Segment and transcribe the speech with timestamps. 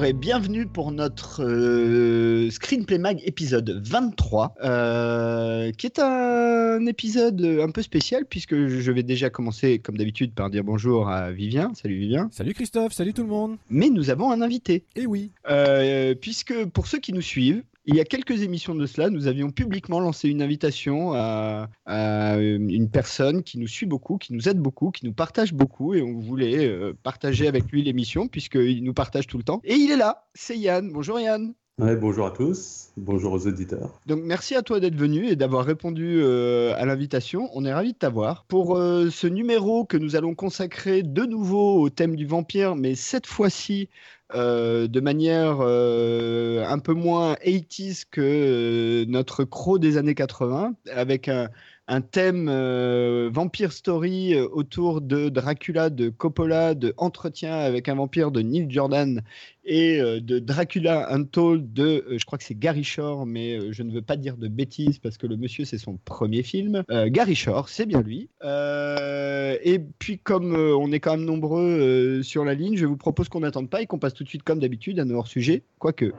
[0.00, 7.44] Bonjour et bienvenue pour notre euh, Screenplay Mag épisode 23, euh, qui est un épisode
[7.44, 11.72] un peu spécial puisque je vais déjà commencer comme d'habitude par dire bonjour à Vivien.
[11.74, 12.30] Salut Vivien.
[12.32, 13.58] Salut Christophe, salut tout le monde.
[13.68, 14.84] Mais nous avons un invité.
[14.96, 15.32] Et oui.
[15.50, 19.26] Euh, puisque pour ceux qui nous suivent, il y a quelques émissions de cela, nous
[19.26, 24.48] avions publiquement lancé une invitation à, à une personne qui nous suit beaucoup, qui nous
[24.48, 28.84] aide beaucoup, qui nous partage beaucoup, et on voulait euh, partager avec lui l'émission, puisqu'il
[28.84, 29.60] nous partage tout le temps.
[29.64, 30.92] Et il est là, c'est Yann.
[30.92, 31.54] Bonjour Yann.
[31.80, 33.98] Bonjour à tous, bonjour aux auditeurs.
[34.04, 37.48] Donc merci à toi d'être venu et d'avoir répondu euh, à l'invitation.
[37.54, 38.44] On est ravis de t'avoir.
[38.44, 42.94] Pour euh, ce numéro que nous allons consacrer de nouveau au thème du vampire, mais
[42.94, 43.88] cette fois-ci
[44.34, 51.48] euh, de manière un peu moins 80s que notre croc des années 80, avec un,
[51.90, 57.96] un thème euh, vampire story euh, autour de Dracula de Coppola, de Entretien avec un
[57.96, 59.22] vampire de Neil Jordan
[59.64, 63.90] et euh, de Dracula Untold de, je crois que c'est Gary Shore, mais je ne
[63.92, 66.84] veux pas dire de bêtises parce que le monsieur c'est son premier film.
[67.06, 68.28] Gary Shore, c'est bien lui.
[68.42, 73.40] Et puis comme on est quand même nombreux sur la ligne, je vous propose qu'on
[73.40, 76.12] n'attende pas et qu'on passe tout de suite comme d'habitude à nos hors-sujets, quoique.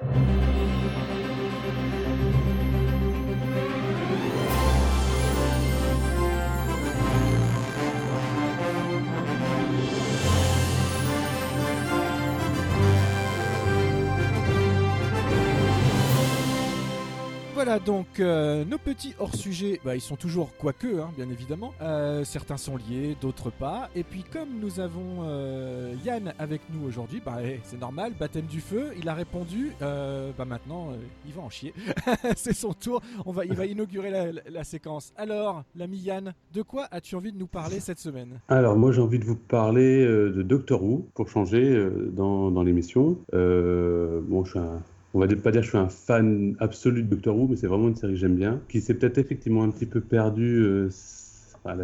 [17.86, 21.74] Donc euh, nos petits hors-sujets, bah, ils sont toujours quoique, hein, bien évidemment.
[21.82, 23.90] Euh, certains sont liés, d'autres pas.
[23.96, 28.46] Et puis comme nous avons euh, Yann avec nous aujourd'hui, bah, eh, c'est normal, baptême
[28.46, 30.90] du feu, il a répondu, bah maintenant
[31.26, 31.74] il va en chier.
[32.36, 35.14] c'est son tour, On va, il va inaugurer la, séquence.
[35.18, 38.40] Alors, l'ami Yann, de quoi as-tu envie de nous parler cette semaine?
[38.48, 43.18] Alors moi j'ai envie de vous parler de Doctor Who pour changer dans, dans l'émission.
[43.32, 44.82] Bon, je suis un,
[45.14, 47.68] on va pas dire que je suis un fan absolu de Doctor Who, mais c'est
[47.68, 50.90] vraiment une série que j'aime bien, qui s'est peut-être effectivement un petit peu perdue euh,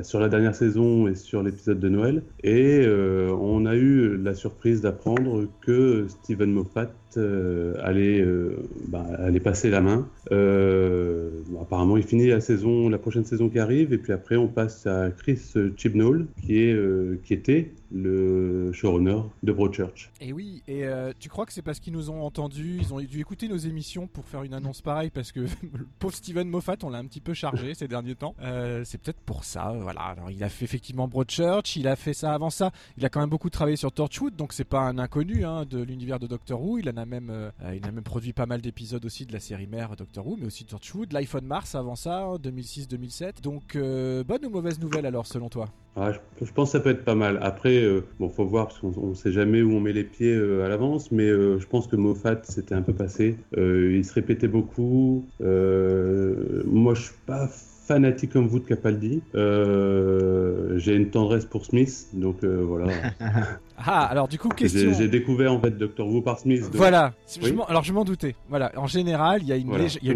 [0.03, 2.23] sur la dernière saison et sur l'épisode de Noël.
[2.43, 6.87] Et euh, on a eu la surprise d'apprendre que Steven Moffat
[7.17, 10.07] euh, allait, euh, bah, allait passer la main.
[10.31, 11.29] Euh,
[11.61, 14.85] apparemment, il finit la saison, la prochaine saison qui arrive, et puis après, on passe
[14.87, 20.11] à Chris Chibnall, qui est, qui était le showrunner de Broadchurch.
[20.19, 20.83] Et oui, et
[21.19, 24.07] tu crois que c'est parce qu'ils nous ont entendus, ils ont dû écouter nos émissions
[24.07, 25.39] pour faire une annonce pareille, parce que
[25.73, 28.35] le pauvre Steven Moffat, on l'a un petit peu chargé ces derniers temps.
[28.83, 30.01] C'est peut-être pour ça, voilà.
[30.01, 33.19] Alors il a fait effectivement Broadchurch, il a fait ça avant ça, il a quand
[33.19, 36.61] même beaucoup travaillé sur Torchwood, donc c'est pas un inconnu hein, de l'univers de Doctor
[36.61, 36.77] Who.
[36.79, 39.39] Il en même, euh, euh, il a même produit pas mal d'épisodes aussi de la
[39.39, 43.41] série mère Doctor Who, mais aussi Torchwood, Life on Mars avant ça, hein, 2006-2007.
[43.41, 45.69] Donc euh, bonne ou mauvaise nouvelle alors selon toi?
[45.95, 47.39] Ah, je, pense que ça peut être pas mal.
[47.41, 50.35] Après, euh, bon, faut voir parce qu'on on sait jamais où on met les pieds
[50.35, 53.35] à l'avance, mais je pense que Moffat c'était un peu passé.
[53.55, 55.25] Il se répétait beaucoup.
[55.39, 57.47] Moi, je suis pas
[57.87, 59.21] fanatique comme vous de Capaldi.
[59.35, 62.93] Euh, J'ai une tendresse pour Smith, donc euh, voilà.
[63.79, 64.91] Ah, alors du coup question.
[64.91, 66.61] J'ai j'ai découvert en fait Doctor Who par Smith.
[66.63, 67.13] donc- Voilà.
[67.43, 67.53] Oui.
[67.69, 68.35] alors je m'en doutais.
[68.49, 68.71] Voilà.
[68.75, 69.85] En général, Voilà.
[70.01, 70.13] il y a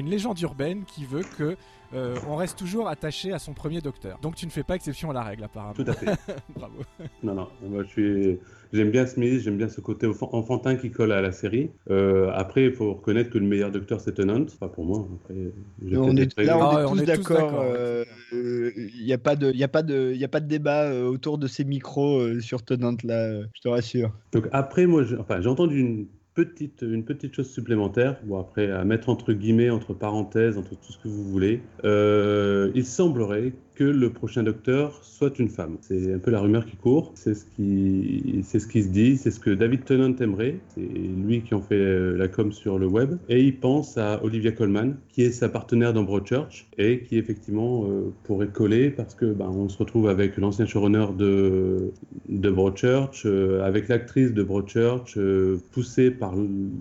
[0.00, 1.56] une légende urbaine qui veut que
[1.94, 4.18] euh, on reste toujours attaché à son premier docteur.
[4.22, 5.74] Donc tu ne fais pas exception à la règle apparemment.
[5.74, 6.06] Tout à fait.
[6.56, 6.74] Bravo.
[7.22, 8.38] Non, non, moi je suis.
[8.70, 11.70] J'aime bien Smith, j'aime bien ce côté enfan- enfantin qui colle à la série.
[11.90, 14.44] Euh, après, il faut reconnaître que le meilleur docteur c'est Tennant.
[14.60, 15.08] Pas pour moi.
[15.24, 15.34] Après,
[15.96, 17.60] On est, là, on Ah est ouais, on tous est tous d'accord.
[17.62, 20.28] euh, euh, Il n'y a pas de, il y a pas de, il y a
[20.28, 23.14] pas de débat euh, autour de ces micros euh, sur Tenant là.
[23.14, 24.12] euh, je te rassure.
[24.32, 26.06] Donc après, moi, j'ai enfin, j'ai entendu une
[26.82, 28.18] une petite chose supplémentaire.
[28.24, 31.60] Bon, après, à mettre entre guillemets, entre parenthèses, entre tout ce que vous voulez.
[31.84, 35.76] Euh, il semblerait que le prochain docteur soit une femme.
[35.80, 37.12] C'est un peu la rumeur qui court.
[37.14, 39.16] C'est ce qui, c'est ce qui se dit.
[39.16, 40.56] C'est ce que David Tennant aimerait.
[40.74, 43.18] C'est lui qui en fait euh, la com sur le web.
[43.28, 47.84] Et il pense à Olivia Colman, qui est sa partenaire dans Broadchurch et qui effectivement
[47.84, 51.92] euh, pourrait coller parce que ben, on se retrouve avec l'ancien showrunner de
[52.28, 55.16] de Broadchurch, euh, avec l'actrice de Broadchurch,
[55.70, 56.34] poussée par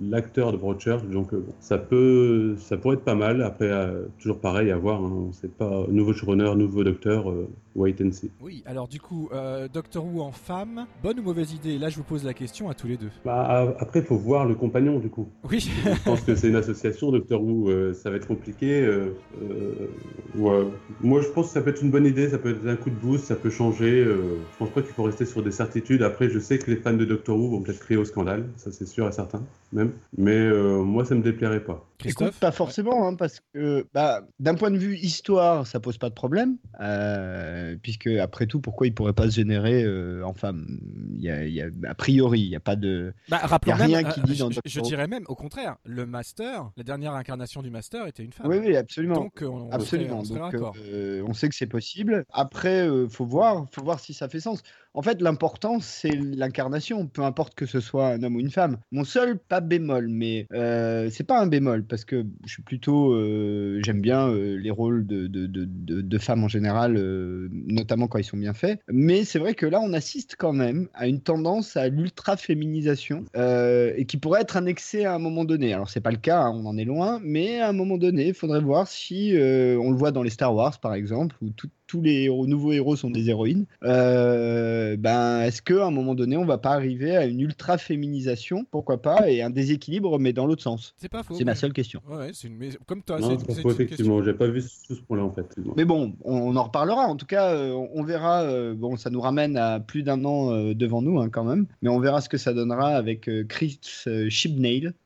[0.10, 1.04] l'acteur de Broadchurch.
[1.10, 1.30] Donc
[1.60, 3.44] ça peut, ça pourrait être pas mal.
[3.44, 3.72] Après,
[4.20, 5.04] toujours pareil à voir.
[5.04, 8.30] Hein, c'est pas nouveau showrunner, nouveau docteur, euh, wait and see.
[8.42, 11.78] Oui, alors du coup, euh, Doctor Who en femme, bonne ou mauvaise idée?
[11.78, 13.10] Là, je vous pose la question à tous les deux.
[13.26, 15.28] Bah, après, il faut voir le compagnon, du coup.
[15.50, 18.82] Oui, Je pense que c'est une association, Doctor Who, euh, ça va être compliqué.
[18.82, 19.88] euh, euh,
[20.36, 20.68] ouais.
[21.02, 22.90] Moi, je pense que ça peut être une bonne idée, ça peut être un coup
[22.90, 24.04] de boost, ça peut changer.
[24.06, 26.04] je pense pas qu'il faut rester sur des certitudes.
[26.04, 28.72] Après, je sais que les fans de Doctor Who vont peut-être crier au scandale, ça
[28.72, 29.42] c'est sûr et certain,
[29.72, 29.92] même.
[30.18, 30.50] Mais
[30.84, 31.87] moi, ça me déplairait pas.
[32.00, 35.98] Christophe Écoute, pas forcément, hein, parce que bah, d'un point de vue histoire, ça pose
[35.98, 40.34] pas de problème, euh, puisque après tout, pourquoi il pourrait pas se générer euh, en
[40.34, 40.80] femme?
[41.14, 43.14] Il y a, y a- A priori, il n'y a pas de.
[43.30, 44.86] Bah, rappelons Y a rien même, qui euh, dit je, dans je- Doctor je Who.
[44.86, 48.48] dirais même, au contraire, le Master, la dernière incarnation du Master était une femme.
[48.48, 49.16] Oui, oui, absolument.
[49.16, 50.10] Donc, on, on Absolument.
[50.10, 50.76] serait- on serait Donc, raccord.
[50.92, 52.26] euh, on sait que c'est possible.
[52.32, 54.62] Après, euh, faut voir, faut voir si ça fait sens.
[54.98, 58.78] En fait, l'important c'est l'incarnation, peu importe que ce soit un homme ou une femme.
[58.92, 63.14] Mon seul pas bémol, mais euh, c'est pas un bémol parce que je suis plutôt,
[63.14, 68.18] euh, j'aime bien euh, les rôles de, de, de, femmes en général, euh, notamment quand
[68.18, 68.80] ils sont bien faits.
[68.92, 73.26] Mais c'est vrai que là, on assiste quand même à une tendance à l'ultra féminisation
[73.36, 75.76] euh, et qui pourrait être un excès à un moment donné.
[75.76, 78.30] Alors c'est pas le cas, hein, on en est loin, mais à un moment donné,
[78.30, 81.70] il faudrait voir si on le voit dans les Star Wars par exemple, où tout-
[81.88, 83.66] tous les héros- nouveaux héros sont des héroïnes.
[83.84, 87.78] Euh, ben est-ce que à un moment donné, on va pas arriver à une ultra
[87.78, 91.36] féminisation, pourquoi pas, et un déséquilibre, mais dans l'autre sens C'est pas faux.
[91.36, 92.02] C'est ma seule question.
[92.10, 92.58] Ouais, c'est une...
[92.86, 94.24] comme toi, non, c'est une effectivement.
[94.24, 95.46] J'ai pas vu ce point-là, en fait.
[95.76, 97.08] Mais bon, on, on en reparlera.
[97.08, 98.42] En tout cas, euh, on, verra.
[98.42, 101.68] euh, bon, ça nous ramène à plus d'un an euh, devant nous, hein, quand même.
[101.82, 104.30] Mais on verra ce que ça donnera avec euh, Chris euh,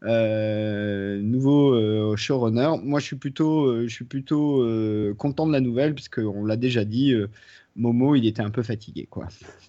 [0.03, 2.69] euh, nouveau euh, showrunner.
[2.83, 6.55] Moi, je suis plutôt, euh, je suis plutôt euh, content de la nouvelle, puisqu'on l'a
[6.55, 7.11] déjà dit.
[7.11, 7.29] euh,
[7.75, 9.27] Momo, il était un peu fatigué, quoi.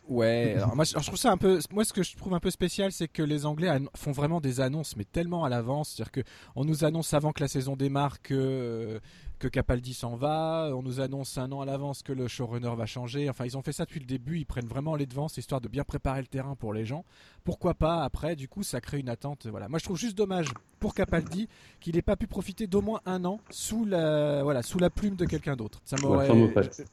[0.08, 1.60] Ouais, moi je trouve ça un peu.
[1.70, 4.60] Moi ce que je trouve un peu spécial, c'est que les Anglais font vraiment des
[4.60, 5.90] annonces, mais tellement à l'avance.
[5.90, 6.20] C'est-à-dire que
[6.56, 8.98] on nous annonce avant que la saison démarre que, euh,
[9.38, 12.86] que Capaldi s'en va, on nous annonce un an à l'avance que le showrunner va
[12.86, 13.30] changer.
[13.30, 15.68] Enfin, ils ont fait ça depuis le début, ils prennent vraiment les devants, histoire de
[15.68, 17.04] bien préparer le terrain pour les gens.
[17.44, 19.46] Pourquoi pas après, du coup, ça crée une attente.
[19.46, 19.68] Voilà.
[19.68, 20.46] Moi je trouve juste dommage
[20.82, 21.48] pour Capaldi
[21.80, 25.14] qu'il n'ait pas pu profiter d'au moins un an sous la, voilà, sous la plume
[25.16, 25.80] de quelqu'un d'autre.
[25.84, 26.26] Ça m'aurait.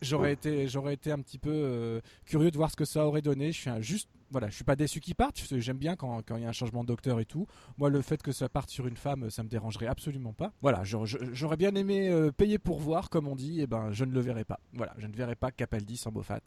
[0.02, 3.22] J'aurais été, j'aurais été un petit peu euh, curieux de voir ce que ça aurait
[3.24, 3.52] donné.
[3.52, 5.42] Je suis un- juste, voilà, je suis pas déçu qu'il parte.
[5.58, 7.48] J'aime bien quand quand il y a un changement de docteur et tout.
[7.80, 10.52] Moi, le fait que ça parte sur une femme, ça me dérangerait absolument pas.
[10.62, 13.60] Voilà, j'aurais- bien aimé euh, payer pour voir, comme on dit.
[13.62, 14.60] Et ben, je ne le verrai pas.
[14.74, 16.42] Voilà, je ne verrai pas Capaldi sans Moffat.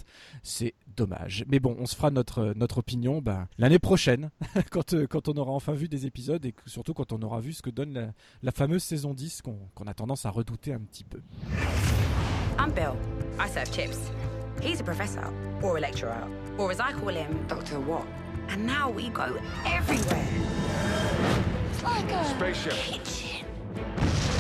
[0.45, 1.45] C'est dommage.
[1.49, 4.31] Mais bon, on se fera notre notre opinion ben, l'année prochaine,
[4.71, 7.53] quand euh, quand on aura enfin vu des épisodes et surtout quand on aura vu
[7.53, 8.07] ce que donne la,
[8.43, 11.21] la fameuse saison 10 qu'on qu'on a tendance à redouter un petit peu.
[12.59, 12.97] I'm Bill.
[13.39, 13.99] I serve chips.
[14.61, 15.25] He's a professor,
[15.63, 18.05] or a lecturer, or as I call him, Doctor What.
[18.49, 20.27] And now we go everywhere.
[21.73, 22.73] It's like a Spaceship.
[22.75, 23.47] kitchen.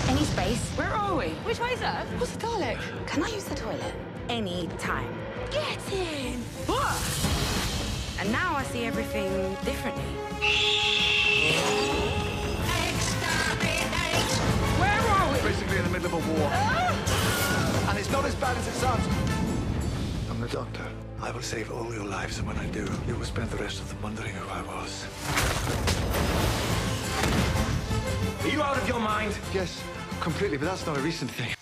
[0.09, 0.61] Any space?
[0.77, 1.31] Where are we?
[1.47, 2.05] Which way, sir?
[2.19, 2.79] What's the Dalek?
[3.07, 3.95] Can I use the toilet?
[4.29, 5.09] Any time.
[5.51, 6.39] Get in!
[8.21, 10.05] And now I see everything differently.
[15.63, 16.51] Basically in the middle of a war.
[17.89, 19.07] And it's not as bad as it sounds.
[20.29, 20.85] I'm the doctor.
[21.21, 23.81] I will save all your lives, and when I do, you will spend the rest
[23.81, 25.07] of them wondering who I was.
[28.43, 29.39] Are you out of your mind?
[29.55, 29.81] Yes,
[30.21, 31.55] completely, but that's not a recent thing.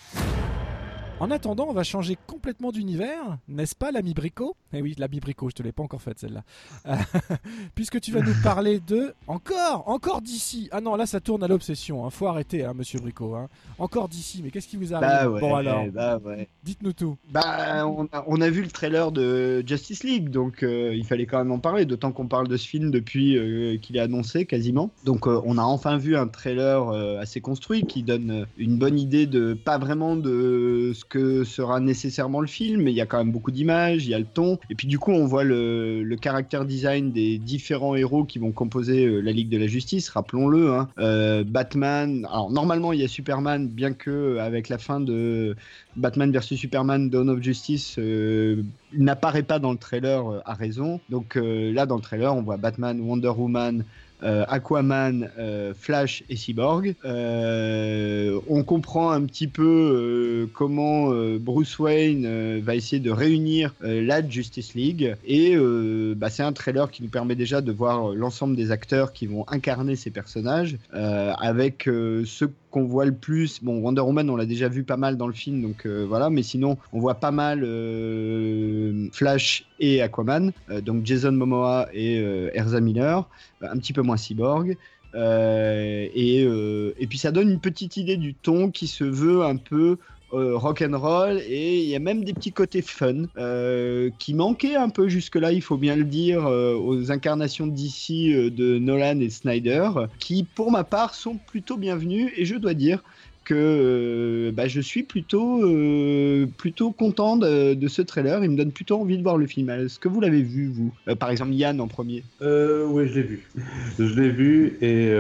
[1.21, 4.57] En attendant, on va changer complètement d'univers, n'est-ce pas, l'ami Brico?
[4.73, 6.45] Eh oui, l'ami Brico, je te l'ai pas encore faite celle-là.
[6.87, 6.97] Euh,
[7.75, 9.13] Puisque tu vas nous parler de...
[9.27, 12.11] Encore Encore d'ici Ah non, là ça tourne à l'obsession, hein.
[12.11, 13.35] faut arrêter, hein, monsieur Brico.
[13.35, 13.49] Hein.
[13.79, 15.07] Encore d'ici, mais qu'est-ce qui vous arrive?
[15.07, 16.49] Bah ouais, Bon alors, bah ouais.
[16.65, 17.19] dites-nous tout.
[17.29, 21.27] Bah, on a, on a vu le trailer de Justice League, donc euh, il fallait
[21.27, 24.47] quand même en parler, d'autant qu'on parle de ce film depuis euh, qu'il est annoncé
[24.47, 24.91] quasiment.
[25.05, 29.53] Donc on a enfin vu un trailer assez construit qui donne une bonne idée de,
[29.53, 33.33] pas vraiment de ce que sera nécessairement le film, mais il y a quand même
[33.33, 36.17] beaucoup d'images, il y a le ton, et puis du coup on voit le, le
[36.17, 40.73] caractère design des différents héros qui vont composer euh, la Ligue de la Justice, rappelons-le.
[40.73, 40.89] hein.
[40.99, 45.57] Euh, Batman, alors normalement il y a Superman, bien que euh, avec la fin de
[45.97, 48.65] Batman vs Superman Dawn of Justice il
[49.05, 51.01] n'apparaît pas dans le trailer à raison.
[51.09, 53.85] Donc là dans le trailer on voit Batman, Wonder Woman,
[54.23, 56.95] Aquaman, euh, Flash et Cyborg.
[57.05, 63.11] Euh, on comprend un petit peu euh, comment euh, Bruce Wayne euh, va essayer de
[63.11, 67.61] réunir euh, la Justice League et euh, bah, c'est un trailer qui nous permet déjà
[67.61, 72.53] de voir euh, l'ensemble des acteurs qui vont incarner ces personnages euh, avec euh, ceux
[72.71, 73.63] qu'on voit le plus.
[73.63, 76.31] Bon, Wonder Woman, on l'a déjà vu pas mal dans le film, donc euh, voilà.
[76.31, 82.17] Mais sinon, on voit pas mal euh, Flash et Aquaman, euh, donc Jason Momoa et
[82.55, 83.29] Erza Miller,
[83.63, 84.77] un petit peu moins Cyborg.
[85.15, 89.99] Et, et puis ça donne une petite idée du ton qui se veut un peu
[90.33, 94.35] euh, rock and roll et il y a même des petits côtés fun euh, qui
[94.35, 99.21] manquaient un peu jusque-là, il faut bien le dire, euh, aux incarnations d'ici de Nolan
[99.21, 103.03] et Snyder, qui pour ma part sont plutôt bienvenus et je dois dire
[103.45, 108.43] que euh, bah, je suis plutôt, euh, plutôt content de, de ce trailer.
[108.45, 109.71] Il me donne plutôt envie de voir le film.
[109.71, 110.93] Est-ce que vous l'avez vu, vous?
[111.09, 112.23] Euh, Par exemple, Yann en premier.
[112.43, 113.49] Euh, oui, je l'ai vu.
[113.99, 115.11] je l'ai vu et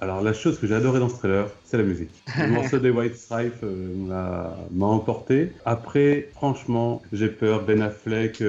[0.00, 2.10] alors la chose que j'ai adoré dans ce trailer, c'est la musique.
[2.38, 5.52] Le morceau des White Stripes m'a m'a emporté.
[5.64, 7.64] Après, franchement, j'ai peur.
[7.64, 8.42] Ben Affleck.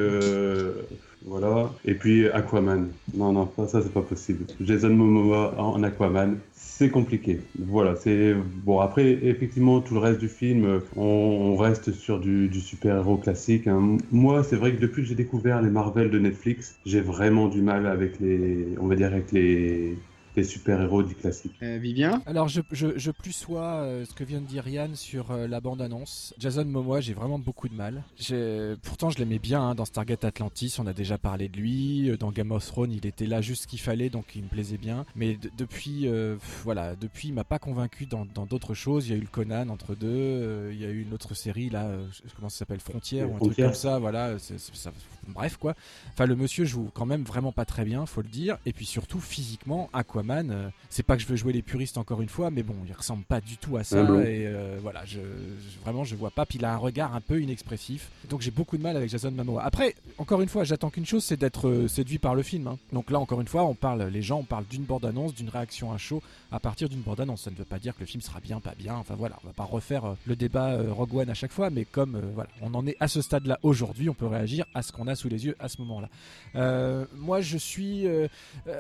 [1.28, 1.70] Voilà.
[1.84, 2.88] Et puis Aquaman.
[3.14, 4.46] Non, non, ça, c'est pas possible.
[4.62, 6.38] Jason Momoa en Aquaman,
[6.78, 7.40] c'est compliqué.
[7.58, 8.80] Voilà, c'est bon.
[8.80, 13.66] Après, effectivement, tout le reste du film, euh, on, reste sur du, du super-héros classique.
[13.66, 13.98] hein.
[14.12, 17.64] Moi, c'est vrai que depuis que j'ai découvert les Marvel de Netflix, j'ai vraiment du
[17.64, 19.98] mal avec les, on va dire, avec les,
[20.38, 21.52] les super-héros du classique.
[21.64, 24.96] Euh, Vivien Alors je, je, je plus sois euh, ce que vient de dire Yann
[24.96, 26.34] sur euh, la bande-annonce.
[26.38, 28.04] Jason Momoa, j'ai vraiment beaucoup de mal.
[28.18, 32.16] J'ai- Pourtant je l'aimais bien hein, dans Stargate Atlantis, on a déjà parlé de lui.
[32.20, 34.78] Dans Game of Thrones, il était là juste ce qu'il fallait, donc il me plaisait
[34.78, 35.06] bien.
[35.16, 39.08] Mais de- depuis, euh, pff, voilà, depuis il m'a pas convaincu dans dans d'autres choses.
[39.08, 41.34] Il y a eu le Conan entre deux, euh, il y a eu une autre
[41.34, 43.98] série là, euh, je- comment ça s'appelle, Frontières ou un truc comme ça.
[44.00, 44.92] Voilà, c'est- c'est- ça-
[45.28, 45.74] bref quoi.
[46.14, 48.58] Enfin, le monsieur joue quand même vraiment pas très bien, faut le dire.
[48.68, 52.22] Et puis surtout, physiquement, Aquaman, euh, c'est pas que je veux jouer les puristes encore
[52.22, 54.04] une fois, mais bon, il ressemble pas du tout à ça.
[54.04, 54.20] Blond.
[54.22, 56.46] et euh, voilà, je, je- vraiment, je vois pas.
[56.46, 58.10] Puis il a un regard un peu inexpressif.
[58.30, 59.64] Donc j'ai beaucoup de mal avec Jason Momoa.
[59.64, 62.68] Après, encore une fois, j'attends qu'une chose, c'est d'être euh, séduit par le film.
[62.68, 62.78] hein.
[62.94, 65.92] Donc là, encore une fois, on parle, les gens, on parle d'une bande-annonce, d'une réaction
[65.94, 67.42] à chaud à partir d'une bande-annonce.
[67.44, 68.96] Ça ne veut pas dire que le film sera bien, pas bien.
[68.96, 72.16] Enfin voilà, on va pas refaire le débat Rogue One à chaque fois, mais comme
[72.16, 75.08] euh, voilà, on en est à ce stade-là aujourd'hui, on peut réagir à ce qu'on
[75.08, 76.10] a sous les yeux à ce moment-là.
[76.56, 78.06] Euh, moi, je suis.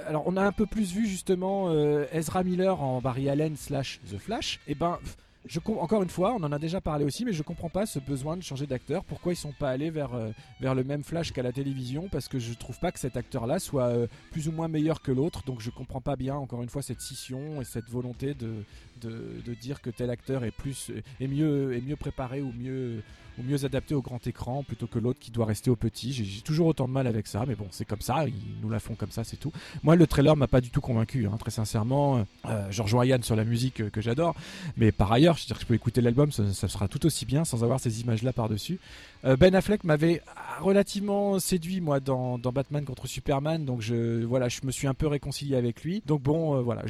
[0.07, 3.99] alors, on a un peu plus vu justement euh, Ezra Miller en Barry Allen slash
[4.11, 4.59] The Flash.
[4.67, 4.97] Et ben.
[5.01, 7.85] pff, Je encore une fois, on en a déjà parlé aussi, mais je comprends pas
[7.85, 9.05] ce besoin de changer d'acteur.
[9.05, 12.09] Pourquoi ils sont pas allés vers, euh, le même Flash qu'à la télévision?
[12.11, 15.11] Parce que je trouve pas que cet acteur-là soit euh, plus ou moins meilleur que
[15.11, 15.43] l'autre.
[15.45, 18.63] Donc je comprends pas bien, encore une fois, cette scission et cette volonté de,
[18.97, 23.03] de, dire que tel acteur est plus est mieux préparé ou mieux
[23.63, 26.11] adapté au grand écran plutôt que l'autre qui doit rester au petit.
[26.13, 28.79] J'ai toujours autant de mal avec ça, mais bon, c'est comme ça, ils nous la
[28.79, 29.51] font comme ça, c'est tout.
[29.83, 32.25] Moi, le trailer m'a pas du tout convaincu, hein, très sincèrement.
[32.45, 34.35] Euh, rejoins Yann sur la musique que j'adore,
[34.75, 37.25] mais par ailleurs, je veux dire je peux écouter l'album, ça, ça sera tout aussi
[37.25, 38.79] bien sans avoir ces images-là par-dessus.
[39.25, 40.21] Euh, ben Affleck m'avait
[40.59, 45.07] relativement séduit, moi, dans, Batman contre Superman, donc je, voilà, je me suis un peu
[45.07, 46.01] réconcilié avec lui.
[46.05, 46.83] Donc bon, euh, voilà,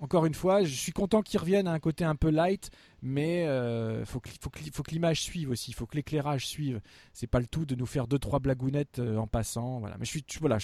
[0.00, 2.70] encore une fois, je suis content qu'il revienne à un côté un peu light,
[3.02, 6.80] mais euh, faut que, faut faut que l'image suive aussi, faut que l'éclairage suive.
[7.12, 9.96] C'est pas le tout de nous faire deux trois blagounettes euh, en passant, voilà.
[9.98, 10.58] Mais je suis, voilà,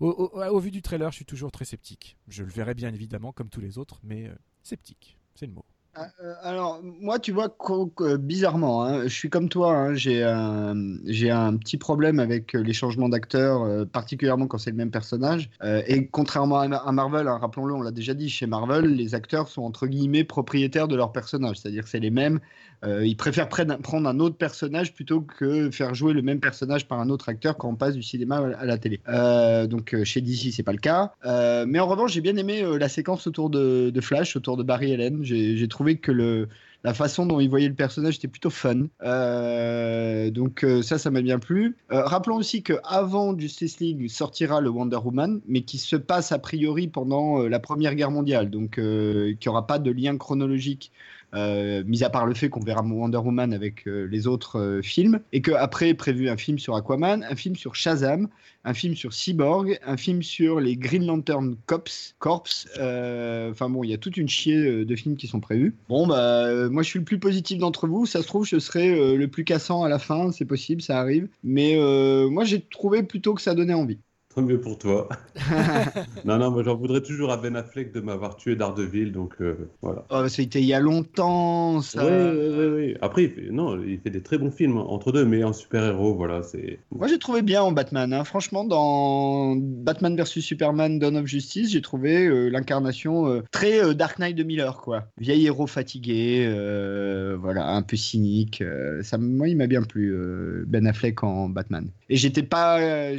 [0.00, 2.16] au, vu du trailer, je suis toujours très sceptique.
[2.28, 4.30] Je le verrai bien évidemment comme tous les autres, mais
[4.62, 5.64] sceptique, c'est le mot.
[5.94, 7.48] Ah, euh, Alors, moi, tu vois,
[8.20, 12.62] bizarrement, hein, je suis comme toi, hein, j'ai un, j'ai un petit problème avec euh,
[12.62, 15.50] les changements d'acteurs, euh, particulièrement quand c'est le même personnage.
[15.64, 18.84] Euh, et contrairement à, Ma- à Marvel, hein, rappelons-le, on l'a déjà dit, chez Marvel,
[18.94, 22.38] les acteurs sont entre guillemets propriétaires de leur personnage, c'est-à-dire c'est les mêmes.
[22.82, 26.98] Euh, ils préfèrent prendre un autre personnage plutôt que faire jouer le même personnage par
[27.00, 29.02] un autre acteur quand on passe du cinéma à la télé.
[29.08, 31.12] Euh, donc euh, chez DC, c'est pas le cas.
[31.26, 34.56] Euh, mais en revanche, j'ai bien aimé euh, la séquence autour de, de Flash, autour
[34.56, 35.22] de Barry Allen.
[35.22, 36.46] J'ai j'ai trouvé que le,
[36.84, 38.88] la façon dont il voyait le personnage était plutôt fun.
[39.02, 41.74] Euh, donc euh, ça, ça m'a bien plu.
[41.90, 46.32] Euh, rappelons aussi que avant Justice League sortira le Wonder Woman, mais qui se passe
[46.32, 50.92] a priori pendant la Première Guerre mondiale, donc euh, qui aura pas de lien chronologique.
[51.34, 54.82] Euh, mis à part le fait qu'on verra Wonder Woman avec euh, les autres euh,
[54.82, 58.28] films, et qu'après prévu un film sur Aquaman, un film sur Shazam,
[58.64, 61.80] un film sur Cyborg, un film sur les Green Lantern Corps.
[62.18, 62.44] Corps.
[62.74, 65.74] Enfin bon, il y a toute une chier de films qui sont prévus.
[65.88, 68.04] Bon, bah, moi je suis le plus positif d'entre vous.
[68.04, 71.28] Ça se trouve, je serai le plus cassant à la fin, c'est possible, ça arrive.
[71.42, 71.76] Mais
[72.28, 73.98] moi j'ai trouvé plutôt que ça donnait envie.
[74.32, 75.08] Tant mieux pour toi.
[76.24, 79.68] non, non, moi j'en voudrais toujours à Ben Affleck de m'avoir tué Daredevil, donc euh,
[79.82, 80.04] voilà.
[80.08, 82.06] Oh, C'était il y a longtemps, ça.
[82.06, 82.96] Oui, oui, oui.
[83.00, 86.14] Après, il fait, non, il fait des très bons films entre deux, mais en super-héros,
[86.14, 86.78] voilà, c'est.
[86.92, 88.12] Moi, j'ai trouvé bien en Batman.
[88.12, 88.22] hein.
[88.22, 94.20] Franchement, dans Batman vs Superman, Dawn of Justice, j'ai trouvé euh, l'incarnation euh, très Dark
[94.20, 95.06] Knight de Miller, quoi.
[95.18, 96.46] Vieil héros fatigué,
[97.40, 98.62] voilà, un peu cynique.
[99.02, 100.14] ça, moi, il m'a bien plu,
[100.68, 101.88] Ben Affleck en Batman.
[102.10, 103.16] Et j'étais pas, euh,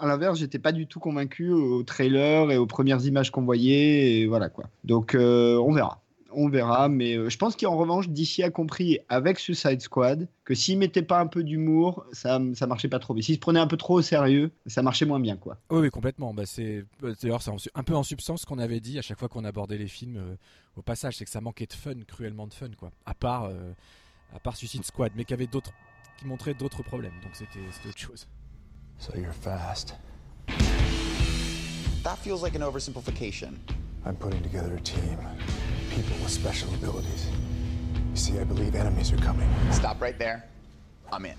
[0.00, 4.24] à l'inverse, j'étais pas du tout convaincu au trailer et aux premières images qu'on voyait,
[4.26, 4.64] voilà quoi.
[4.82, 6.00] Donc, euh, on verra.
[6.36, 10.54] On verra, mais euh, je pense qu'en revanche, DC a compris avec Suicide Squad que
[10.54, 13.12] s'il mettait pas un peu d'humour, ça, ça marchait pas trop.
[13.12, 15.58] Mais s'il se prenait un peu trop au sérieux, ça marchait moins bien, quoi.
[15.68, 16.32] Oui, complètement.
[16.32, 16.86] Bah, c'est
[17.22, 19.78] d'ailleurs c'est un peu en substance ce qu'on avait dit à chaque fois qu'on abordait
[19.78, 20.18] les films
[20.76, 22.90] au passage, c'est que ça manquait de fun, cruellement de fun, quoi.
[23.04, 23.50] À part,
[24.34, 25.72] à part Suicide Squad, mais qui avait d'autres,
[26.24, 27.12] qui montraient d'autres problèmes.
[27.22, 28.26] Donc c'était c'était autre chose.
[28.98, 29.94] So you're fast.
[32.02, 33.58] That feels like an oversimplification.
[34.04, 35.18] I'm putting together a team.
[35.90, 37.28] People with special abilities.
[38.10, 39.48] You see, I believe enemies are coming.
[39.72, 40.44] Stop right there.
[41.12, 41.36] I'm in.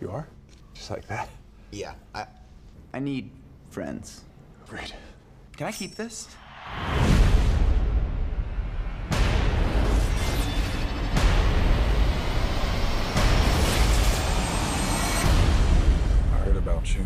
[0.00, 0.26] You are?
[0.74, 1.28] Just like that?
[1.72, 2.26] Yeah, I
[2.92, 3.30] I need
[3.70, 4.22] friends.
[4.68, 4.94] Great.
[5.56, 6.28] Can I keep this?
[16.96, 17.04] About you.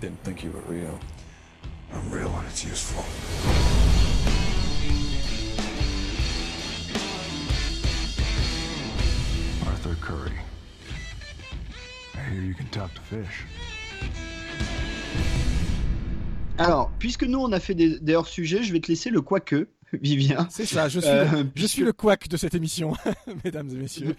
[0.00, 0.98] Didn't think you were real.
[1.92, 3.04] I'm real when it's useful.
[9.66, 10.32] Arthur Curry.
[12.14, 13.46] I hear you can talk to fish.
[16.58, 19.68] Alors, puisque nous on a fait des, des hors-sujets, je vais te laisser le quoique,
[19.94, 20.46] Vivien.
[20.50, 22.92] C'est ça, je suis, Euh, je puisque- suis le quack de cette émission,
[23.44, 24.14] mesdames et messieurs.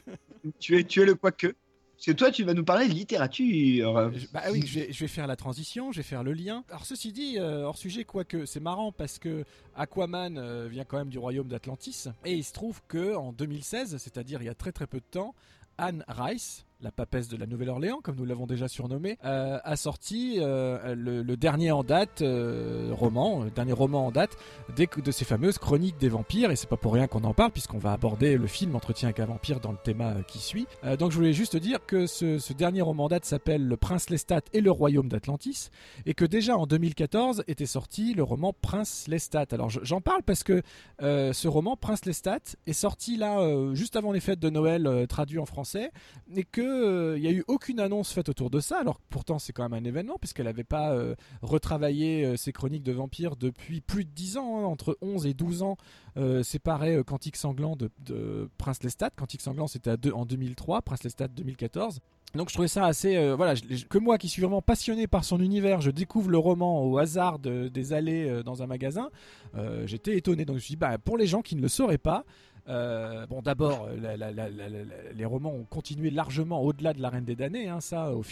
[0.59, 1.53] Tu es, tu es le quoique.
[2.01, 4.11] Parce que toi, tu vas nous parler de littérature.
[4.33, 6.63] Bah oui, je vais, je vais faire la transition, je vais faire le lien.
[6.69, 10.97] Alors ceci dit, euh, hors sujet, quoique, c'est marrant parce que Aquaman euh, vient quand
[10.97, 12.05] même du royaume d'Atlantis.
[12.25, 15.05] Et il se trouve que en 2016, c'est-à-dire il y a très très peu de
[15.11, 15.35] temps,
[15.77, 20.37] Anne Rice, la papesse de la Nouvelle-Orléans, comme nous l'avons déjà surnommé, euh, a sorti
[20.39, 24.35] euh, le, dernier en date euh, roman, le dernier roman en date
[24.75, 26.51] des- de ces fameuses chroniques des vampires.
[26.51, 29.19] Et c'est pas pour rien qu'on en parle, puisqu'on va aborder le film Entretien avec
[29.19, 30.65] un vampire dans le thème qui suit.
[30.99, 34.09] Donc je voulais juste dire que ce, ce dernier roman en date s'appelle Le Prince
[34.09, 35.69] Lestat et le Royaume d'Atlantis,
[36.05, 39.45] et que déjà en 2014 était sorti le roman Prince Lestat.
[39.51, 40.61] Alors je- j'en parle parce que
[40.99, 45.45] ce roman Prince Lestat est sorti là juste avant les fêtes de Noël, traduit en
[45.45, 45.91] français,
[46.35, 48.79] et que euh, il y a eu aucune annonce faite autour de ça.
[48.79, 52.83] Alors pourtant c'est quand même un événement puisqu'elle n'avait pas euh, retravaillé euh, ses chroniques
[52.83, 55.77] de vampires depuis plus de 10 ans, hein, entre 11 et 12 ans.
[56.17, 59.11] Euh, séparé euh, Cantique sanglant de, de Prince Lestat.
[59.11, 61.99] Cantique sanglant c'était en 2003, Prince Lestat 2014.
[62.33, 63.55] Donc je trouvais ça assez euh, voilà
[63.89, 67.39] que moi qui suis vraiment passionné par son univers, je découvre le roman au hasard
[67.39, 69.09] de- des allées euh, dans un magasin.
[69.55, 71.67] Euh, J'étais étonné donc je me suis dit bah pour les gens qui ne le
[71.67, 72.23] sauraient pas.
[72.69, 77.67] Euh, bon, d'abord, euh, les romans ont continué largement au-delà de la Reine des damnés,
[77.67, 78.23] hein, ça, euh, au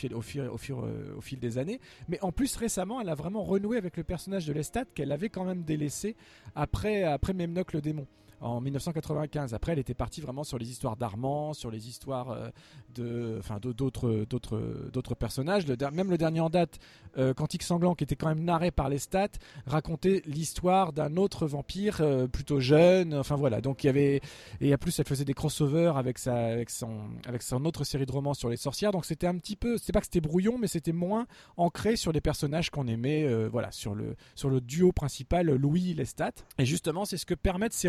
[1.21, 1.79] fil des années.
[2.07, 5.29] Mais en plus, récemment, elle a vraiment renoué avec le personnage de Lestat qu'elle avait
[5.29, 6.15] quand même délaissé
[6.55, 8.07] après, après Memnoch le démon
[8.41, 9.53] en 1995.
[9.53, 12.49] Après, elle était partie vraiment sur les histoires d'Armand, sur les histoires euh,
[12.95, 13.39] de,
[13.73, 15.65] d'autres, d'autres, d'autres personnages.
[15.67, 16.79] Même le dernier en date,
[17.17, 19.27] euh, Cantique sanglant, qui était quand même narré par les stats,
[19.65, 23.13] racontait l'histoire d'un autre vampire euh, plutôt jeune.
[23.13, 23.61] Enfin voilà.
[23.61, 24.21] Donc il y avait
[24.61, 28.05] et en plus, elle faisait des crossovers avec sa, avec son, avec son autre série
[28.05, 28.91] de romans sur les sorcières.
[28.91, 32.11] Donc c'était un petit peu, c'est pas que c'était brouillon, mais c'était moins ancré sur
[32.11, 33.25] les personnages qu'on aimait.
[33.39, 36.31] euh, voilà, sur le, sur le duo principal, Louis Lestat.
[36.57, 37.87] Et justement, c'est ce que permettent ces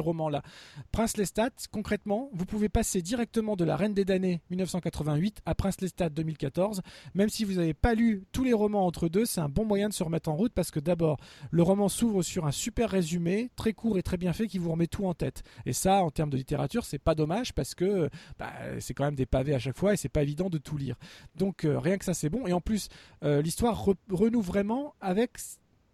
[0.92, 5.80] Prince Lestat, concrètement, vous pouvez passer directement de La Reine des damnés 1988 à Prince
[5.80, 6.82] Lestat 2014.
[7.14, 9.88] Même si vous n'avez pas lu tous les romans entre deux, c'est un bon moyen
[9.88, 11.18] de se remettre en route parce que d'abord,
[11.50, 14.70] le roman s'ouvre sur un super résumé, très court et très bien fait, qui vous
[14.70, 15.42] remet tout en tête.
[15.66, 19.14] Et ça, en termes de littérature, c'est pas dommage parce que bah, c'est quand même
[19.14, 20.96] des pavés à chaque fois et c'est pas évident de tout lire.
[21.36, 22.46] Donc euh, rien que ça, c'est bon.
[22.46, 22.88] Et en plus,
[23.24, 25.38] euh, l'histoire re- renoue vraiment avec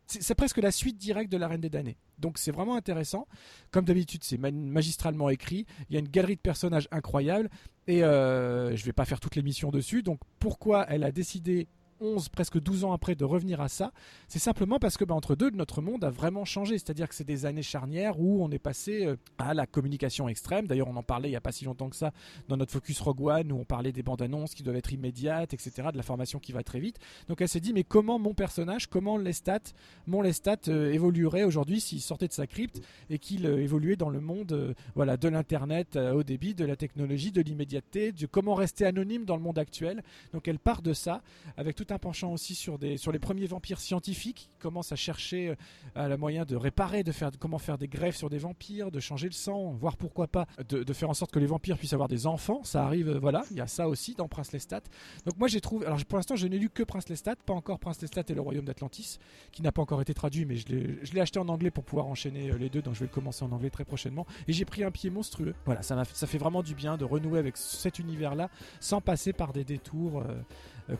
[0.06, 1.96] c'est presque la suite directe de La Reine des damnés.
[2.18, 3.26] Donc c'est vraiment intéressant.
[3.70, 5.66] Comme d'habitude, c'est ma- magistralement écrit.
[5.88, 7.50] Il y a une galerie de personnages incroyables.
[7.88, 10.02] Et euh, je vais pas faire toute l'émission dessus.
[10.02, 11.68] Donc pourquoi elle a décidé
[12.00, 13.92] 11, presque 12 ans après de revenir à ça,
[14.28, 16.78] c'est simplement parce que bah, entre deux, notre monde a vraiment changé.
[16.78, 20.66] C'est-à-dire que c'est des années charnières où on est passé euh, à la communication extrême.
[20.66, 22.12] D'ailleurs, on en parlait il n'y a pas si longtemps que ça
[22.48, 25.54] dans notre focus Rogue One, où on parlait des bandes annonces qui doivent être immédiates,
[25.54, 26.98] etc., de la formation qui va très vite.
[27.28, 29.60] Donc elle s'est dit, mais comment mon personnage, comment Lestat,
[30.06, 32.80] mon Lestat euh, évoluerait aujourd'hui s'il sortait de sa crypte
[33.10, 36.76] et qu'il euh, évoluait dans le monde euh, voilà, de l'Internet au débit, de la
[36.76, 40.02] technologie, de l'immédiateté, de comment rester anonyme dans le monde actuel.
[40.32, 41.22] Donc elle part de ça,
[41.56, 44.96] avec tout un penchant aussi sur, des, sur les premiers vampires scientifiques qui commencent à
[44.96, 45.54] chercher euh,
[45.94, 49.00] à la moyen de réparer, de faire comment faire des greffes sur des vampires, de
[49.00, 52.08] changer le sang, voire pourquoi pas de, faire en sorte que les vampires puissent avoir
[52.08, 52.62] des enfants.
[52.64, 54.82] Ça arrive, euh, voilà, il y a ça aussi dans Prince Lestat.
[55.24, 57.78] Donc moi j'ai trouvé, alors pour l'instant je n'ai lu que Prince Lestat, pas encore
[57.78, 59.18] Prince Lestat et le Royaume d'Atlantis,
[59.52, 62.50] qui n'a pas encore été traduit, mais je l'ai- acheté en anglais pour pouvoir enchaîner
[62.50, 64.26] euh, les deux, donc je vais le commencer en anglais très prochainement.
[64.48, 65.54] Et j'ai pris un pied monstrueux.
[65.64, 69.52] Voilà, ça, ça fait vraiment du bien de renouer avec cet univers-là, sans passer par
[69.52, 70.22] des détours.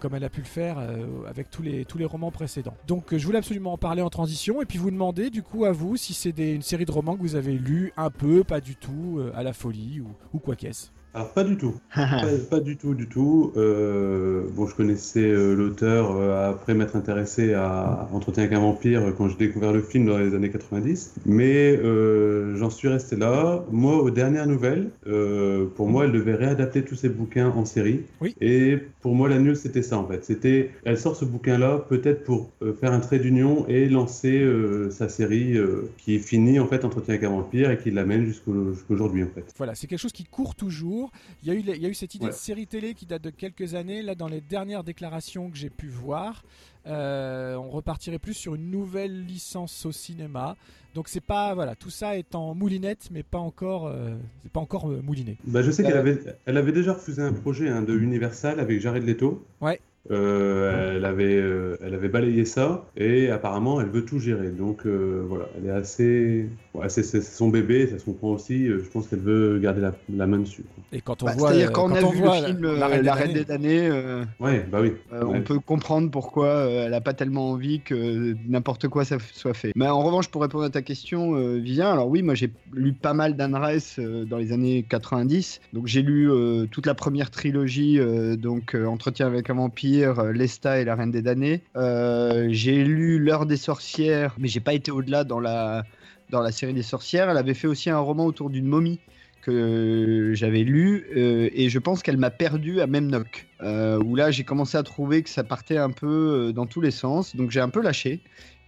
[0.01, 2.77] Comme elle a pu le faire euh, avec tous les, tous les romans précédents.
[2.87, 5.64] Donc euh, je voulais absolument en parler en transition et puis vous demander du coup
[5.64, 8.61] à vous si c'est une série de romans que vous avez lu un peu, pas
[8.61, 10.90] du tout, euh, à la folie ou, ou quoi qu'est-ce.
[11.16, 11.72] Alors pas du tout.
[11.94, 13.50] pas, pas du tout, du tout.
[13.57, 19.14] Euh, bon, je connaissais euh, l'auteur euh, après m'être intéressé à Entretien avec un vampire
[19.16, 21.14] quand j'ai découvert le film dans les années 90.
[21.24, 23.64] Mais euh, j'en suis resté là.
[23.72, 28.02] Moi, aux dernières nouvelles, euh, pour moi, elle devait réadapter tous ses bouquins en série.
[28.20, 28.35] Oui.
[28.42, 30.22] Et pour moi, la news, c'était ça en fait.
[30.22, 34.90] C'était, elle sort ce bouquin-là peut-être pour euh, faire un trait d'union et lancer euh,
[34.90, 38.26] sa série euh, qui est finie en fait, Entretien avec un vampire, et qui l'amène
[38.26, 39.46] jusqu'au- jusqu'aujourd'hui en fait.
[39.57, 41.05] Voilà, c'est quelque chose qui court toujours.
[41.42, 42.30] Il y a eu, il y a eu cette idée Ouais.
[42.32, 44.02] de série télé qui date de quelques années.
[44.02, 46.42] Là, dans les dernières déclarations que j'ai pu voir,
[46.86, 50.56] euh, on repartirait plus sur une nouvelle licence au cinéma.
[50.94, 54.60] Donc c'est pas voilà, tout ça est en moulinette, mais pas encore, euh, c'est pas
[54.60, 55.36] encore euh, mouliné.
[55.44, 58.60] Bah, je sais Euh, qu'elle avait, elle avait déjà refusé un projet hein, de Universal
[58.60, 59.44] avec Jared Leto.
[59.60, 59.80] Ouais.
[60.10, 64.50] Euh, elle, avait, euh, elle avait balayé ça et apparemment elle veut tout gérer.
[64.50, 66.48] Donc euh, voilà, elle est assez.
[66.74, 68.68] ouais, c'est c'est son bébé, ça se comprend aussi.
[68.68, 70.62] euh, Je pense qu'elle veut garder la, la main dessus.
[70.62, 70.84] quoi.
[70.92, 73.00] Et quand on Bah, voit, C'est-à-dire quand on a vu voit le film La Reine
[73.00, 74.92] des La Reine Damnés, des damnés, euh, Ouais, bah oui.
[75.12, 75.38] euh, Ouais.
[75.38, 79.32] on peut comprendre pourquoi euh, elle a pas tellement envie que n'importe quoi ça f-
[79.34, 79.72] soit fait.
[79.74, 82.92] Mais en revanche, pour répondre à ta question, euh, Vivien, alors oui, moi j'ai lu
[82.92, 85.60] pas mal d'Anne Rice euh, dans les années 90.
[85.72, 89.95] Donc j'ai lu euh, toute la première trilogie, euh, donc euh, Entretien avec un vampire,
[90.04, 91.62] euh, Lesta et La Reine des damnés.
[91.76, 95.85] Euh, j'ai lu L'heure des sorcières, mais j'ai pas été au-delà dans la
[96.30, 97.30] dans la série des sorcières.
[97.30, 99.00] Elle avait fait aussi un roman autour d'une momie
[99.42, 104.32] que j'avais lu euh, et je pense qu'elle m'a perdu à Memnock euh, où là
[104.32, 107.61] j'ai commencé à trouver que ça partait un peu dans tous les sens donc j'ai
[107.61, 108.18] un peu lâché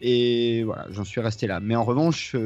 [0.01, 2.37] et voilà j'en suis resté là mais en revanche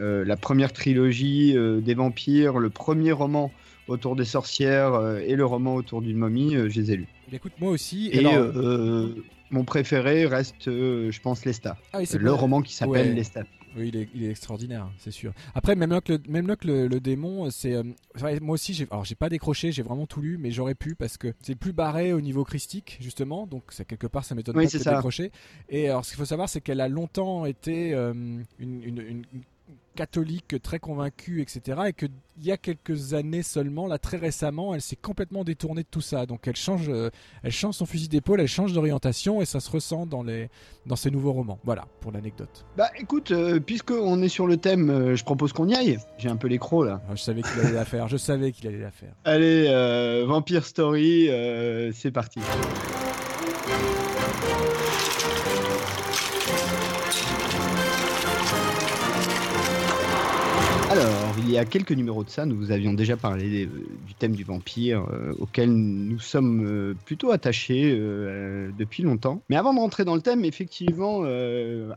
[0.00, 3.52] la première trilogie des vampires le premier roman
[3.90, 7.08] autour des sorcières euh, et le roman autour d'une momie euh, je les ai lus
[7.32, 8.08] Eh Écoute, moi aussi.
[8.12, 9.14] et alors, euh,
[9.50, 13.14] mon préféré reste je pense Lestat ah oui, le roman qui s'appelle Ouais.
[13.14, 13.44] Lestat
[13.76, 15.32] Oui, il est, il est extraordinaire, c'est sûr.
[15.54, 17.82] Après, même là que le, même là que le, le démon, c'est euh,
[18.42, 18.74] moi aussi.
[18.74, 21.54] J'ai, alors, j'ai pas décroché, j'ai vraiment tout lu, mais j'aurais pu parce que c'est
[21.54, 23.46] plus barré au niveau christique justement.
[23.46, 24.94] Donc, ça quelque part, ça m'étonne Oui, pas de ça.
[24.96, 25.30] décrocher.
[25.68, 28.12] Et alors, ce qu'il faut savoir, c'est qu'elle a longtemps été euh,
[28.58, 29.22] une- une
[29.94, 31.80] catholique très convaincue, etc.
[31.88, 32.06] Et que
[32.40, 36.00] il y a quelques années seulement, là très récemment, elle s'est complètement détournée de tout
[36.00, 36.24] ça.
[36.24, 37.10] Donc, elle change, euh,
[37.42, 40.48] elle change son fusil d'épaule, elle change d'orientation, et ça se ressent dans les,
[40.86, 41.58] dans ses nouveaux romans.
[41.64, 42.64] Voilà pour l'anecdote.
[42.76, 45.98] Bah écoute, euh, puisqu'on est sur le thème, euh, je propose qu'on y aille.
[46.18, 47.02] J'ai un peu les crocs là.
[47.08, 49.12] Ah, Je savais qu'il allait la faire, je savais qu'il allait la faire.
[49.24, 51.28] Allez, euh, Vampire Story,
[51.94, 52.40] c'est parti.
[61.50, 63.68] Il y a quelques numéros de ça, nous vous avions déjà parlé euh,
[64.06, 69.42] du thème du vampire, euh, auquel nous sommes euh, plutôt attachés depuis longtemps.
[69.48, 71.22] Mais avant de rentrer dans le thème, effectivement,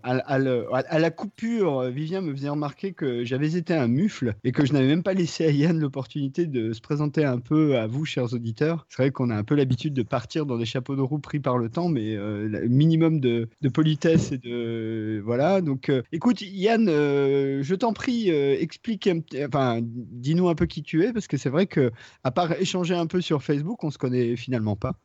[0.03, 4.73] à, la coupure, Vivien me faisait remarquer que j'avais été un mufle et que je
[4.73, 8.33] n'avais même pas laissé à Yann l'opportunité de se présenter un peu à vous, chers
[8.33, 8.85] auditeurs.
[8.89, 11.39] C'est vrai qu'on a un peu l'habitude de partir dans des chapeaux de roue pris
[11.39, 15.61] par le temps, mais le minimum de, politesse et de voilà.
[15.61, 19.42] Donc, écoute, Yann, je t'en prie, explique, un petit-
[19.81, 21.91] dis-nous un peu qui tu es, parce que c'est vrai que
[22.23, 24.95] à part échanger un peu sur Facebook, on se connaît finalement pas.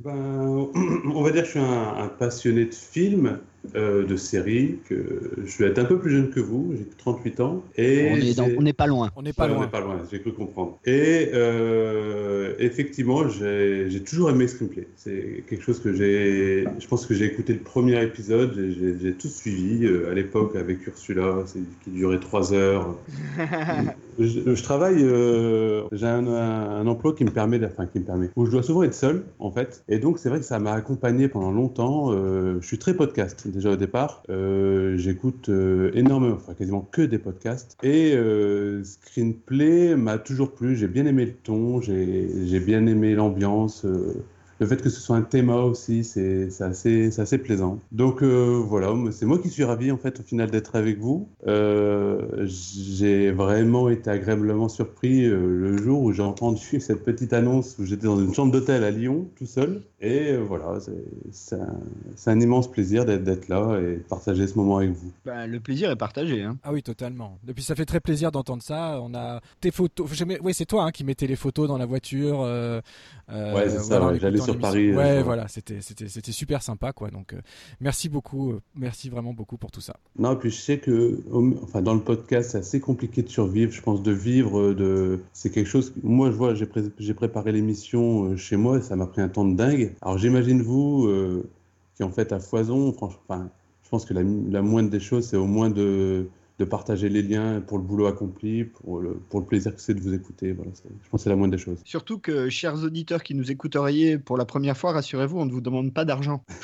[0.00, 0.12] Ben,
[1.14, 3.40] on va dire que je suis un, un passionné de films,
[3.76, 4.94] euh, de séries, que
[5.44, 7.64] je vais être un peu plus jeune que vous, j'ai 38 ans.
[7.76, 9.10] Et on est dans- c'est- on n'est pas loin.
[9.16, 9.64] On n'est pas Ouais, on loin.
[9.64, 10.78] n'est pas loin, j'ai cru comprendre.
[10.84, 14.88] Et euh, effectivement, j'ai j'ai toujours aimé Screenplay.
[14.96, 16.64] C'est quelque chose que j'ai.
[16.78, 20.14] Je pense que j'ai écouté le premier épisode, j'ai- j'ai j'ai tout suivi euh, à
[20.14, 22.96] l'époque avec Ursula, c'est- qui durait trois heures.
[24.18, 28.30] je, je travaille, euh, j'ai un, un- emploi qui me permet, enfin qui me permet,
[28.36, 29.84] où je dois souvent être seul en fait.
[29.88, 32.12] Et donc c'est vrai que ça m'a accompagné pendant longtemps.
[32.12, 34.22] Euh, je suis très podcast déjà au départ.
[34.30, 37.76] Euh, J'écoute euh, énormément, enfin quasiment que des podcasts.
[37.82, 40.76] Et euh, Screenplay m'a toujours plu.
[40.76, 43.86] J'ai bien aimé le ton, j'ai j'ai bien aimé l'ambiance.
[44.64, 47.78] Le fait que ce soit un thème aussi, c'est assez, plaisant.
[47.92, 51.28] Donc euh, voilà, c'est moi qui suis ravi en fait au final d'être avec vous.
[51.46, 57.76] Euh, j'ai vraiment été agréablement surpris euh, le jour où j'ai entendu cette petite annonce
[57.78, 59.82] où j'étais dans une chambre d'hôtel à Lyon tout seul.
[60.00, 60.78] Et euh, voilà,
[61.30, 61.56] c'est-
[62.26, 65.12] un, immense plaisir d'être là et de partager ce moment avec vous.
[65.24, 66.42] Ben, le plaisir est partagé.
[66.42, 66.56] Hein.
[66.62, 67.38] Ah oui, totalement.
[67.44, 68.98] Depuis, ça fait très plaisir d'entendre ça.
[69.02, 70.06] On a tes photos.
[70.42, 72.40] Oui, c'est toi hein, qui mettais les photos dans la voiture.
[72.40, 74.60] Ouais, c'est ça, voilà, ouais, j'allais écoutant sur.
[74.62, 77.10] Paris, euh, Ouais, voilà, c'était, c'était, c'était super sympa, quoi.
[77.10, 77.40] Donc, euh,
[77.80, 79.96] merci beaucoup, euh, merci vraiment beaucoup pour tout ça.
[80.18, 81.20] Non, puis je sais que,
[81.62, 83.72] enfin, dans le podcast, c'est assez compliqué de survivre.
[83.72, 85.92] Je pense de vivre, de, c'est quelque chose.
[86.02, 89.28] Moi, je vois, j'ai pré- j'ai préparé l'émission chez moi, et ça m'a pris un
[89.28, 89.94] temps de dingue.
[90.02, 91.48] Alors, j'imagine vous, euh,
[91.96, 92.92] qui en fait à foison.
[92.92, 93.48] Franchement, enfin,
[93.82, 96.26] je pense que la, la moindre des choses, c'est au moins de
[96.58, 99.94] de partager les liens pour le boulot accompli, pour le, pour le plaisir que c'est
[99.94, 100.52] de vous écouter.
[100.52, 101.78] Voilà, je pense que c'est la moindre des choses.
[101.84, 105.60] Surtout que, chers auditeurs qui nous écouteriez pour la première fois, rassurez-vous, on ne vous
[105.60, 106.44] demande pas d'argent.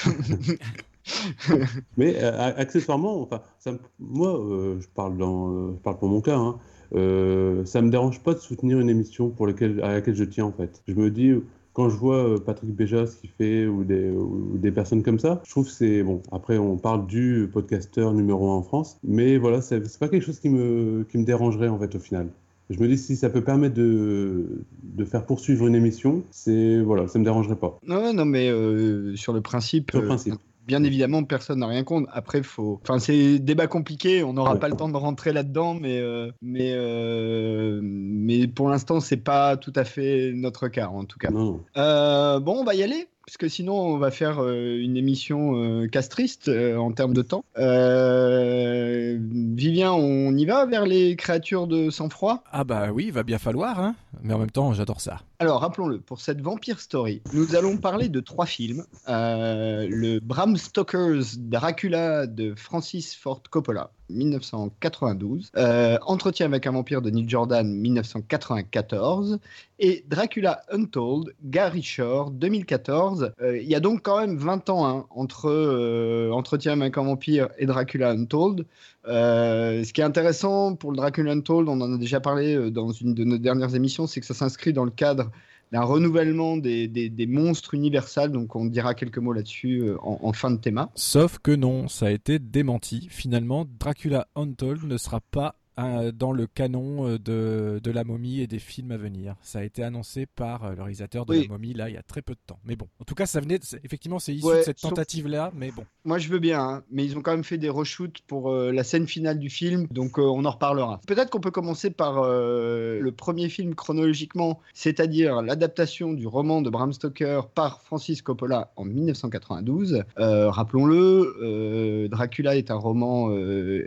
[1.96, 6.20] Mais euh, accessoirement, enfin, ça moi, euh, je, parle dans, euh, je parle pour mon
[6.20, 6.58] cas, hein,
[6.92, 10.52] ça me dérange pas de soutenir une émission pour laquelle, à laquelle je tiens en
[10.52, 10.82] fait.
[10.86, 11.32] Je me dis,
[11.72, 15.18] quand je vois euh, Patrick Béja ce qu'il fait ou des, ou des personnes comme
[15.18, 16.22] ça, je trouve que c'est bon.
[16.32, 20.40] Après, on parle du podcasteur numéro un en France, mais voilà, c'est pas quelque chose
[20.40, 22.28] qui me, qui me dérangerait en fait au final.
[22.70, 27.08] Je me dis si ça peut permettre de, de faire poursuivre une émission, c'est voilà,
[27.08, 27.78] ça me dérangerait pas.
[27.84, 30.34] Non, non, mais euh, sur le principe, Sur le euh, principe.
[30.70, 32.08] Bien évidemment, personne n'a rien contre.
[32.12, 32.78] Après, faut.
[32.84, 34.22] Enfin, c'est débat compliqué.
[34.22, 34.60] On n'aura Ouais.
[34.60, 39.56] pas le temps de rentrer là-dedans, mais euh, mais euh, mais pour l'instant, c'est pas
[39.56, 41.30] tout à fait notre cas, en tout cas.
[41.30, 41.58] Non.
[41.76, 43.08] Euh, bon, on va y aller.
[43.26, 47.22] Parce que sinon, on va faire euh, une émission euh, castriste euh, en termes de
[47.22, 47.44] temps.
[47.58, 52.42] Euh, Vivien, on y va vers les créatures de sang-froid?
[52.52, 53.94] Ah bah oui, il va bien falloir, hein.
[54.22, 55.18] Mais en même temps, j'adore ça.
[55.40, 58.84] Alors, rappelons-le, pour cette Vampire Story, nous allons parler de trois films.
[59.08, 65.50] Euh, le Bram Stoker's Dracula de Francis Ford Coppola, 1992.
[65.56, 69.38] Euh, Entretien avec un vampire de Neil Jordan, 1994.
[69.78, 73.32] Et Dracula Untold, Gary Shore, 2014.
[73.40, 77.48] Euh, Il y a donc quand même 20 ans hein, entre Entretien avec un vampire
[77.56, 78.66] et Dracula Untold.
[79.06, 82.70] Euh, ce qui est intéressant pour le Dracula Untold, on en a déjà parlé euh,
[82.70, 85.30] dans une de nos dernières émissions, c'est que ça s'inscrit dans le cadre
[85.72, 88.30] d'un renouvellement des, monstres universels.
[88.30, 90.86] Donc on dira quelques mots là-dessus euh, en, en fin de thème.
[90.94, 93.08] Sauf que non, ça a été démenti.
[93.10, 98.46] Finalement, Dracula Untold ne sera pas dans le canon euh, de, de la momie et
[98.46, 99.34] des films à venir.
[99.42, 101.42] Ça a été annoncé par euh, le réalisateur de Oui.
[101.42, 102.58] la momie là il y a très peu de temps.
[102.64, 105.26] Mais bon, en tout cas, ça venait de- effectivement c'est issu Ouais, de cette tentative
[105.28, 105.84] là, mais bon.
[106.04, 108.72] Moi je veux bien, hein, mais ils ont quand même fait des reshoots pour euh,
[108.72, 111.00] la scène finale du film, donc euh, on en reparlera.
[111.06, 116.70] Peut-être qu'on peut commencer par euh, le premier film chronologiquement, c'est-à-dire l'adaptation du roman de
[116.70, 120.02] Bram Stoker par Francis Coppola en 1992.
[120.18, 123.30] Euh, Rappelons-le, Dracula est un roman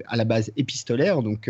[0.08, 1.50] à la base épistolaire, donc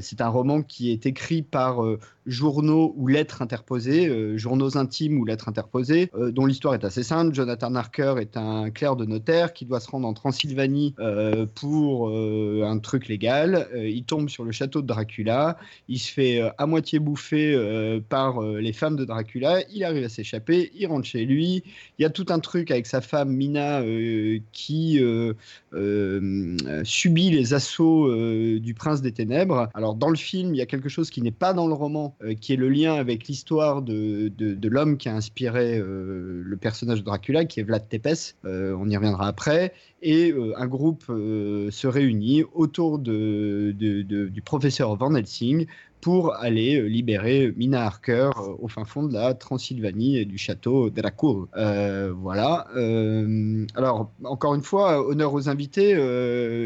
[0.00, 5.18] c'est un roman qui est écrit par euh, journaux ou lettres interposées, euh, journaux intimes
[5.18, 7.34] ou lettres interposées, euh, dont l'histoire est assez simple.
[7.34, 12.10] Jonathan Harker est un clerc de notaire qui doit se rendre en Transylvanie euh, pour
[12.10, 13.68] euh, un truc légal.
[13.74, 15.58] Euh, il tombe sur le château de Dracula.
[15.88, 19.60] Il se fait euh, à moitié bouffer euh, par euh, les femmes de Dracula.
[19.72, 20.70] Il arrive à s'échapper.
[20.74, 21.62] Il rentre chez lui.
[21.98, 25.34] Il y a tout un truc avec sa femme Mina euh, qui euh,
[25.74, 29.69] euh, subit les assauts euh, du prince des ténèbres.
[29.74, 32.14] Alors dans le film, il y a quelque chose qui n'est pas dans le roman,
[32.22, 36.42] euh, qui est le lien avec l'histoire de, de, de l'homme qui a inspiré euh,
[36.44, 38.34] le personnage de Dracula, qui est Vlad Tepes.
[38.44, 39.72] Euh, on y reviendra après.
[40.02, 45.66] Et un groupe se réunit autour de, de- de- du professeur Van Helsing
[46.00, 48.30] pour aller libérer Mina Harker
[48.60, 51.48] au fin fond de la Transylvanie et du château Dracul.
[51.54, 52.66] Euh, voilà.
[52.76, 55.90] Euh, alors, encore une fois, honneur aux invités,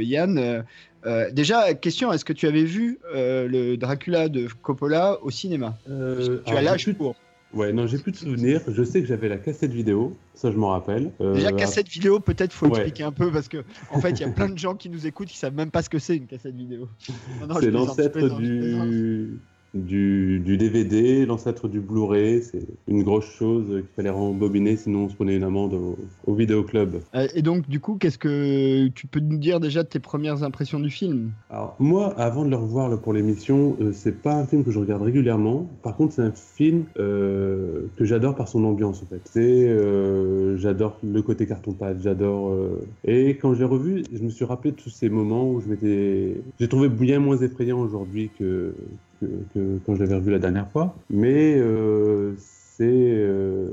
[0.05, 0.65] Yann.
[1.07, 5.77] Euh, déjà, question, est-ce que tu avais vu euh, le Dracula de Coppola au cinéma?
[5.89, 7.17] Euh, Tu as l'âge plus- pour.
[7.53, 8.61] Ouais, non, j'ai plus de souvenirs.
[8.67, 11.13] Je sais que j'avais la cassette vidéo, ça je m'en rappelle.
[11.21, 12.73] Euh, Déjà, cassette vidéo, peut-être faut Ouais.
[12.81, 13.59] expliquer un peu parce que,
[13.93, 15.83] en fait, il y a plein de gens qui nous écoutent qui savent même pas
[15.83, 16.89] ce que c'est une cassette vidéo.
[17.61, 19.39] C'est l'ancêtre du...
[19.75, 25.09] Du, du DVD, l'ancêtre du Blu-ray, c'est une grosse chose qu'il fallait rembobiner, sinon on
[25.09, 26.97] se prenait une amende au, au vidéoclub.
[27.17, 30.45] Euh, Et donc, du coup, qu'est-ce que tu peux nous dire déjà de tes premières
[30.45, 31.33] impressions du film?
[31.51, 34.71] Alors, moi, avant de le revoir là, pour l'émission, euh, c'est pas un film que
[34.71, 35.69] je regarde régulièrement.
[35.83, 39.23] Par contre, c'est un film euh, que j'adore par son ambiance, en fait.
[39.25, 42.57] C'est, euh, j'adore le côté carton-pâte, j'adore.
[43.05, 46.45] Et quand j'ai revu, je me suis rappelé de tous ces moments où je m'étais.
[46.61, 48.75] J'ai trouvé bien moins effrayant aujourd'hui que,
[49.85, 51.05] quand je l'avais revu la dernière fois.
[51.11, 52.85] Mais euh, c'est.
[52.85, 53.73] euh,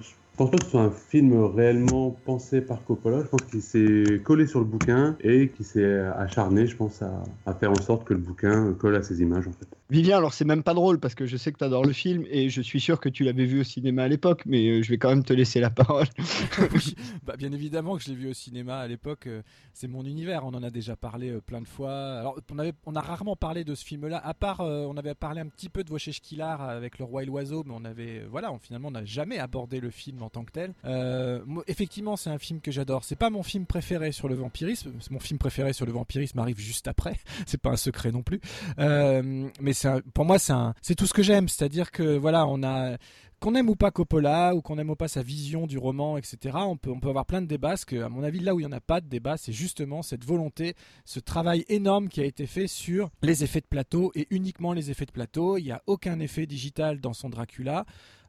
[0.00, 3.22] Je pense pas que ce soit un film réellement pensé par Coppola.
[3.24, 7.38] Je pense qu'il s'est collé sur le bouquin et qu'il s'est acharné, je pense, à,
[7.46, 9.77] à faire en sorte que le bouquin colle à ses images, en fait.
[9.90, 12.24] Vivien, alors c'est même pas drôle parce que je sais que tu adores le film
[12.28, 14.90] et je suis sûr que tu l'avais vu au cinéma à l'époque, mais euh, je
[14.90, 16.06] vais quand même te laisser la parole.
[16.72, 19.26] Oui, bah, bien évidemment que je l'ai vu au cinéma à l'époque.
[19.26, 20.44] euh, c'est mon univers.
[20.44, 22.18] On en a déjà parlé euh, plein de fois.
[22.18, 24.18] Alors, on, avait, on a rarement parlé de ce film-là.
[24.18, 27.26] À part, on avait parlé un petit peu de Wojciech Kilar avec Le Roi et
[27.26, 30.44] l'Oiseau, mais on avait, voilà, on, finalement, on n'a jamais abordé le film en tant
[30.44, 30.74] que tel.
[30.84, 33.04] Euh, effectivement, c'est un film que j'adore.
[33.04, 34.92] C'est pas mon film préféré sur le vampirisme.
[35.10, 37.16] Mon film préféré sur le vampirisme arrive juste après.
[37.46, 38.40] c'est pas un secret non plus.
[38.78, 39.72] Euh, mais
[40.14, 41.48] pour moi, c'est tout ce que j'aime.
[41.48, 42.96] C'est-à-dire que voilà, on a
[43.40, 46.56] qu'on aime ou pas Coppola, ou qu'on aime ou pas sa vision du roman, etc.,
[46.60, 48.60] on peut, on peut avoir plein de débats, parce que, à mon avis, là où
[48.60, 52.20] il n'y en a pas de débat, c'est justement cette volonté, ce travail énorme qui
[52.20, 55.56] a été fait sur les effets de plateau, et uniquement les effets de plateau.
[55.56, 57.84] Il n'y a aucun effet digital dans son Dracula.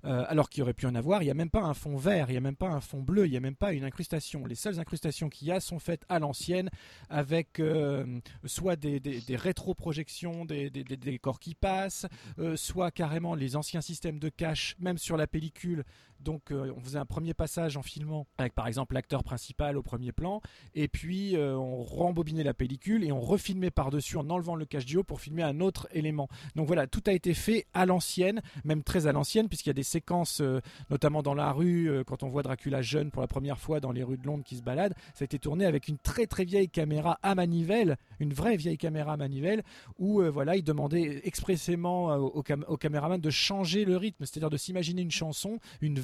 [0.05, 1.21] Euh, alors qu'il aurait pu en avoir.
[1.21, 3.01] Il n'y a même pas un fond vert, il n'y a même pas un fond
[3.01, 4.45] bleu, il n'y a même pas une incrustation.
[4.45, 6.69] Les seules incrustations qu'il y a sont faites à l'ancienne
[7.09, 12.05] avec euh, soit des, rétroprojections, des, des, décors qui passent,
[12.39, 15.83] euh, soit carrément les anciens systèmes de cache, même sur la pellicule.
[16.19, 20.11] Donc on faisait un premier passage en filmant avec par exemple l'acteur principal au premier
[20.11, 20.41] plan,
[20.75, 25.03] et puis on rembobinait la pellicule et on refilmait par-dessus en enlevant le cache duo
[25.03, 26.27] pour filmer un autre élément.
[26.55, 29.73] Donc voilà, tout a été fait à l'ancienne, même très à l'ancienne, puisqu'il y a
[29.73, 33.27] des séquences, euh, notamment dans la rue, euh, quand on voit Dracula jeune pour la
[33.27, 35.87] première fois dans les rues de Londres qui se balade, ça a été tourné avec
[35.87, 39.63] une très très vieille caméra à manivelle, une vraie vieille caméra à manivelle,
[39.97, 44.57] où euh, voilà, il demandait expressément au, au, caméraman de changer le rythme, c'est-à-dire de
[44.57, 45.99] s'imaginer une chanson, une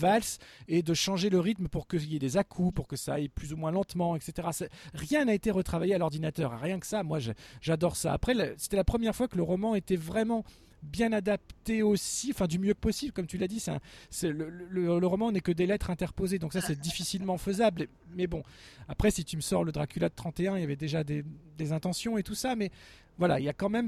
[0.67, 3.29] et de changer le rythme pour qu'il y ait des à-coups, pour que ça aille
[3.29, 4.47] plus ou moins lentement, etc.
[4.93, 7.19] Rien n'a été retravaillé à l'ordinateur, rien que ça, moi
[7.61, 8.13] j'adore ça.
[8.13, 10.43] Après, c'était la première fois que le roman était vraiment
[10.83, 13.63] bien adapté aussi, enfin du mieux possible, comme tu l'as dit.
[14.09, 17.87] c'est le, roman n'est que des lettres interposées, donc ça c'est difficilement faisable.
[18.15, 18.43] Mais bon,
[18.87, 21.23] après si tu me sors le Dracula de 31, il y avait déjà des
[21.71, 22.71] intentions et tout ça, mais
[23.17, 23.87] voilà, il y a quand même,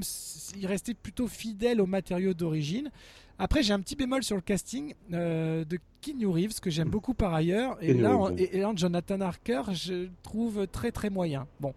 [0.56, 2.90] il restait plutôt fidèle aux matériaux d'origine.
[3.38, 7.14] Après, j'ai un petit bémol sur le casting euh, de Keanu Reeves que j'aime beaucoup
[7.14, 11.46] par ailleurs, et là, et, là, Jonathan Harker, je trouve très très moyen.
[11.60, 11.72] Bon,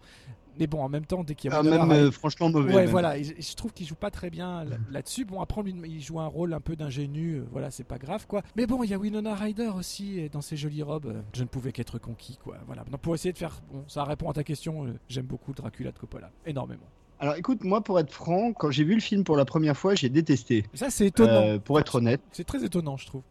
[0.58, 2.74] mais bon, en même temps, dès qu'il y a ah, même euh, franchement mauvais.
[2.74, 3.20] Ouais, voilà.
[3.22, 5.24] Je, trouve qu'il joue pas très bien là-dessus.
[5.24, 7.36] Bon, après, lui, il joue un rôle un peu d'ingénu.
[7.36, 8.42] Euh, voilà, c'est pas grave, quoi.
[8.56, 11.22] Mais bon, il y a Winona Ryder aussi dans ses jolies robes.
[11.32, 12.58] Je ne pouvais qu'être conquis, quoi.
[12.66, 12.84] Voilà.
[12.90, 14.86] Donc, pour essayer de faire, bon, ça répond à ta question.
[15.08, 16.86] J'aime beaucoup Dracula de Coppola, énormément.
[17.22, 19.94] Alors écoute, moi pour être franc, quand j'ai vu le film pour la première fois,
[19.94, 20.64] j'ai détesté.
[20.74, 21.60] Ça c'est étonnant.
[21.60, 22.20] pour être honnête.
[22.32, 23.22] C'est très étonnant, je trouve.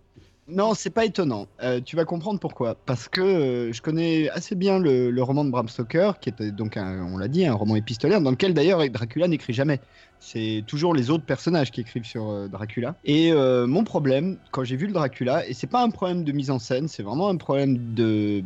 [0.48, 1.48] Non, c'est pas étonnant.
[1.62, 2.76] Euh, tu vas comprendre pourquoi.
[2.86, 6.78] Parce que euh, je connais assez bien le, roman de Bram Stoker, qui était donc,
[6.78, 9.82] on l'a dit, un roman épistolaire, dans lequel d'ailleurs Dracula n'écrit jamais.
[10.20, 12.96] C'est toujours les autres personnages qui écrivent sur euh, Dracula.
[13.04, 16.50] Et mon problème, quand j'ai vu le Dracula, et c'est pas un problème de mise
[16.50, 18.44] en scène, c'est vraiment un problème de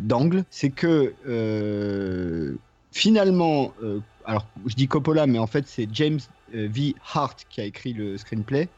[0.00, 1.14] d'angle, c'est que
[2.92, 3.72] finalement,
[4.26, 6.20] alors je dis Coppola, mais en fait c'est James
[6.52, 6.94] V.
[7.14, 8.68] Hart qui a écrit le screenplay.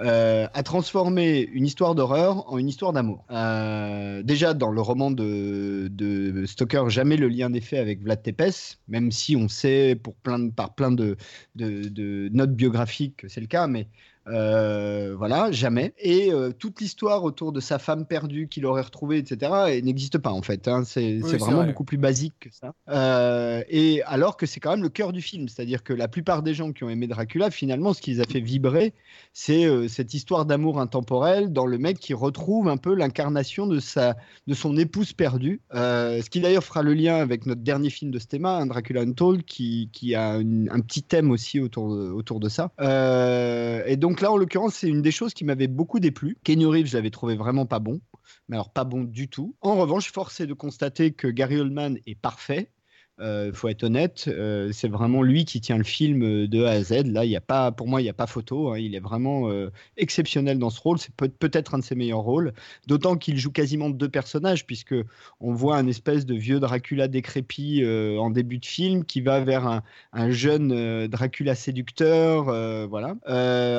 [0.00, 3.24] Euh, a transformé une histoire d'horreur en une histoire d'amour.
[3.30, 8.22] Euh, déjà, dans le roman de, de, Stoker, jamais le lien n'est fait avec Vlad
[8.22, 11.16] Tepes, même si on sait pour plein par plein de,
[11.54, 13.86] de notes biographiques que c'est le cas, mais
[14.28, 15.94] euh, voilà, jamais.
[15.98, 20.30] Et euh, toute l'histoire autour de sa femme perdue qu'il aurait retrouvée, etc., n'existe pas
[20.30, 20.68] en fait.
[20.68, 20.84] Hein.
[20.84, 22.72] C'est vraiment beaucoup plus basique que ça.
[22.88, 26.42] Euh, et alors que c'est quand même le cœur du film, c'est-à-dire que la plupart
[26.42, 28.94] des gens qui ont aimé Dracula, finalement, ce qui les a fait vibrer,
[29.32, 34.16] c'est cette histoire d'amour intemporel dans le mec qui retrouve un peu l'incarnation de sa,
[34.46, 35.60] de son épouse perdue.
[35.72, 39.44] ce qui d'ailleurs fera le lien avec notre dernier film de Stema, un Dracula Untold,
[39.44, 42.70] qui, qui a un petit thème aussi autour de, autour de ça.
[43.86, 46.36] et donc donc là, en l'occurrence, c'est une des choses qui m'avait beaucoup déplu.
[46.44, 48.02] Kenny Reeves, je l'avais trouvé vraiment pas bon,
[48.46, 49.56] mais alors pas bon du tout.
[49.62, 52.70] En revanche, force est de constater que Gary Oldman est parfait.
[53.18, 56.64] Il euh, faut être honnête, euh, c'est vraiment lui qui tient le film euh, de
[56.64, 57.04] A à Z.
[57.04, 58.70] Là, y a pas, pour moi, il n'y a pas photo.
[58.70, 58.78] Hein.
[58.78, 59.50] Il est vraiment
[59.96, 60.98] exceptionnel dans ce rôle.
[60.98, 62.52] C'est peut-être un de ses meilleurs rôles.
[62.86, 64.94] D'autant qu'il joue quasiment deux personnages, puisque
[65.40, 69.82] on voit un espèce de vieux Dracula décrépit en début de film qui va vers
[70.12, 72.44] un, jeune Dracula séducteur.
[72.88, 73.16] voilà.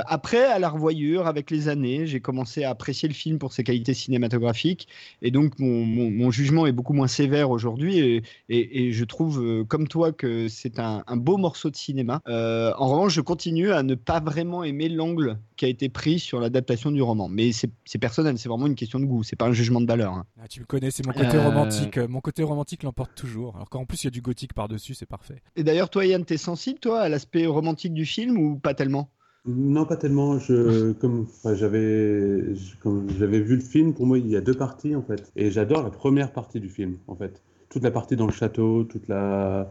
[0.07, 3.63] après, à la revoyure, avec les années, j'ai commencé à apprécier le film pour ses
[3.63, 4.87] qualités cinématographiques,
[5.21, 10.11] et donc mon, jugement est beaucoup moins sévère aujourd'hui, et je trouve euh, comme toi,
[10.11, 12.21] que c'est un, beau morceau de cinéma.
[12.27, 16.19] Euh, en revanche, je continue à ne pas vraiment aimer l'angle qui a été pris
[16.19, 17.29] sur l'adaptation du roman.
[17.29, 20.13] Mais c'est personnel, c'est vraiment une question de goût, c'est pas un jugement de valeur.
[20.13, 20.25] Hein.
[20.41, 21.97] Ah, tu me connais, c'est mon côté euh, romantique.
[21.97, 23.55] Mon côté romantique l'emporte toujours.
[23.55, 25.41] Alors qu'en plus, il y a du gothique par-dessus, c'est parfait.
[25.55, 29.09] Et d'ailleurs, toi, Yann, t'es sensible, toi, à l'aspect romantique du film ou pas tellement?
[29.45, 30.39] Non, pas tellement.
[30.39, 34.95] Je, comme j'avais, comme j'avais vu le film, pour moi, il y a deux parties
[34.95, 37.41] en fait, et j'adore la première partie du film en fait
[37.73, 39.69] toute la partie dans le château, toute la,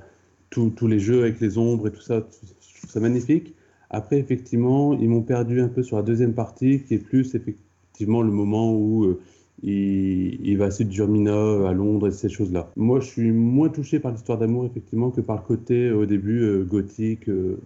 [0.50, 2.26] tous les jeux avec les ombres et tout ça,
[2.60, 3.54] je trouve ça magnifique.
[3.90, 8.22] Après, effectivement, ils m'ont perdu un peu sur la deuxième partie, qui est plus effectivement
[8.22, 9.20] le moment où euh,
[9.62, 12.70] il, va séduire Mina à Londres et ces choses-là.
[12.76, 16.40] Moi, je suis moins touché par l'histoire d'amour, effectivement, que par le côté, au début,
[16.40, 17.58] euh, gothique, euh,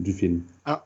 [0.00, 0.42] du film.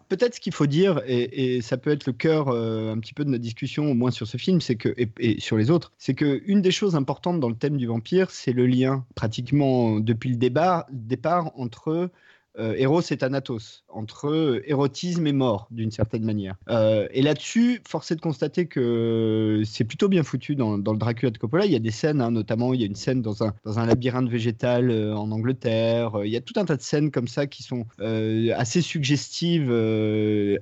[0.09, 3.25] Peut-être ce qu'il faut dire, et, ça peut être le cœur euh, un petit peu
[3.25, 6.15] de notre discussion, au moins sur ce film, c'est que et, sur les autres, c'est
[6.15, 10.31] que une des choses importantes dans le thème du vampire, c'est le lien pratiquement depuis
[10.31, 12.11] le débat, départ entre
[12.59, 16.57] euh, Eros et Thanatos, entre euh, érotisme et mort, d'une certaine manière.
[16.69, 20.99] Euh, et là-dessus, force est de constater que c'est plutôt bien foutu dans, dans le
[20.99, 21.67] Dracula de Coppola.
[21.67, 23.79] Il y a des scènes, hein, notamment il y a une scène dans un, dans
[23.79, 26.21] un labyrinthe végétal euh, en Angleterre.
[26.25, 29.71] Il y a tout un tas de scènes comme ça qui sont assez suggestives,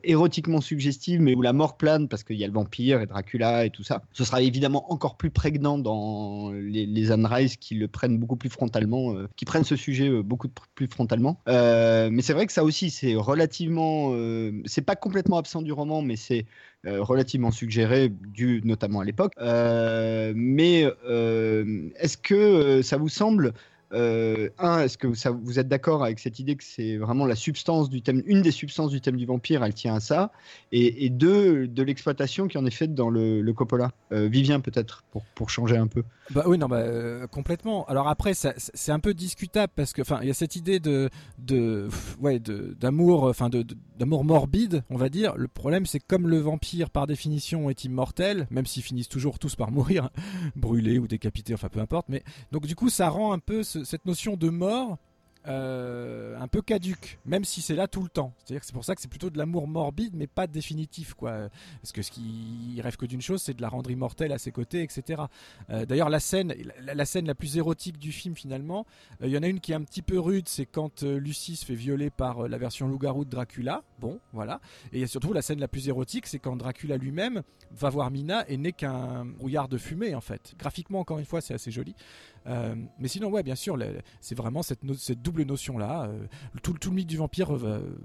[0.05, 3.64] érotiquement suggestives, mais où la mort plane parce qu'il y a le vampire et Dracula
[3.64, 4.03] et tout ça.
[4.12, 8.36] Ce sera évidemment encore plus prégnant dans les, les Anne Rice qui le prennent beaucoup
[8.36, 11.40] plus frontalement, qui prennent ce sujet beaucoup plus frontalement.
[12.11, 16.03] Mais c'est vrai que ça aussi, c'est relativement, euh, c'est pas complètement absent du roman,
[16.03, 16.47] mais c'est
[16.87, 19.33] euh, relativement suggéré, dû notamment à l'époque.
[19.39, 23.53] Euh, mais euh, est-ce que euh, ça vous semble
[23.93, 27.91] euh, un, est-ce que vous êtes d'accord avec cette idée que c'est vraiment la substance
[27.91, 30.33] du thème, une des substances du thème du vampire, elle tient à ça,
[30.72, 33.93] et, et deux, de l'exploitation qui en est faite dans le, Coppola.
[34.12, 36.05] Euh, Vivien peut-être pour, pour changer un peu.
[36.30, 37.84] Bah oui, non, bah, euh, complètement.
[37.86, 41.10] Alors après, c'est un peu discutable parce que, enfin, il y a cette idée de,
[41.38, 41.88] de,
[42.20, 43.50] ouais, d'amour, enfin,
[43.98, 45.34] d'amour morbide, on va dire.
[45.36, 49.38] Le problème, c'est que comme le vampire, par définition, est immortel, même s'ils finissent toujours
[49.38, 50.10] tous par mourir,
[50.56, 52.08] brûlés ou décapités, enfin, peu importe.
[52.08, 54.98] Mais donc, du coup, ça rend un peu ce- cette notion de mort.
[55.47, 58.32] Euh, un peu caduque, même si c'est là tout le temps.
[58.38, 61.49] C'est-à-dire que c'est pour ça que c'est plutôt de l'amour morbide, mais pas définitif, quoi.
[61.80, 64.53] Parce que ce qui rêve que d'une chose, c'est de la rendre immortelle à ses
[64.53, 65.22] côtés, etc.
[65.70, 68.86] Euh, D'ailleurs, la scène, la, scène la plus érotique du film finalement,
[69.20, 71.57] euh, il y en a une qui est un petit peu rude, c'est quand Lucie
[71.57, 73.82] se fait violer par la version loup-garou de Dracula.
[74.03, 74.61] Bon, voilà.
[74.92, 78.57] Et surtout la scène la plus érotique, c'est quand Dracula lui-même va voir Mina et
[78.57, 80.57] n'est qu'un brouillard de fumée en fait.
[80.59, 81.94] Graphiquement, encore une fois, c'est assez joli.
[82.48, 83.78] Euh, mais sinon, ouais, bien sûr,
[84.20, 84.82] c'est vraiment cette,
[85.22, 86.11] double notion là.
[86.64, 87.96] tout, tout le mythe du vampire euh,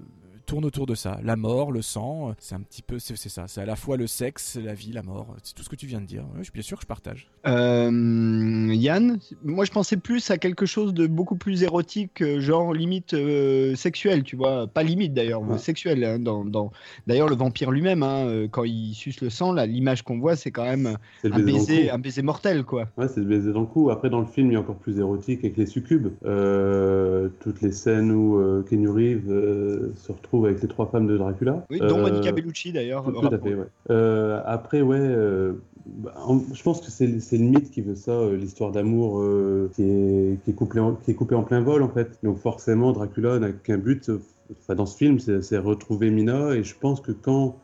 [0.48, 1.20] tourne autour de ça.
[1.22, 3.44] La mort, le sang, euh, c'est un petit peu, c'est ça.
[3.48, 5.36] C'est à la fois le sexe, la vie, la mort.
[5.42, 6.24] C'est tout ce que tu viens de dire.
[6.38, 7.28] Je suis bien sûr que je partage.
[7.46, 12.72] Euh, Yann, moi je pensais plus à quelque chose de beaucoup plus érotique, euh, genre
[12.72, 15.58] limite euh, sexuel, tu vois, pas limite d'ailleurs, Ouais.
[15.58, 16.02] sexuel.
[16.04, 16.72] hein, dans, dans-
[17.06, 20.50] D'ailleurs, le vampire lui-même, hein, quand il suce le sang, là, l'image qu'on voit, c'est
[20.50, 22.88] quand même un baiser un mortel, quoi.
[22.96, 23.90] Ouais, c'est le baiser dans le cou.
[23.90, 26.08] Après, dans le film, il y a encore plus érotique avec les succubes.
[26.24, 31.06] Euh, toutes les scènes où euh, Keanu Reeves euh, se retrouve avec les trois femmes
[31.06, 31.64] de Dracula.
[31.70, 33.04] Oui, dont Euh, Monica Bellucci d'ailleurs.
[33.04, 33.66] Tout, tout à rapport- fait, ouais.
[33.90, 35.52] Euh, après, ouais, euh,
[35.86, 39.70] bah, en- je pense que c'est le mythe qui veut ça, euh, l'histoire d'amour euh,
[39.74, 42.18] qui, est, qui, est coupée en, qui est coupée en plein vol, en fait.
[42.22, 44.20] Donc forcément, Dracula n'a qu'un but, euh,
[44.60, 47.56] enfin, dans ce film, c'est retrouver Mina, et je pense que quand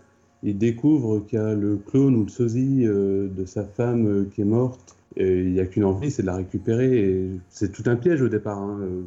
[0.42, 4.24] il découvre qu'il y a le clone ou le sosie euh, de sa femme euh,
[4.34, 7.70] qui est morte, et il n'y a qu'une envie, c'est de la récupérer, et c'est
[7.72, 9.02] tout un piège au départ, hein, euh,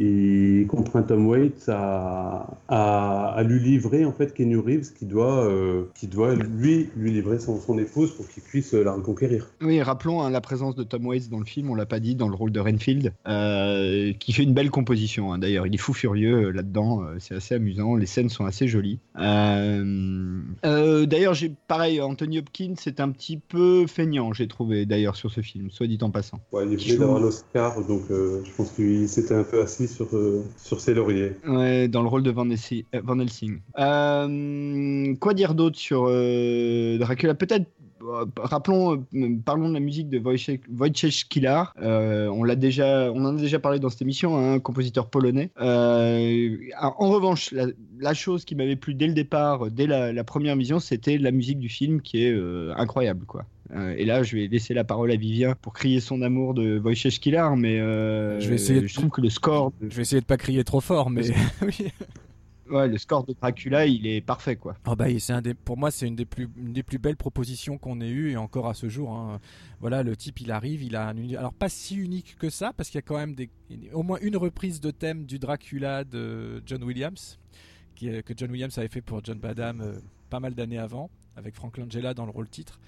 [0.00, 5.44] il contraint Tom Waits à, à, à lui livrer en fait Keanu Reeves qui doit,
[5.44, 9.48] euh, qui doit lui, lui livrer son, son épouse pour qu'il puisse euh, la reconquérir.
[9.60, 12.14] Oui, rappelons hein, la présence de Tom Waits dans le film, on l'a pas dit,
[12.14, 15.32] dans le rôle de Renfield, euh, qui fait une belle composition.
[15.32, 15.38] hein.
[15.38, 19.00] D'ailleurs, il est fou furieux euh, là-dedans, c'est assez amusant, les scènes sont assez jolies.
[20.64, 25.40] D'ailleurs, j'ai pareil, Anthony Hopkins, c'est un petit peu feignant, j'ai trouvé d'ailleurs sur ce
[25.40, 26.38] film, soit dit en passant.
[26.52, 30.14] Ouais, il venait joue- d'avoir l'Oscar, donc je pense qu'il s'était un peu assis sur,
[30.14, 31.32] euh, sur ses lauriers.
[31.44, 33.60] Dans le rôle de Van Helsing.
[33.78, 37.34] Euh, quoi dire d'autre sur euh, Dracula?
[37.34, 37.66] Peut-être.
[38.08, 41.74] Euh, Rappelons, euh, parlons de la musique de Wojciech, Wojciech Kilar.
[41.80, 45.08] Euh, on l'a déjà, on en a déjà parlé dans cette émission, hein, un compositeur
[45.10, 45.50] polonais.
[45.58, 47.66] En revanche, la,
[48.00, 51.30] la chose qui m'avait plu dès le départ, dès la, la première vision, c'était la
[51.30, 52.36] musique du film qui est
[52.76, 53.44] incroyable, quoi.
[53.98, 57.20] Et là, je vais laisser la parole à Vivien pour crier son amour de Wojciech
[57.20, 60.20] Kilar, mais euh, Je vais essayer de- trouve que le score, de- Je vais essayer
[60.22, 61.20] de pas crier trop fort, mais
[61.62, 61.88] oui.
[62.70, 64.76] Ouais, le score de Dracula, il est parfait, quoi.
[64.86, 67.16] Oh bah, c'est un des, pour moi, c'est une des plus, une des plus belles
[67.16, 69.12] propositions qu'on ait eues et encore à ce jour.
[69.12, 69.40] hein.
[69.80, 72.88] Voilà, le type, il arrive, il a un alors pas si unique que ça parce
[72.90, 73.34] qu'il y a quand même
[73.92, 77.38] au moins une reprise de thème du Dracula de John Williams,
[77.96, 79.98] que John Williams avait fait pour John Badham euh,
[80.30, 82.78] pas mal d'années avant, avec Frank Langella dans le rôle titre.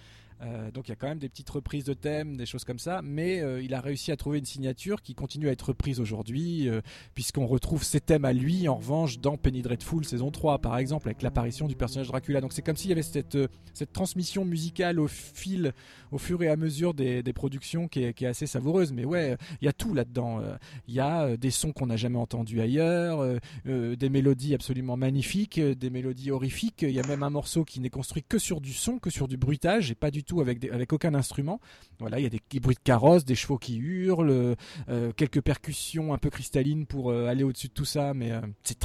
[0.42, 2.78] Euh, donc il y a quand même des petites reprises de thèmes, des choses comme
[2.78, 6.00] ça, mais euh, il a réussi à trouver une signature qui continue à être reprise
[6.00, 6.80] aujourd'hui, euh,
[7.14, 11.08] puisqu'on retrouve ces thèmes à lui, en revanche, dans Penny Dreadful saison 3, par exemple,
[11.08, 12.40] avec l'apparition du personnage Dracula.
[12.40, 13.38] Donc c'est comme s'il y avait cette,
[13.74, 15.72] cette transmission musicale au fil,
[16.10, 18.92] au fur et à mesure des, productions qui est, assez savoureuse.
[18.92, 20.40] Mais ouais, il y a tout là-dedans.
[20.88, 23.24] Il y a des sons qu'on n'a jamais entendus ailleurs,
[23.64, 26.82] des mélodies absolument magnifiques, des mélodies horrifiques.
[26.82, 29.28] Il y a même un morceau qui n'est construit que sur du son, que sur
[29.28, 31.60] du bruitage, et pas du tout avec, aucun instrument.
[31.98, 34.54] Voilà, il y a des, bruits de carrosse, des chevaux qui hurlent,
[34.88, 38.40] euh, quelques percussions un peu cristallines pour euh, aller au-dessus de tout ça, mais euh,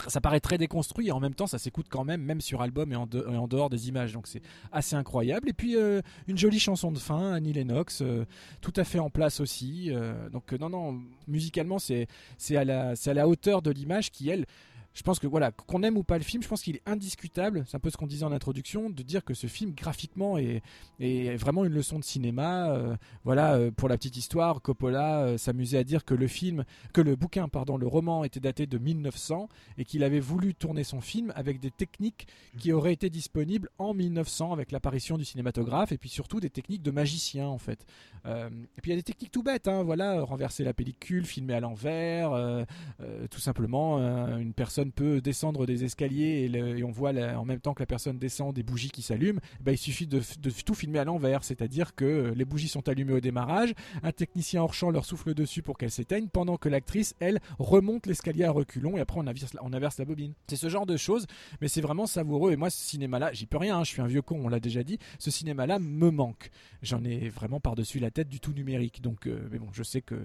[0.07, 2.91] ça paraît très déconstruit et en même temps ça s'écoute quand même, même sur album
[2.91, 4.13] et en, dehors des images.
[4.13, 4.41] Donc c'est
[4.71, 5.49] assez incroyable.
[5.49, 8.25] Et puis euh, une jolie chanson de fin, Annie Lennox, euh,
[8.61, 9.91] tout à fait en place aussi.
[9.91, 12.07] euh, donc euh, non, non, musicalement c'est
[12.55, 14.45] à la hauteur de l'image qui elle
[14.95, 17.65] je pense que voilà, qu'on aime ou pas le film, je pense qu'il est indiscutable,
[17.67, 20.63] c'est un peu ce qu'on disait en introduction, de dire que ce film graphiquement est,
[21.01, 22.69] est vraiment une leçon de cinéma.
[22.69, 26.63] euh, voilà, euh, pour la petite histoire, Coppola euh, s'amusait à dire que le film,
[26.93, 30.85] que le bouquin, pardon, le roman était daté de 1900 et qu'il avait voulu tourner
[30.85, 32.27] son film avec des techniques
[32.57, 36.83] qui auraient été disponibles en 1900 avec l'apparition du cinématographe et puis surtout des techniques
[36.83, 37.85] de magicien en fait.
[38.25, 41.53] Et puis il y a des techniques tout bêtes, hein, voilà, renverser la pellicule, filmer
[41.53, 42.65] à l'envers,
[43.29, 43.97] tout simplement,
[44.37, 48.17] une personne peut descendre des escaliers et, on voit en même temps que la personne
[48.17, 49.39] descend des bougies qui s'allument.
[49.61, 50.21] Ben, il suffit de,
[50.65, 53.73] tout filmer à l'envers, c'est-à-dire que euh, les bougies sont allumées au démarrage,
[54.03, 58.07] un technicien hors champ leur souffle dessus pour qu'elles s'éteignent, pendant que l'actrice, elle, remonte
[58.07, 60.33] l'escalier à reculons et après on inverse, la- on inverse la bobine.
[60.47, 61.25] C'est ce genre de choses,
[61.61, 62.51] mais c'est vraiment savoureux.
[62.51, 64.59] Et moi, ce cinéma-là, j'y peux rien, hein, je suis un vieux con, on l'a
[64.59, 66.51] déjà dit, ce cinéma-là me manque.
[66.81, 69.01] J'en ai vraiment par-dessus la tête du tout numérique.
[69.01, 70.15] Donc, euh, mais bon, je sais que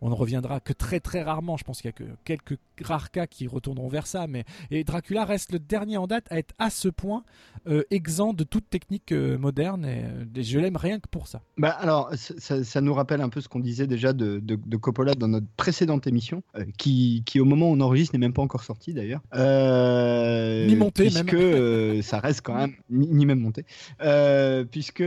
[0.00, 1.56] on ne reviendra que très très rarement.
[1.56, 4.26] Je pense qu'il y a que quelques rares cas qui retourneront vers ça.
[4.26, 7.24] Mais et Dracula reste le dernier en date à être à ce point
[7.68, 9.84] euh, exempt de toute technique euh, moderne.
[9.84, 11.42] Et, euh, et je l'aime rien que pour ça.
[11.58, 15.14] Bah alors, ça, nous rappelle un peu ce qu'on disait déjà de, de- de Coppola
[15.14, 18.42] dans notre précédente émission, euh, qui, qui au moment où on enregistre n'est même pas
[18.42, 19.20] encore sortie d'ailleurs.
[19.34, 22.02] Ni montée, puisque même.
[22.02, 23.64] ça reste quand même ni, ni même monté,
[24.70, 25.02] puisque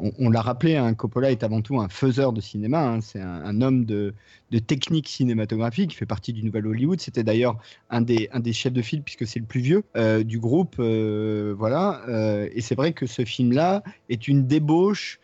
[0.00, 2.86] on, on l'a rappelé, hein, Coppola est avant tout un faiseur de cinéma.
[2.88, 4.14] hein, c'est un, un homme de,
[4.50, 5.92] de technique cinématographique.
[5.92, 7.00] Il fait partie du nouvel Hollywood.
[7.00, 7.56] C'était d'ailleurs
[7.90, 10.76] un des, un chefs de file puisque c'est le plus vieux euh, du groupe.
[10.78, 12.02] euh, voilà.
[12.08, 15.20] Euh, et c'est vrai que ce film-là est une débauche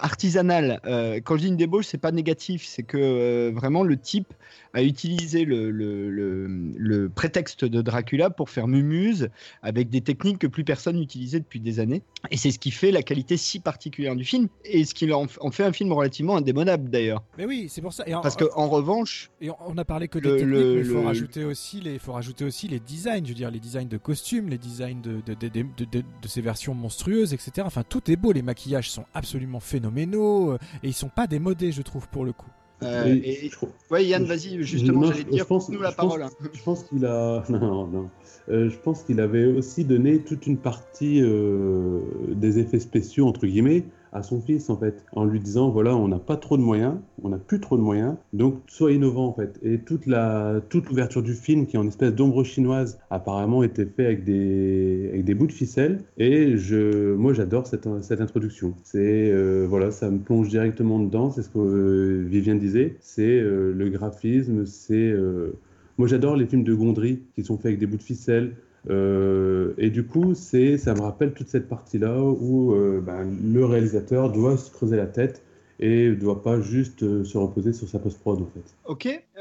[0.00, 0.80] artisanale.
[0.86, 4.32] Euh, quand je dis une débauche, c'est pas négatif, c'est que euh, vraiment le type
[4.72, 9.28] a utilisé le, le, le, le prétexte de Dracula pour faire mumuse
[9.62, 12.02] avec des techniques que plus personne n'utilisait depuis des années.
[12.32, 15.26] Et c'est ce qui fait la qualité si particulière du film et ce qui en,
[15.28, 17.22] fait un film relativement indémodable d'ailleurs.
[17.38, 18.02] Mais oui, c'est pour ça.
[18.06, 20.84] Et en- Parce que en revanche, Et on- a parlé que des techniques, mais il
[20.84, 23.22] faut rajouter aussi les, faut rajouter aussi les designs.
[23.24, 26.04] Je veux dire, les designs de costumes, les designs de, de, de, de- de- de-
[26.22, 27.52] de ces versions monstrueuses, etc.
[27.64, 28.32] Enfin, tout est beau.
[28.32, 32.32] Les maquillages sont absolument phénoménaux euh, et ils sont pas démodés, je trouve, pour le
[32.32, 32.50] coup.
[32.82, 33.56] euh, et, je
[33.90, 36.22] ouais Yann, vas-y, justement, Non, j'allais te dire, je pense- nous la je pense- parole.
[36.22, 36.30] hein.
[36.52, 37.44] Je pense qu'il a.
[37.50, 38.10] Non, non.
[38.50, 43.46] Euh, je pense qu'il avait aussi donné toute une partie euh, des effets spéciaux, entre
[43.46, 46.62] guillemets, à son fils, en fait, en lui disant voilà, on n'a pas trop de
[46.62, 49.58] moyens, on n'a plus trop de moyens, donc sois innovant, en fait.
[49.62, 53.86] Et toute la toute l'ouverture du film, qui est en espèce d'ombre chinoise, apparemment était
[53.86, 56.00] fait avec des, avec des bouts de ficelle.
[56.16, 58.74] Et je, moi, j'adore cette, cette introduction.
[58.84, 61.30] C'est euh, voilà, ça me plonge directement dedans.
[61.30, 62.96] C'est ce que euh, Viviane disait.
[63.00, 65.52] C'est euh, le graphisme, c'est euh,
[65.96, 68.56] moi, j'adore les films de Gondry qui sont faits avec des bouts de ficelle.
[68.90, 73.64] Euh, et du coup, c'est, ça me rappelle toute cette partie-là où euh, ben, le
[73.64, 75.42] réalisateur doit se creuser la tête
[75.80, 78.74] et ne doit pas juste euh, se reposer sur sa post-prod, en fait.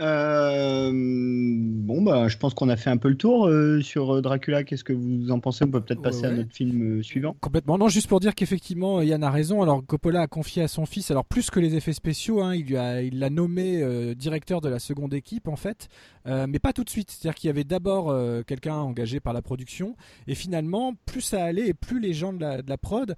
[0.01, 4.21] Euh, bon, bah, je pense qu'on a fait un peu le tour euh, sur euh,
[4.21, 4.63] Dracula.
[4.63, 5.63] Qu'est-ce que vous en pensez?
[5.65, 7.35] On peut peut-être Ouais, passer à notre film euh, suivant.
[7.41, 7.77] Complètement.
[7.77, 9.61] Non, juste pour dire qu'effectivement, Yann a raison.
[9.61, 13.19] Alors, Coppola a confié à son fils, alors plus que les effets spéciaux, hein, il
[13.19, 15.87] l'a nommé directeur de la seconde équipe en fait,
[16.25, 17.11] mais pas tout de suite.
[17.11, 18.13] C'est-à-dire qu'il y avait d'abord
[18.45, 19.95] quelqu'un engagé par la production,
[20.27, 23.15] et finalement, plus ça allait et plus les gens de la, de la prod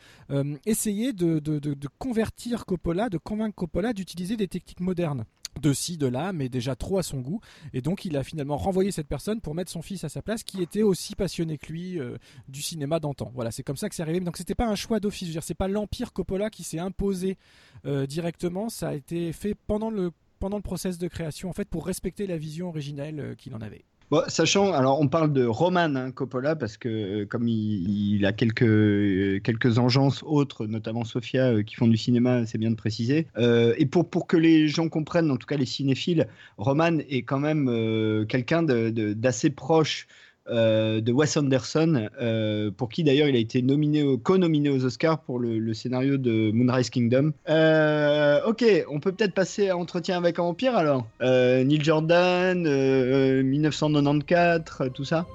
[0.65, 5.25] essayaient de, de- de- de convertir Coppola, de convaincre Coppola d'utiliser des techniques modernes
[5.61, 7.39] de ci, de là, mais déjà trop à son goût.
[7.73, 10.43] Et donc, il a finalement renvoyé cette personne pour mettre son fils à sa place,
[10.43, 13.31] qui était aussi passionné que lui euh, du cinéma d'antan.
[13.33, 14.19] Voilà, c'est comme ça que c'est arrivé.
[14.19, 15.27] Donc, c'était pas un choix d'office.
[15.27, 17.37] Je veux dire, c'est pas l'empire Coppola qui s'est imposé
[17.85, 18.69] euh, directement.
[18.69, 22.27] Ça a été fait pendant le pendant le process de création, en fait, pour respecter
[22.27, 23.85] la vision originelle euh, qu'il en avait.
[24.27, 28.61] Sachant, alors on parle de Roman hein, Coppola parce que euh, comme il, a quelques
[28.61, 33.27] euh, quelques engences autres, notamment Sofia, euh, qui font du cinéma, c'est bien de préciser.
[33.37, 36.27] Et pour pour que les gens comprennent, en tout cas les cinéphiles,
[36.57, 40.07] Roman est quand même quelqu'un d'assez proche.
[40.49, 45.19] Euh, de Wes Anderson, euh, pour qui d'ailleurs il a été nominé, co-nominé aux Oscars
[45.19, 47.33] pour le, scénario de Moonrise Kingdom.
[47.49, 51.05] Euh, ok, on peut peut-être passer à Entretien avec un alors.
[51.21, 55.25] Neil Jordan, euh, euh, 1994, euh, tout ça.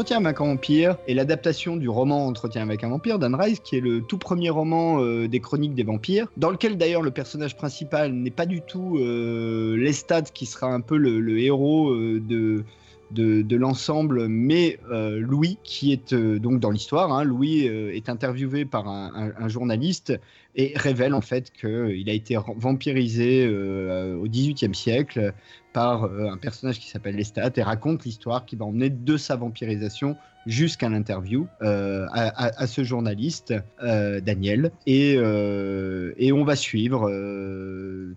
[0.00, 3.80] Entretien avec un vampire est l'adaptation du roman Entretien avec un vampire d'Anne qui est
[3.80, 8.10] le tout premier roman euh, des chroniques des vampires, dans lequel d'ailleurs le personnage principal
[8.14, 12.64] n'est pas du tout euh, Lestat, qui sera un peu le, héros euh, de,
[13.10, 18.88] de, l'ensemble, mais euh, Louis, qui est donc dans l'histoire, hein, Louis est interviewé par
[18.88, 20.18] un, journaliste
[20.56, 25.34] et révèle en fait qu'il a été vampirisé au XVIIIe siècle
[25.72, 29.36] par euh, un personnage qui s'appelle Lestat et raconte l'histoire qui va emmener de sa
[29.36, 30.16] vampirisation
[30.46, 37.10] jusqu'à l'interview euh, à, ce journaliste euh, Daniel et, euh, et on va suivre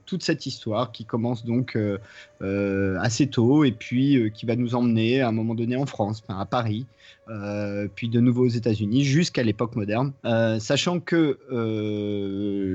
[0.06, 1.78] toute cette histoire qui commence donc
[2.42, 6.46] assez tôt et puis qui va nous emmener à un moment donné en France, à
[6.46, 6.86] Paris,
[7.96, 10.14] puis de nouveau aux États-Unis jusqu'à l'époque moderne,
[10.60, 11.38] sachant que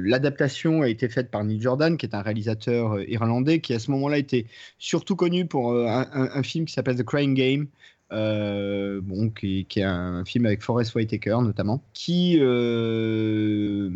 [0.05, 3.91] l'adaptation a été faite par Neil Jordan, qui est un réalisateur irlandais, qui à ce
[3.91, 4.47] moment-là était
[4.79, 7.69] surtout connu pour un film qui s'appelle The Crying Game.
[8.11, 13.91] Euh, bon, qui, est un film avec Forest Whitaker notamment, qui euh,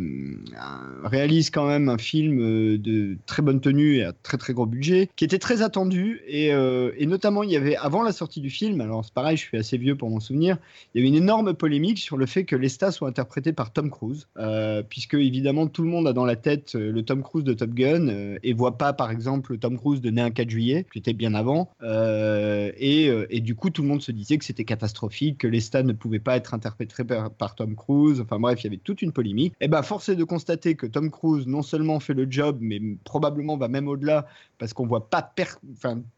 [1.02, 4.66] réalise quand même un film euh, de très bonne tenue et à très très gros
[4.66, 6.20] budget, qui était très attendu.
[6.26, 6.52] Et,
[7.06, 9.76] notamment il y avait avant la sortie du film, alors c'est pareil, je suis assez
[9.76, 10.56] vieux pour m'en souvenir,
[10.94, 13.90] il y avait une énorme polémique sur le fait que Lestat soit interprété par Tom
[13.90, 14.28] Cruise,
[14.88, 18.36] puisque évidemment tout le monde a dans la tête le Tom Cruise de Top Gun
[18.42, 21.12] et voit pas par exemple le Tom Cruise de Né un 4 juillet, qui était
[21.12, 25.46] bien avant, et, et du coup tout le monde se disait que c'était catastrophique, que
[25.46, 26.94] Lestat ne pouvait pas être interprété
[27.38, 29.55] par, Tom Cruise, enfin bref, il y avait toute une polémique.
[29.61, 32.80] Et ben force est de constater que Tom Cruise non seulement fait le job, mais
[33.05, 34.26] probablement va même au-delà,
[34.59, 35.22] parce qu'on voit pas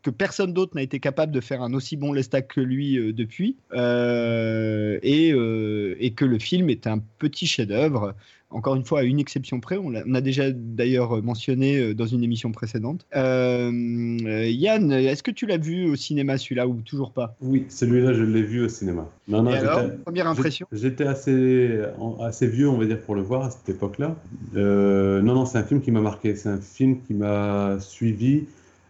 [0.03, 3.12] que personne d'autre n'a été capable de faire un aussi bon Lestat que lui euh,
[3.12, 8.14] depuis, Euh, et, euh, et que le film est un petit chef-d'œuvre.
[8.55, 12.22] Encore une fois, à une exception près, on a déjà d'ailleurs mentionné euh, dans une
[12.22, 13.05] émission précédente.
[13.16, 17.36] Euh, Yann, est-ce que tu l'as vu au cinéma celui-là ou toujours pas?
[17.40, 19.09] Oui, celui-là, je l'ai vu au cinéma.
[19.26, 20.66] Non, non, Et j'étais- alors, première impression?
[20.72, 21.80] J'étais assez,
[22.22, 24.14] assez vieux, on va dire, pour le voir à cette époque-là.
[24.57, 26.36] Euh, non, non, c'est un film qui m'a marqué.
[26.36, 28.44] C'est un film qui m'a suivi.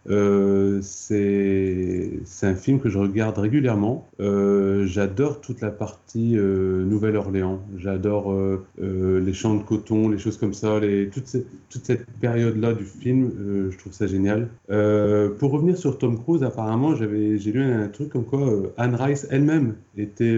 [0.09, 4.07] Euh, c'est un film que je regarde régulièrement.
[4.19, 7.61] Euh, J'adore toute la partie euh, Nouvelle-Orléans.
[7.77, 8.35] J'adore
[8.77, 10.79] les champs de coton, les choses comme ça.
[10.79, 13.31] Les, toute, cette, toute cette période-là du film,
[13.71, 14.49] je trouve ça génial.
[14.67, 18.47] Pour revenir sur Tom Cruise, apparemment, j'ai lu un, truc comme quoi
[18.77, 20.37] Anne Rice elle-même était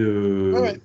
[0.54, 0.80] Ah ouais.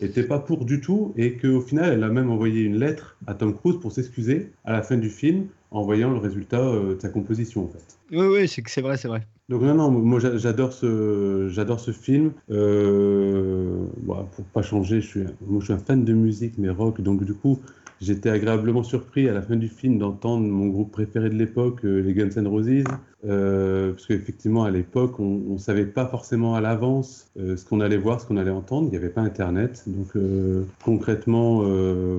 [0.00, 3.34] était pas pour du tout et qu'au final, elle a même envoyé une lettre à
[3.34, 7.00] Tom Cruise pour s'excuser à la fin du film en voyant le résultat euh, de
[7.00, 7.98] sa composition en fait.
[8.10, 9.26] Oui, oui, c'est vrai, c'est vrai.
[9.48, 12.32] Donc non, non, moi j'a- j'adore ce, j'adore ce film.
[12.50, 16.68] Euh, bon, pour pas changer, je suis, moi je suis un fan de musique, mais
[16.68, 17.58] rock, donc du coup,
[18.00, 22.00] j'étais agréablement surpris à la fin du film d'entendre mon groupe préféré de l'époque, euh,
[22.00, 22.84] les Guns N' Roses,
[23.26, 27.80] euh, parce qu'effectivement à l'époque, on, on savait pas forcément à l'avance euh, ce qu'on
[27.80, 28.86] allait voir, ce qu'on allait entendre.
[28.86, 31.62] Il n'y avait pas Internet, donc euh, concrètement,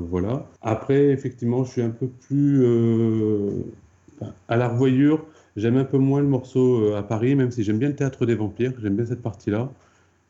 [0.10, 0.46] voilà.
[0.62, 2.66] Après, effectivement, je suis un peu plus
[4.48, 5.26] à la revoyure.
[5.56, 8.36] J'aime un peu moins le morceau à Paris, même si j'aime bien le théâtre des
[8.36, 9.70] vampires, j'aime bien cette partie-là.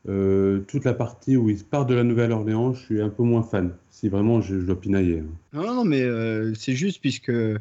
[0.10, 3.44] Euh, toute la partie où il part de la Nouvelle-Orléans, je suis un peu moins
[3.44, 5.20] fan, si vraiment je, je dois pinailler.
[5.20, 5.26] hein.
[5.54, 7.60] Non, non, mais euh, c'est juste puisque euh,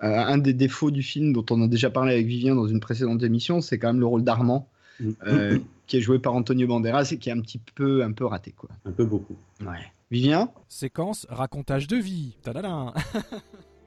[0.00, 3.22] un des défauts du film dont on a déjà parlé avec Vivien dans une précédente
[3.24, 4.68] émission, c'est quand même le rôle d'Armand,
[5.00, 5.10] Mm.
[5.26, 8.26] euh, qui est joué par Antonio Banderas et qui est un petit peu, un peu
[8.26, 8.68] raté, quoi.
[8.84, 9.34] Un peu beaucoup.
[9.62, 9.78] Ouais.
[10.10, 10.50] Vivien?
[10.68, 12.36] Séquence racontage de vie.
[12.42, 12.92] Tadadam.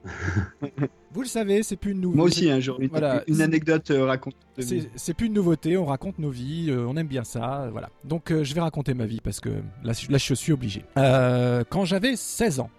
[1.13, 2.17] Vous le savez, c'est plus une nouveauté.
[2.17, 3.23] Moi aussi, hein, j'aurais une, Voilà.
[3.27, 4.33] une anecdote euh, raconte.
[4.95, 7.89] C'est plus une nouveauté, on raconte nos vies, euh, on aime bien ça, euh, voilà.
[8.03, 9.49] Donc euh, je vais raconter ma vie parce que
[9.83, 10.85] là, là je suis obligé.
[10.97, 12.69] Euh, quand j'avais 16 ans,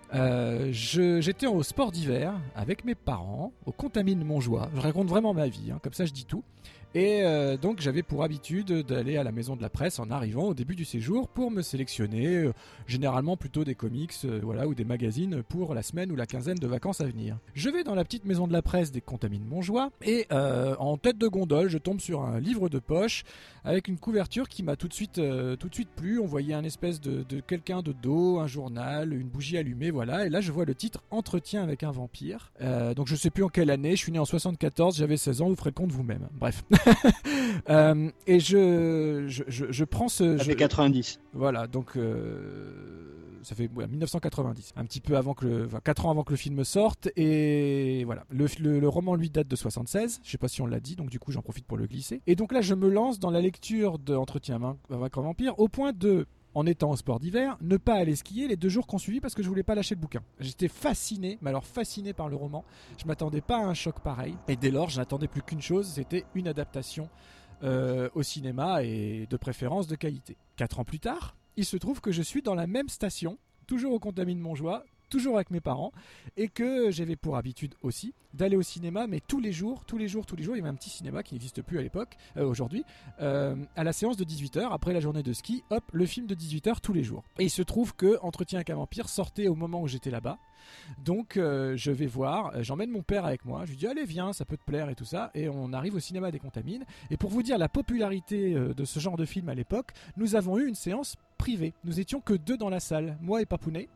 [0.71, 4.69] j'étais au sport d'hiver avec mes parents au Contamine Montjoie.
[4.75, 6.43] Je raconte vraiment ma vie, hein, comme ça je dis tout.
[6.97, 10.45] Et euh, donc j'avais pour habitude d'aller à la maison de la presse en arrivant
[10.45, 12.53] au début du séjour pour me sélectionner, euh,
[12.87, 16.57] généralement plutôt des comics euh, voilà, ou des magazines pour la semaine ou la quinzaine
[16.57, 17.37] de vacances à venir.
[17.55, 20.97] Je vais dans la petite maison de la presse des Contamines Montjoie et euh, en
[20.97, 23.25] tête de gondole je tombe sur un livre de poche
[23.65, 26.19] avec une couverture qui m'a tout de suite euh, tout de suite plu.
[26.19, 30.27] On voyait un espèce de, de quelqu'un de dos, un journal, une bougie allumée, voilà.
[30.27, 32.53] Et là je vois le titre Entretien avec un vampire.
[32.61, 33.93] Euh, donc je sais plus en quelle année.
[33.93, 35.49] Je suis né en 74, j'avais 16 ans.
[35.49, 36.29] Vous ferez le compte vous-même.
[36.39, 36.65] Bref.
[38.27, 40.37] Et je, je, je, je prends ce.
[40.39, 41.21] Ça je- fait 90.
[41.33, 41.97] voilà, donc
[43.45, 46.33] ça fait ouais, 1990, un petit peu avant que le, enfin, 4 ans avant que
[46.33, 47.09] le film sorte.
[47.17, 50.97] Et voilà, le, roman lui date de 76, je sais pas si on l'a dit,
[50.97, 52.23] donc du coup j'en profite pour le glisser.
[52.27, 55.93] Et donc là je me lance dans la lecture de Entretien un vampire au point
[55.93, 59.21] de en étant au sport d'hiver, ne pas aller skier les deux jours qu'on suivit
[59.21, 60.23] parce que je voulais pas lâcher le bouquin.
[60.39, 62.65] J'étais fasciné, mais alors fasciné par le roman.
[62.97, 64.37] Je m'attendais pas à un choc pareil.
[64.49, 67.09] Et dès lors, je n'attendais plus qu'une chose, c'était une adaptation
[67.65, 70.37] euh, au cinéma et de préférence de qualité.
[70.57, 73.93] Quatre ans plus tard, il se trouve que je suis dans la même station, toujours
[73.93, 75.93] au Contamine Montjoie, toujours avec mes parents,
[76.37, 80.09] et que j'avais pour habitude aussi d'aller au cinéma, mais tous les jours, tous les
[80.09, 82.17] jours, tous les jours, il y avait un petit cinéma qui n'existe plus à l'époque,
[82.37, 82.85] euh, aujourd'hui,
[83.21, 86.35] euh, à la séance de 18h, après la journée de ski, hop, le film de
[86.35, 87.23] 18h tous les jours.
[87.39, 90.39] Et il se trouve que Entretien avec un vampire sortait au moment où j'étais là-bas,
[91.05, 94.05] donc euh, je vais voir, euh, j'emmène mon père avec moi, je lui dis allez
[94.05, 96.85] viens, ça peut te plaire et tout ça, et on arrive au cinéma des Contamines.
[97.11, 100.37] Et pour vous dire la popularité euh, de ce genre de film à l'époque, nous
[100.37, 101.75] avons eu une séance privée.
[101.85, 103.89] Nous étions que deux dans la salle, moi et Papounet,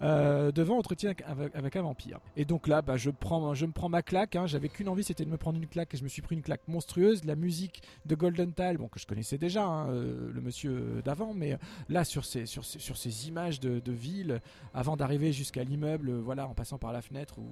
[0.00, 1.12] devant entretien
[1.54, 2.20] avec, un vampire.
[2.36, 4.36] Et donc là, bah, je, me prends ma claque.
[4.36, 4.46] hein.
[4.46, 6.42] J'avais qu'une envie, c'était de me prendre une claque, et je me suis pris une
[6.42, 7.24] claque monstrueuse.
[7.24, 11.58] La musique de Golden Tile, que je connaissais déjà, hein, le monsieur d'avant, mais
[11.88, 14.40] là sur ces, images de, ville,
[14.72, 17.48] avant d'arriver jusqu'à l'immeuble, voilà, en passant par la fenêtre où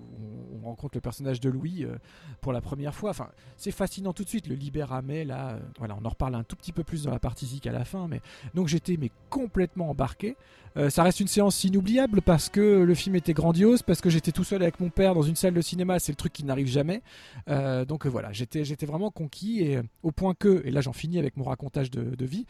[0.52, 1.96] on, on rencontre le personnage de Louis euh,
[2.40, 3.12] pour la première fois.
[3.56, 4.46] C'est fascinant tout de suite.
[4.46, 7.18] Le Libéramais, là, euh, voilà, on en reparle un tout petit peu plus dans la
[7.18, 8.20] partie zik à la fin, mais
[8.54, 10.36] donc j'étais mais complètement embarqué.
[10.76, 14.32] Euh, ça reste une séance inoubliable parce que le film était grandiose, parce que j'étais
[14.32, 16.66] tout seul avec mon père dans une salle de cinéma, c'est le truc qui n'arrive
[16.66, 17.02] jamais.
[17.48, 21.18] Euh, donc euh, voilà, j'étais vraiment conquis et au point que, et là j'en finis
[21.18, 22.46] avec mon racontage de, vie,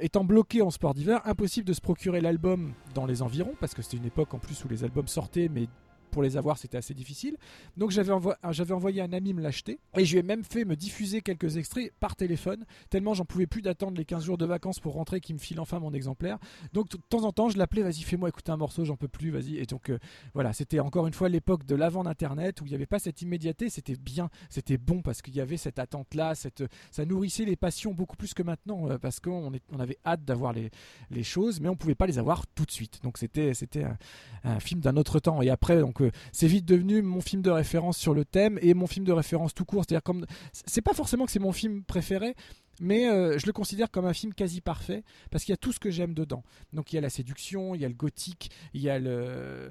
[0.00, 3.82] étant bloqué en sport d'hiver, impossible de se procurer l'album dans les environs parce que
[3.82, 5.68] c'était une époque en plus où les albums sortaient, mais
[6.12, 7.36] pour les avoir, c'était assez difficile.
[7.76, 10.64] Donc j'avais envo- j'avais envoyé un ami me l'acheter et je lui ai même fait
[10.64, 14.46] me diffuser quelques extraits par téléphone, tellement j'en pouvais plus d'attendre les 15 jours de
[14.46, 16.38] vacances pour rentrer qu'il me file enfin mon exemplaire.
[16.72, 19.30] Donc de temps en temps, je l'appelais, vas-y, fais-moi écouter un morceau, j'en peux plus,
[19.30, 19.56] vas-y.
[19.56, 19.98] Et donc euh,
[20.34, 23.22] voilà, c'était encore une fois l'époque de l'avant d'Internet où il n'y avait pas cette
[23.22, 27.56] immédiateté, c'était bien, c'était bon parce qu'il y avait cette attente-là, cette, ça nourrissait les
[27.56, 30.70] passions beaucoup plus que maintenant euh, parce qu'on on avait hâte d'avoir les,
[31.10, 33.00] les choses, mais on pouvait pas les avoir tout de suite.
[33.02, 33.96] Donc c'était c'était un,
[34.44, 35.40] un film d'un autre temps.
[35.40, 36.01] Et après, donc
[36.32, 39.54] c'est vite devenu mon film de référence sur le thème et mon film de référence
[39.54, 39.84] tout court.
[39.86, 42.34] C'est-à-dire comme c'est pas forcément que c'est mon film préféré.
[42.80, 45.72] Mais euh, je le considère comme un film quasi parfait parce qu'il y a tout
[45.72, 46.42] ce que j'aime dedans.
[46.72, 49.70] Donc il y a la séduction, il y a le gothique, il y a le,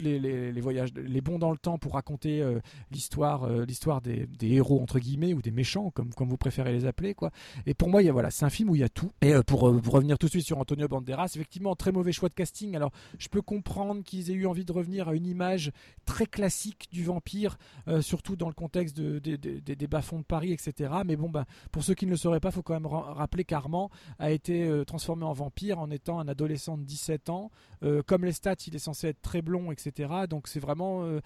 [0.00, 2.60] les, voyages, les bons dans le temps pour raconter euh,
[2.90, 6.72] l'histoire, euh, l'histoire des, des héros entre guillemets ou des méchants comme comme vous préférez
[6.72, 7.30] les appeler quoi.
[7.66, 9.10] Et pour moi, il y a voilà, c'est un film où il y a tout.
[9.22, 12.34] Et pour, pour revenir tout de suite sur Antonio Banderas, effectivement très mauvais choix de
[12.34, 12.76] casting.
[12.76, 15.72] Alors je peux comprendre qu'ils aient eu envie de revenir à une image
[16.04, 17.58] très classique du vampire,
[18.00, 20.65] surtout dans le contexte de- de- de- des- des bas-fonds de Paris, etc.
[21.04, 23.14] Mais bon, bah, pour ceux qui ne le sauraient pas, il faut quand même ra-
[23.14, 27.50] rappeler qu'Armand a été euh, transformé en vampire en étant un adolescent de 17 ans.
[27.82, 30.12] Euh, comme les stats, il est censé être très blond, etc.
[30.28, 31.20] Donc c'est vraiment, euh,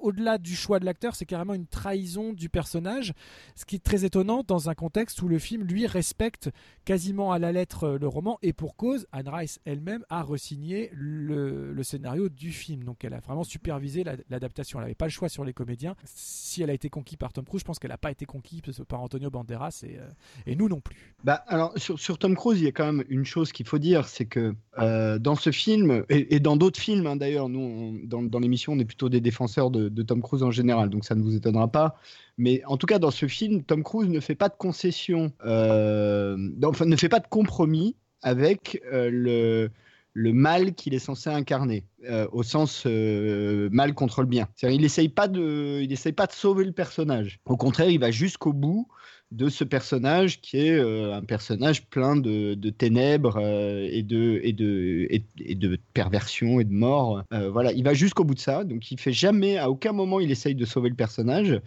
[0.00, 3.12] au-delà du choix de l'acteur, c'est carrément une trahison du personnage,
[3.54, 6.50] ce qui est très étonnant dans un contexte où le film lui respecte
[6.84, 11.72] quasiment à la lettre le roman et pour cause, Anne Rice elle-même a resigné le,
[11.72, 12.84] le scénario du film.
[12.84, 14.78] Donc elle a vraiment supervisé la- l'adaptation.
[14.78, 15.94] Elle n'avait pas le choix sur les comédiens.
[16.04, 18.60] Si elle a été conquise par Tom Cruise, je pense qu'elle n'a pas été conquise
[18.84, 20.06] par Antonio Banderas et, euh,
[20.46, 21.14] et nous non plus.
[21.24, 24.08] Bah, alors, sur, Tom Cruise, il y a quand même une chose qu'il faut dire,
[24.08, 28.72] c'est que euh, dans ce film, et, dans d'autres films hein, d'ailleurs, nous, dans, l'émission,
[28.72, 31.68] on est plutôt des défenseurs de, Tom Cruise en général, donc ça ne vous étonnera
[31.68, 31.96] pas.
[32.38, 36.36] Mais en tout cas, dans ce film, Tom Cruise ne fait pas de concession, euh,
[36.64, 39.70] enfin, ne fait pas de compromis avec le,
[40.14, 44.48] le mal qu'il est censé incarner, euh, au sens euh, mal contre le bien.
[44.62, 47.40] Il n'essaye pas, pas de sauver le personnage.
[47.46, 48.88] Au contraire, il va jusqu'au bout
[49.32, 54.40] de ce personnage qui est euh, un personnage plein de, de ténèbres euh, et, de,
[54.42, 57.22] et, de, et, de perversion et de mort.
[57.32, 58.64] Euh, voilà, il va jusqu'au bout de ça.
[58.64, 61.60] Donc il fait jamais, à aucun moment, il essaye de sauver le personnage.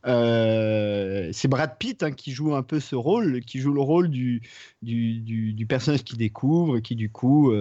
[1.34, 4.42] C'est Brad Pitt hein, qui joue un peu ce rôle, qui joue le rôle du,
[4.82, 7.52] du, du, personnage qui découvre, qui du coup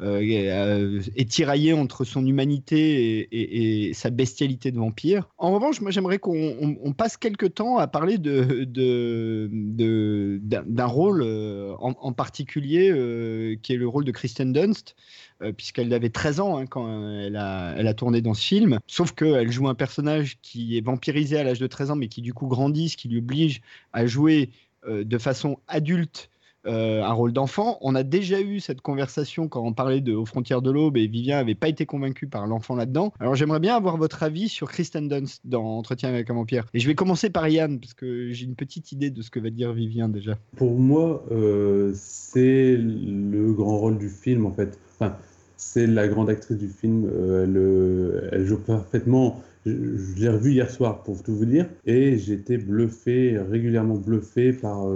[0.00, 5.28] est, tiraillé entre son humanité et, et- sa bestialité de vampire.
[5.38, 8.64] En revanche, moi j'aimerais qu'on on- on passe quelques temps à parler de,
[9.54, 14.96] d'un rôle euh, en, particulier euh, qui est le rôle de Kristen Dunst.
[15.42, 18.78] euh, Puisqu'elle avait 13 ans hein, quand elle a, elle a tourné dans ce film.
[18.86, 22.22] Sauf qu'elle joue un personnage qui est vampirisé à l'âge de 13 ans, mais qui
[22.22, 23.60] du coup grandit, ce qui lui oblige
[23.92, 24.50] à jouer
[24.86, 26.28] de façon adulte
[26.66, 27.78] euh, un rôle d'enfant.
[27.80, 31.06] On a déjà eu cette conversation quand on parlait de Aux frontières de l'aube et
[31.06, 33.12] Vivien n'avait pas été convaincu par l'enfant là-dedans.
[33.20, 36.64] Alors j'aimerais bien avoir votre avis sur Kristen Dunst dans Entretien avec un vampire.
[36.74, 39.40] Et je vais commencer par Yann parce que j'ai une petite idée de ce que
[39.40, 40.38] va dire Vivien déjà.
[40.56, 44.78] Pour moi, euh, c'est le grand rôle du film, en fait.
[44.94, 45.16] Enfin,
[45.56, 47.08] c'est la grande actrice du film.
[47.12, 49.42] euh, elle, joue parfaitement.
[49.66, 49.72] Je,
[50.18, 54.86] l'ai revue hier soir, pour tout vous dire, et j'étais bluffé, régulièrement bluffé par,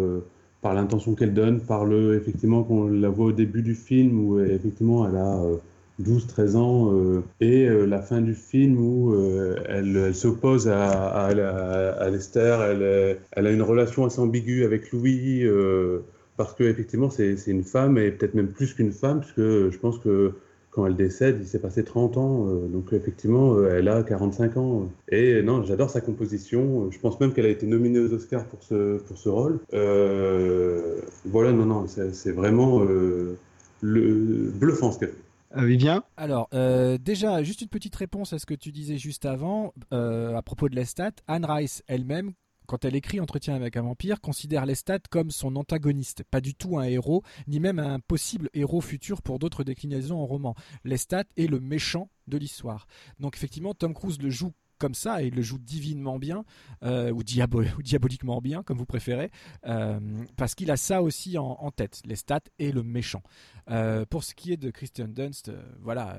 [0.63, 4.39] par l'intention qu'elle donne, par le, effectivement, qu'on la voit au début du film, où
[4.39, 5.57] euh, effectivement, elle a, euh,
[6.03, 11.27] 12-13 ans, euh, et euh, la fin du film où euh, elle, elle s'oppose à,
[11.27, 16.01] à, Lester, elle, euh, elle a une relation assez ambiguë avec Louis, euh,
[16.37, 19.79] parce que effectivement c'est c'est une femme, et peut-être même plus qu'une femme, puisque je
[19.79, 20.35] pense que
[20.79, 24.57] quand elle décède, il s'est passé 30 ans, euh, donc effectivement, euh, elle a 45
[24.59, 24.89] ans.
[25.09, 26.89] Et non, j'adore sa composition.
[26.93, 29.59] Je pense même qu'elle a été nominée aux Oscars pour ce, pour ce rôle.
[29.75, 33.37] Euh, voilà, non, non, c'est vraiment euh,
[33.81, 35.57] le, bluffant ce qu'elle fait.
[35.57, 39.25] Euh, Vivien Alors, euh, déjà, juste une petite réponse à ce que tu disais juste
[39.25, 41.11] avant, euh, à propos de Lestat.
[41.27, 42.35] Anne Rice elle-même,
[42.69, 46.79] quand elle écrit Entretien avec un vampire, considère Lestat comme son antagoniste, pas du tout
[46.79, 50.55] un héros, ni même un possible héros futur pour d'autres déclinaisons en roman.
[50.85, 52.87] Lestat est le méchant de l'histoire.
[53.19, 56.45] Donc effectivement, Tom Cruise le joue comme ça et il le joue divinement bien
[56.85, 59.33] euh, ou, diabo- ou diaboliquement bien comme vous préférez
[59.67, 59.99] euh,
[60.37, 63.23] parce qu'il a ça aussi en, tête Lestat est le méchant
[63.71, 65.51] Euh, pour ce qui est de Kristen Dunst
[65.81, 66.17] voilà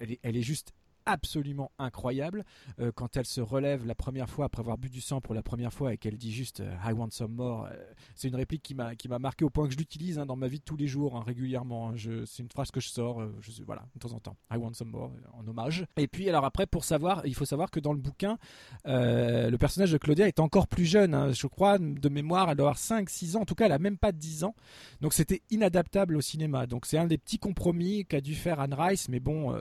[0.00, 0.72] elle est, elle est juste
[1.06, 2.44] absolument incroyable
[2.78, 5.42] Euh, quand elle se relève la première fois après avoir bu du sang pour la
[5.42, 7.76] première fois et qu'elle dit juste euh, I want some more euh,
[8.14, 10.36] c'est une réplique qui m'a qui m'a marqué au point que je l'utilise hein, dans
[10.36, 11.94] ma vie de tous les jours hein, régulièrement hein.
[12.26, 13.22] C'est une phrase que je sors
[13.66, 14.36] voilà de temps en temps.
[14.50, 15.84] I want some more en hommage.
[15.96, 18.38] Et puis alors après pour savoir il faut savoir que dans le bouquin
[18.84, 22.78] le personnage de Claudia est encore plus jeune je crois de mémoire elle doit avoir
[22.78, 24.54] 5 6 ans en tout cas elle a même pas 10 ans.
[25.00, 26.66] Donc c'était inadaptable au cinéma.
[26.66, 29.54] Donc c'est un des petits compromis qu'a dû faire Anne Rice mais bon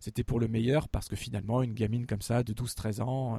[0.00, 3.38] c'était pour le meilleur parce que finalement une gamine comme ça de 12-13 ans euh,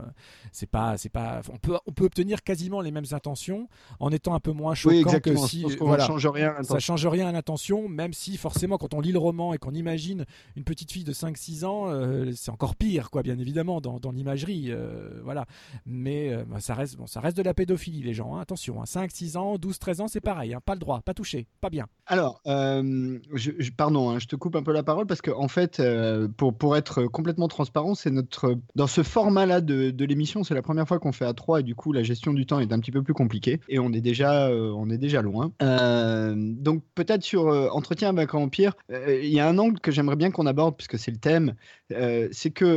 [0.52, 3.68] c'est pas c'est pas on peut on peut obtenir quasiment les mêmes intentions
[4.00, 6.04] en étant un peu moins choquant Oui, que si pense qu'on voilà.
[6.04, 6.48] ne change rien.
[6.50, 6.80] à ça l'intention.
[6.80, 10.26] change rien à l'intention même si forcément quand on lit le roman et qu'on imagine
[10.56, 14.12] une petite fille de 5-6 ans euh, c'est encore pire quoi bien évidemment dans, dans
[14.12, 15.46] l'imagerie euh, voilà
[15.86, 18.42] mais euh, bah, ça reste bon ça reste de la pédophilie les gens hein.
[18.42, 18.86] attention hein.
[18.86, 20.62] 5-6 ans 12-13 ans c'est pareil hein.
[20.66, 24.36] pas le droit pas touché pas bien Alors, euh, je, je- pardon, hein, je te
[24.36, 27.94] coupe un peu la parole parce que en fait, euh, pour, pour être complètement transparent,
[27.94, 31.34] c'est notre dans ce format-là de, de l'émission, c'est la première fois qu'on fait à
[31.34, 33.78] trois et du coup la gestion du temps est un petit peu plus compliquée et
[33.78, 35.52] on est déjà euh, on est déjà loin.
[35.62, 39.80] Euh, donc peut-être sur euh, entretien avec un vampire, euh, il y a un angle
[39.80, 41.54] que j'aimerais bien qu'on aborde puisque c'est le thème,
[41.90, 42.76] c'est que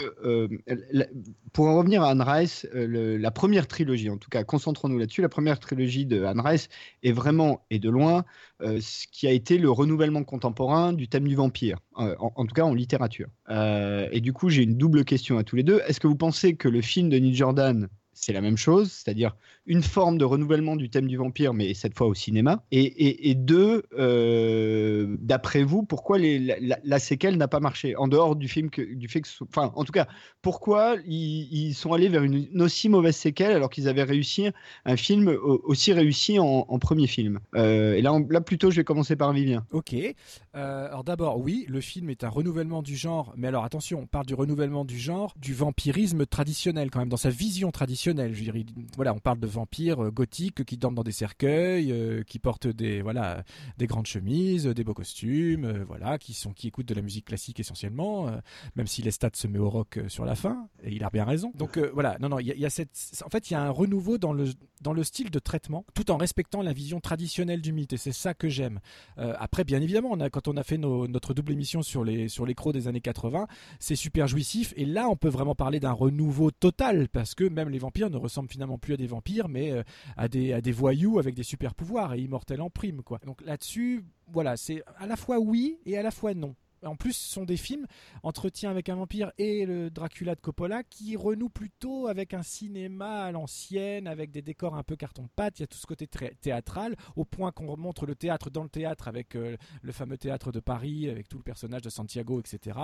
[1.53, 5.29] pour en revenir à Anne Rice, la première trilogie, en tout cas, concentrons-nous là-dessus, la
[5.29, 6.69] première trilogie de Anne Rice
[7.03, 8.25] est vraiment et de loin
[8.63, 12.55] ce qui a été le renouvellement contemporain du thème du vampire, euh, en, en tout
[12.55, 13.29] cas en littérature.
[13.49, 15.81] Euh, et du coup, j'ai une double question à tous les deux.
[15.87, 19.37] Est-ce que vous pensez que le film de Neil Jordan, c'est la même chose, c'est-à-dire
[19.71, 23.85] une forme de renouvellement du thème du vampire, mais cette fois au cinéma Et, deux,
[23.97, 29.21] euh, d'après vous, pourquoi la, séquelle n'a pas marché En dehors du film, du fait
[29.21, 30.09] que, enfin, en tout cas,
[30.43, 34.51] pourquoi ils, sont allés vers une, aussi mauvaise séquelle alors qu'ils avaient réussi
[34.85, 37.39] un film au- aussi réussi en, premier film?
[37.55, 39.65] Euh, Et là, là, plutôt, je vais commencer par Vivien.
[39.71, 39.95] Ok.
[39.95, 44.07] Euh, alors d'abord, oui, le film est un renouvellement du genre, mais alors attention, on
[44.07, 48.35] parle du renouvellement du genre, du vampirisme traditionnel quand même, dans sa vision traditionnelle.
[48.35, 48.67] Je dirais,
[48.97, 52.67] voilà, on parle de vampires euh, gothiques qui dorment dans des cercueils, euh, qui portent
[52.67, 53.45] des voilà
[53.79, 57.27] des grandes chemises, euh, des beaux costumes, voilà, qui sont qui écoutent de la musique
[57.27, 58.31] classique essentiellement,
[58.77, 61.25] même si les stats se met au rock sur la fin, et il a bien
[61.25, 61.53] raison.
[61.55, 62.91] Donc voilà, non non, il y, a- cette,
[63.25, 64.47] en fait, il y a un renouveau dans le
[64.81, 68.13] dans le style de traitement, tout en respectant la vision traditionnelle du mythe, et c'est
[68.13, 68.81] ça que j'aime.
[69.17, 72.73] Après, bien évidemment, quand on a fait notre double émission sur les sur les crocs
[72.73, 73.47] des années 80,
[73.79, 74.73] c'est super jouissif.
[74.77, 78.17] Et là, on peut vraiment parler d'un renouveau total parce que même les vampires ne
[78.17, 79.07] ressemblent finalement plus à des
[79.49, 79.83] mais euh,
[80.17, 83.19] à des à des voyous avec des super pouvoirs et immortels en prime, quoi.
[83.25, 86.55] Donc là-dessus, voilà, c'est à la fois oui et à la fois non.
[86.85, 87.87] En plus, ce sont des films,
[88.23, 93.25] Entretien avec un vampire et le Dracula de Coppola, qui renouent plutôt avec un cinéma
[93.25, 95.59] à l'ancienne, avec des décors un peu carton-pâte.
[95.59, 98.69] Il y a tout ce côté théâtral, au point qu'on montre le théâtre dans le
[98.69, 102.79] théâtre avec euh, le fameux théâtre de Paris, avec tout le personnage de Santiago, etc.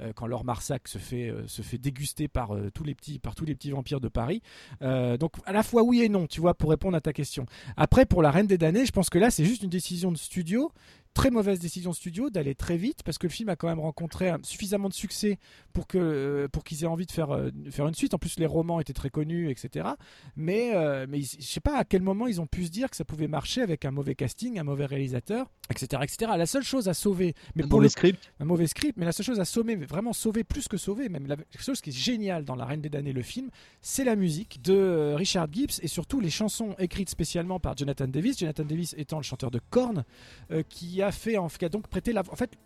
[0.00, 3.34] Euh, quand Laure Marsac se fait, euh, se fait déguster par, tous les petits, par
[3.34, 4.42] tous les petits vampires de Paris.
[4.80, 7.46] Donc, à la fois oui et non, tu vois, pour répondre à ta question.
[7.76, 10.16] Après, pour La Reine des damnés, je pense que là, c'est juste une décision de
[10.16, 10.70] studio
[11.14, 14.32] très mauvaise décision studio d'aller très vite parce que le film a quand même rencontré
[14.42, 15.38] suffisamment de succès
[15.72, 18.14] pour que euh, pour qu'ils aient envie de faire euh, de faire une suite.
[18.14, 19.88] En plus, les romans étaient très connus, etc.
[20.36, 22.96] Mais euh, mais je sais pas à quel moment ils ont pu se dire que
[22.96, 26.32] ça pouvait marcher avec un mauvais casting, un mauvais réalisateur, etc., etc.
[26.36, 28.32] La seule chose à sauver, mais Un pour mauvais le script.
[28.40, 31.08] un mauvais script, mais la seule chose à sauver, mais vraiment sauver plus que sauver,
[31.08, 33.50] même la chose qui est génial dans La Reine des damnés, le film,
[33.80, 38.06] c'est la musique de euh, Richard Gibbs et surtout les chansons écrites spécialement par Jonathan
[38.06, 38.38] Davis.
[38.38, 40.04] Jonathan Davis étant le chanteur de Korn,
[40.50, 42.58] euh, qui a fait en qui a donc prêté la en fait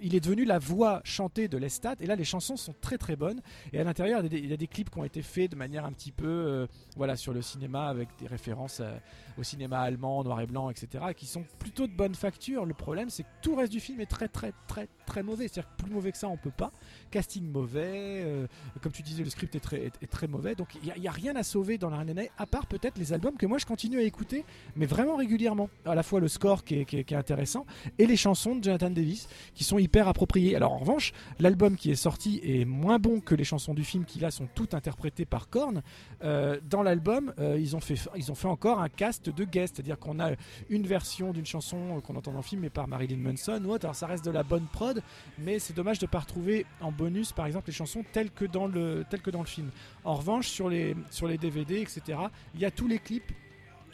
[0.00, 3.16] il est devenu la voix chantée de Lestat et là les chansons sont très très
[3.16, 3.40] bonnes
[3.72, 5.22] et à l'intérieur il y a des, il y a des clips qui ont été
[5.22, 6.66] faits de manière un petit peu euh,
[6.96, 8.96] voilà sur le cinéma avec des références euh,
[9.38, 12.64] au cinéma allemand noir et blanc etc qui sont plutôt de bonne facture.
[12.64, 15.48] Le problème c'est que tout le reste du film est très très très très mauvais.
[15.48, 16.70] C'est-à-dire plus mauvais que ça, on peut pas.
[17.10, 18.46] Casting mauvais, euh,
[18.80, 20.54] comme tu disais, le script est très, très mauvais.
[20.54, 23.36] Donc il n'y a, rien à sauver dans la Neiges, à part peut-être les albums
[23.36, 24.44] que moi je continue à écouter,
[24.76, 25.68] mais vraiment régulièrement.
[25.84, 27.66] À la fois le score qui est, intéressant
[27.98, 30.54] et les chansons de Jonathan Davis qui sont hyper appropriées.
[30.54, 34.04] Alors en revanche, l'album qui est sorti est moins bon que les chansons du film
[34.04, 35.82] qui là sont toutes interprétées par Korn.
[36.22, 39.76] Euh, dans l'album, euh, ils, ont fait, ils ont fait encore un cast de guests,
[39.76, 40.30] c'est-à-dire qu'on a
[40.68, 43.86] une version d'une chanson qu'on entend dans le film mais par Marilyn Manson ou autre.
[43.86, 44.99] Alors ça reste de la bonne prod,
[45.38, 48.44] mais c'est dommage de ne pas retrouver en bonus par exemple les chansons telles que
[48.44, 49.70] dans le, que dans le film.
[50.04, 52.18] En revanche, sur les, sur les DVD, etc.,
[52.54, 53.32] il y a tous les clips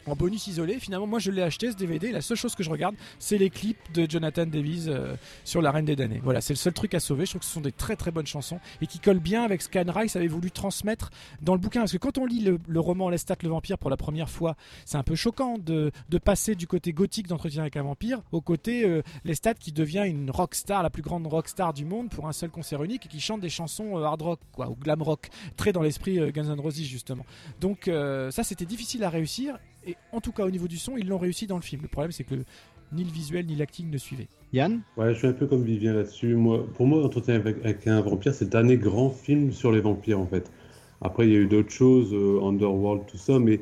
[0.07, 0.79] en bonus isolé.
[0.79, 2.11] Finalement, moi je l'ai acheté ce DVD.
[2.11, 5.71] La seule chose que je regarde, c'est les clips de Jonathan Davis euh, sur La
[5.71, 6.21] Reine des damnés.
[6.23, 7.25] Voilà, c'est le seul truc à sauver.
[7.25, 9.61] Je trouve que ce sont des très très bonnes chansons et qui collent bien avec
[9.61, 11.81] ce qu'Anne Rice avait voulu transmettre dans le bouquin.
[11.81, 14.55] Parce que quand on lit le, le roman Lestat le vampire pour la première fois,
[14.85, 18.41] c'est un peu choquant de, de passer du côté gothique d'entretien avec un vampire au
[18.41, 22.33] côté euh, Lestat qui devient une rockstar, la plus grande rockstar du monde pour un
[22.33, 25.71] seul concert unique et qui chante des chansons euh, hard rock ou glam rock, très
[25.71, 27.25] dans l'esprit euh, Guns N' Roses justement.
[27.61, 29.57] Donc euh, ça c'était difficile à réussir
[29.87, 31.81] et en tout cas au niveau du son ils l'ont réussi dans le film.
[31.81, 32.35] Le problème c'est que
[32.93, 34.27] ni le visuel ni l'acting ne suivaient.
[34.53, 36.35] Yann Ouais, je suis un peu comme Vivien là-dessus.
[36.35, 39.81] Moi, pour moi, Entretien avec, avec un vampire, c'est le dernier grand film sur les
[39.81, 40.49] vampires, en fait.
[41.01, 43.59] Après, il y a eu d'autres choses, euh, Underworld, tout ça, mais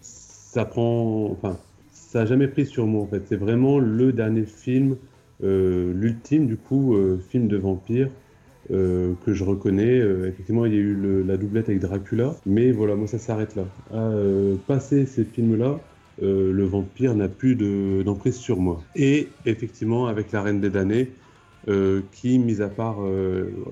[0.00, 1.30] ça prend.
[1.30, 1.58] Enfin,
[1.90, 3.22] ça n'a jamais pris sur moi, en fait.
[3.26, 4.96] C'est vraiment le dernier film,
[5.42, 8.10] euh, l'ultime, du coup, euh, film de vampire.
[8.70, 9.98] Euh, que je reconnais.
[10.00, 13.54] Euh, effectivement, il y a eu la doublette avec Dracula, mais voilà, moi ça s'arrête
[13.54, 13.74] là.
[13.90, 15.84] À euh, passer ces films-là,
[16.18, 18.88] le vampire n'a plus de- d'emprise sur moi.
[18.94, 21.18] Et effectivement, avec La Reine des damnés,
[22.12, 22.98] qui, mis à part,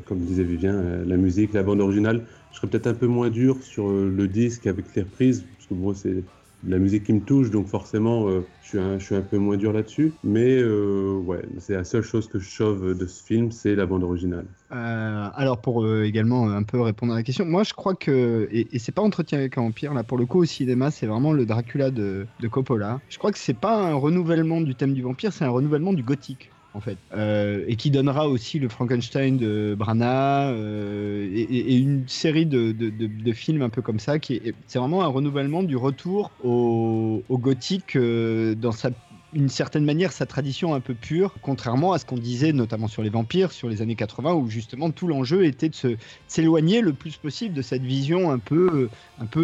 [0.05, 3.63] comme disait Vivien, la musique, la bande originale, je serais peut-être un peu moins dur
[3.63, 6.25] sur le disque avec les reprises, parce que moi, c'est
[6.67, 10.13] la musique qui me touche, donc forcément, euh, je, suis un, peu moins dur là-dessus.
[10.23, 13.87] Mais euh, ouais, c'est la seule chose que je sauve de ce film, c'est la
[13.87, 14.47] bande originale.
[14.73, 18.75] Euh, alors pour également un peu répondre à la question, moi je crois que et,
[18.75, 21.33] et c'est pas Entretien avec un vampire là pour le coup au cinéma, c'est vraiment
[21.33, 23.01] le Dracula de, de Coppola.
[23.09, 26.03] Je crois que c'est pas un renouvellement du thème du vampire, c'est un renouvellement du
[26.03, 32.09] gothique en fait, Euh, et qui donnera aussi le Frankenstein de Branagh euh, et, une
[32.09, 34.19] série de, de- films un peu comme ça
[34.67, 38.91] c'est vraiment un renouvellement du retour au, au gothique euh, dans sa
[39.33, 43.03] une certaine manière sa tradition un peu pure, contrairement à ce qu'on disait notamment sur
[43.03, 45.97] les vampires sur les années 80 où justement tout l'enjeu était de
[46.29, 49.41] s'éloigner le plus possible de cette vision un peu, un peu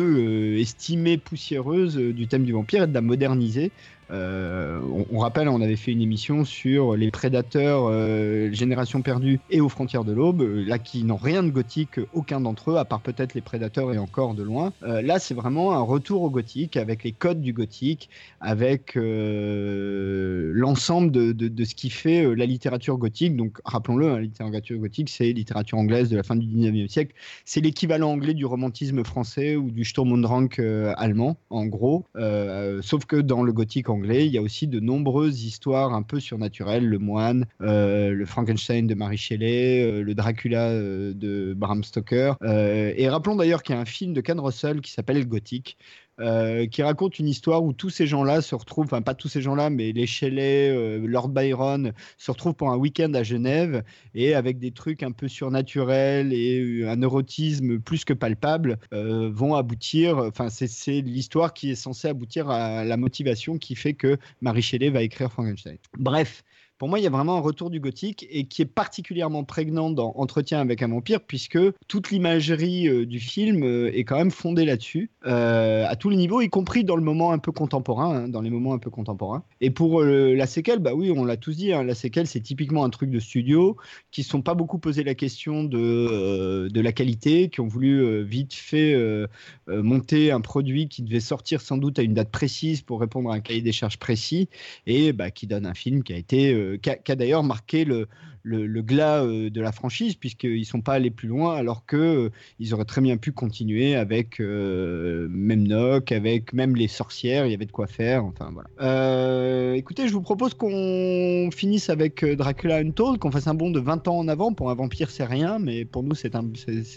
[0.56, 3.72] euh, estimée poussiéreuse du thème du vampire et de la moderniser.
[4.12, 4.80] Euh,
[5.10, 9.68] on, rappelle, on avait fait une émission sur les prédateurs, euh, Génération perdue et aux
[9.68, 13.00] frontières de l'aube, euh, là qui n'ont rien de gothique, aucun d'entre eux, à part
[13.00, 14.72] peut-être les prédateurs et encore de loin.
[14.82, 18.08] Là, c'est vraiment un retour au gothique avec les codes du gothique,
[18.40, 18.96] avec
[20.54, 23.36] l'ensemble de, ce qui fait la littérature gothique.
[23.36, 27.14] Donc, rappelons-le, hein, la littérature gothique, c'est littérature anglaise de la fin du 19e siècle.
[27.44, 30.48] C'est l'équivalent anglais du romantisme français ou du Sturm und Drang
[30.96, 32.04] allemand, en gros.
[32.82, 36.20] Sauf que dans le gothique anglais, il y a aussi de nombreuses histoires un peu
[36.20, 36.86] surnaturelles.
[36.86, 42.34] Le moine, euh, le Frankenstein de Mary Shelley, euh, le Dracula euh, de Bram Stoker.
[42.42, 45.76] Et rappelons d'ailleurs qu'il y a un film de Ken Russell qui s'appelle Gothique,
[46.20, 49.40] euh, qui raconte une histoire où tous ces gens-là se retrouvent, enfin pas tous ces
[49.40, 53.82] gens-là, mais les Shelley, euh, Lord Byron se retrouvent pour un week-end à Genève
[54.14, 59.54] et avec des trucs un peu surnaturels et euh, un érotisme plus que palpable vont
[59.54, 60.18] aboutir.
[60.18, 64.90] Enfin, c'est l'histoire qui est censée aboutir à la motivation qui fait que Marie Shelley
[64.90, 65.78] va écrire Frankenstein.
[65.98, 66.44] Bref.
[66.80, 69.90] Pour moi, il y a vraiment un retour du gothique et qui est particulièrement prégnant
[69.90, 71.58] dans Entretien avec un vampire, puisque
[71.88, 76.16] toute l'imagerie euh, du film euh, est quand même fondée là-dessus, euh, à tous les
[76.16, 78.88] niveaux, y compris dans le moment un peu contemporain, hein, dans les moments un peu
[78.88, 79.44] contemporains.
[79.60, 82.82] Et pour la séquelle, bah oui, on l'a tous dit, hein, la séquelle, c'est typiquement
[82.82, 83.76] un truc de studio,
[84.10, 88.24] qui ne sont pas beaucoup posé la question de, de la qualité, qui ont voulu
[88.24, 88.96] vite fait
[89.68, 93.34] monter un produit qui devait sortir sans doute à une date précise pour répondre à
[93.34, 94.48] un cahier des charges précis,
[94.86, 98.06] et bah, qui donne un film qui a été, euh, qui a, d'ailleurs marqué le,
[98.42, 101.84] le, le glas euh, de la franchise, puisqu'ils ne sont pas allés plus loin, alors
[101.84, 106.88] que euh, ils auraient très bien pu continuer avec euh, même Nock, avec même les
[106.88, 108.68] sorcières, il y avait de quoi faire, enfin voilà.
[108.80, 113.80] Euh, écoutez, je vous propose qu'on finisse avec Dracula Untold, qu'on fasse un bond de
[113.80, 114.54] 20 ans en avant.
[114.54, 116.44] Pour un vampire, c'est rien, mais pour nous, c'est un,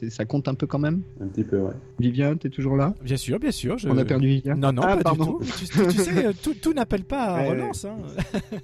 [0.09, 1.01] ça compte un peu quand même.
[1.21, 1.73] Un petit peu, ouais.
[1.99, 2.93] Vivien, t'es toujours là?
[3.03, 3.77] Bien sûr, bien sûr.
[3.77, 5.39] je- On a perdu Vivien Non, non, Ah, pas pardon.
[5.39, 5.67] du tout.
[5.91, 7.83] Tu, sais, tout, tout n'appelle pas à relance.
[7.85, 7.97] hein.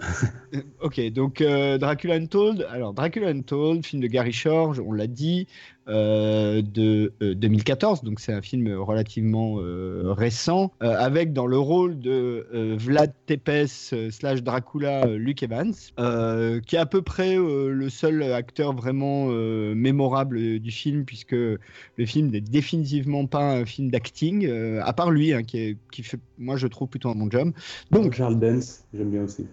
[0.82, 2.66] Ok, donc euh, Dracula Untold.
[2.70, 5.46] Alors, Dracula Untold, film de Gary Shore, on l'a dit.
[5.88, 11.58] euh, de euh, 2014, donc c'est un film relativement euh, récent, euh, avec dans le
[11.58, 16.86] rôle de euh, Vlad Tepes euh, slash Dracula euh, Luke Evans, euh, qui est à
[16.86, 21.58] peu près euh, le seul acteur vraiment euh, mémorable euh, du film, puisque le
[22.06, 26.20] film n'est définitivement pas un film d'acting, euh, à part lui, hein, qui, qui fait,
[26.38, 27.52] moi je trouve plutôt un bon job.
[27.90, 29.46] Donc, Charles Dance, j'aime bien aussi.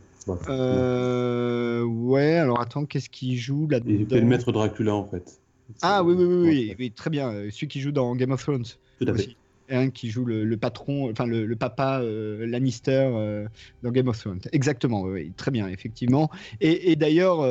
[0.50, 5.40] Euh, ouais, alors attends, qu'est-ce qu'il joue là-dedans Il fait le maître Dracula en fait.
[5.82, 7.30] Ah oui, oui, oui, oui, très bien.
[7.32, 8.66] euh, Celui qui joue dans Game of Thrones.
[9.00, 9.36] Tout à fait.
[9.70, 13.48] Et un qui joue le, le patron, enfin le, le papa euh, Lannister euh,
[13.84, 14.40] dans Game of Thrones.
[14.54, 16.30] Exactement, oui, très bien, effectivement.
[16.62, 17.42] Et, et d'ailleurs,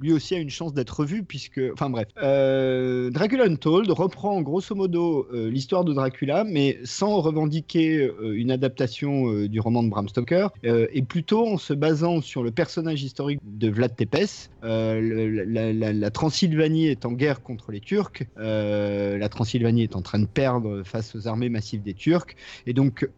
[0.00, 1.60] lui aussi a une chance d'être revu, puisque.
[1.72, 2.08] Enfin bref.
[2.22, 8.50] Euh, Dracula Untold reprend grosso modo euh, l'histoire de Dracula, mais sans revendiquer euh, une
[8.50, 13.40] adaptation du roman de Bram Stoker, et plutôt en se basant sur le personnage historique
[13.44, 14.50] de Vlad Tepes.
[14.62, 18.24] La, Transylvanie est en guerre contre les Turcs.
[18.36, 22.34] La Transylvanie est en train de perdre face aux armées massives des Turcs.
[22.66, 23.08] Et donc,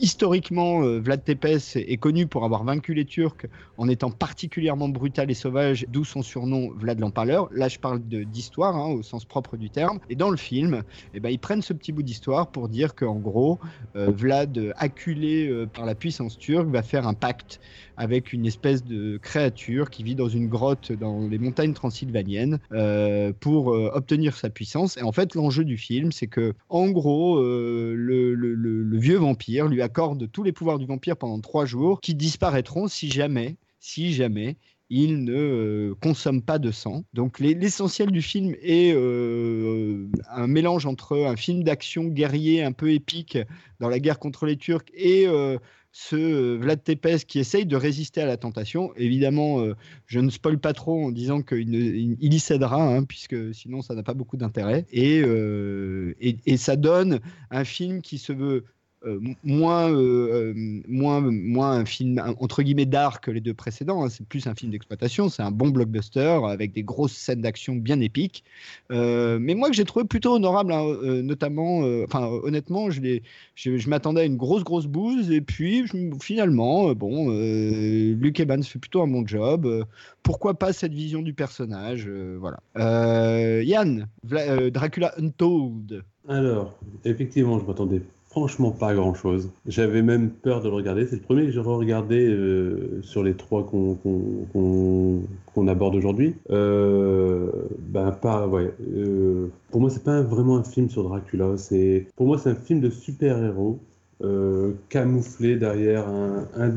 [0.00, 3.46] historiquement, Vlad Tepes est connu pour avoir vaincu les Turcs
[3.76, 7.50] en étant particulièrement brutal et sauvage, d'où son surnom Vlad l'Empaleur.
[7.52, 9.98] Là, je parle d'histoire, hein, au sens propre du terme.
[10.08, 10.82] Et dans le film,
[11.12, 13.58] eh ben, ils prennent ce petit bout d'histoire pour dire qu'en gros,
[13.94, 17.60] euh, Vlad, acculé euh, par la puissance turque, va faire un pacte
[17.98, 23.34] avec une espèce de créature qui vit dans une grotte dans les montagnes transylvaniennes euh,
[23.38, 24.96] pour obtenir sa puissance.
[24.96, 30.30] Et en fait, l'enjeu du film, c'est que, en gros, le vieux vampire lui accorde
[30.32, 34.56] tous les pouvoirs du vampire pendant trois jours, qui disparaîtront si jamais, si jamais
[34.90, 37.04] il ne euh, consomme pas de sang.
[37.14, 42.72] Donc les- l'essentiel du film est euh, un mélange entre un film d'action guerrier un
[42.72, 43.38] peu épique
[43.80, 45.58] dans la guerre contre les Turcs et euh,
[45.92, 48.92] ce Vlad Tepes qui essaye de résister à la tentation.
[48.96, 49.64] Évidemment,
[50.06, 54.02] je ne spoil pas trop en disant qu'il y cédera, hein, puisque sinon ça n'a
[54.02, 54.86] pas beaucoup d'intérêt.
[54.90, 55.22] Et,
[56.56, 57.20] ça donne
[57.50, 58.64] un film qui se veut
[59.42, 64.02] moins, euh, euh, moins, moins un film entre guillemets d'art que les deux précédents.
[64.04, 64.08] hein.
[64.08, 65.28] C'est plus un film d'exploitation.
[65.28, 68.44] C'est un bon blockbuster avec des grosses scènes d'action bien épiques.
[68.90, 73.00] Euh, mais moi que j'ai trouvé plutôt honorable, hein, euh, notamment, euh, enfin honnêtement, je,
[73.54, 75.84] je, je m'attendais à une grosse grosse bouse et puis
[76.20, 79.66] finalement, euh, bon, euh, Luke Evans fait plutôt un bon job.
[79.66, 79.84] Euh,
[80.22, 82.60] pourquoi pas cette vision du personnage, euh, voilà.
[82.78, 86.02] Euh, Yann, euh, Dracula Untold.
[86.26, 88.00] Alors, effectivement, je m'attendais
[88.34, 89.52] franchement pas grand chose.
[89.64, 91.06] J'avais même peur de le regarder.
[91.06, 95.22] C'est le premier que j'ai regardé euh, sur les trois qu'on
[95.68, 96.34] aborde aujourd'hui.
[96.50, 101.54] Euh, ben, pas, euh, pour moi, c'est pas vraiment un film sur Dracula.
[102.16, 103.78] Pour moi, c'est un film de super-héros
[104.24, 106.72] euh, camouflé derrière un,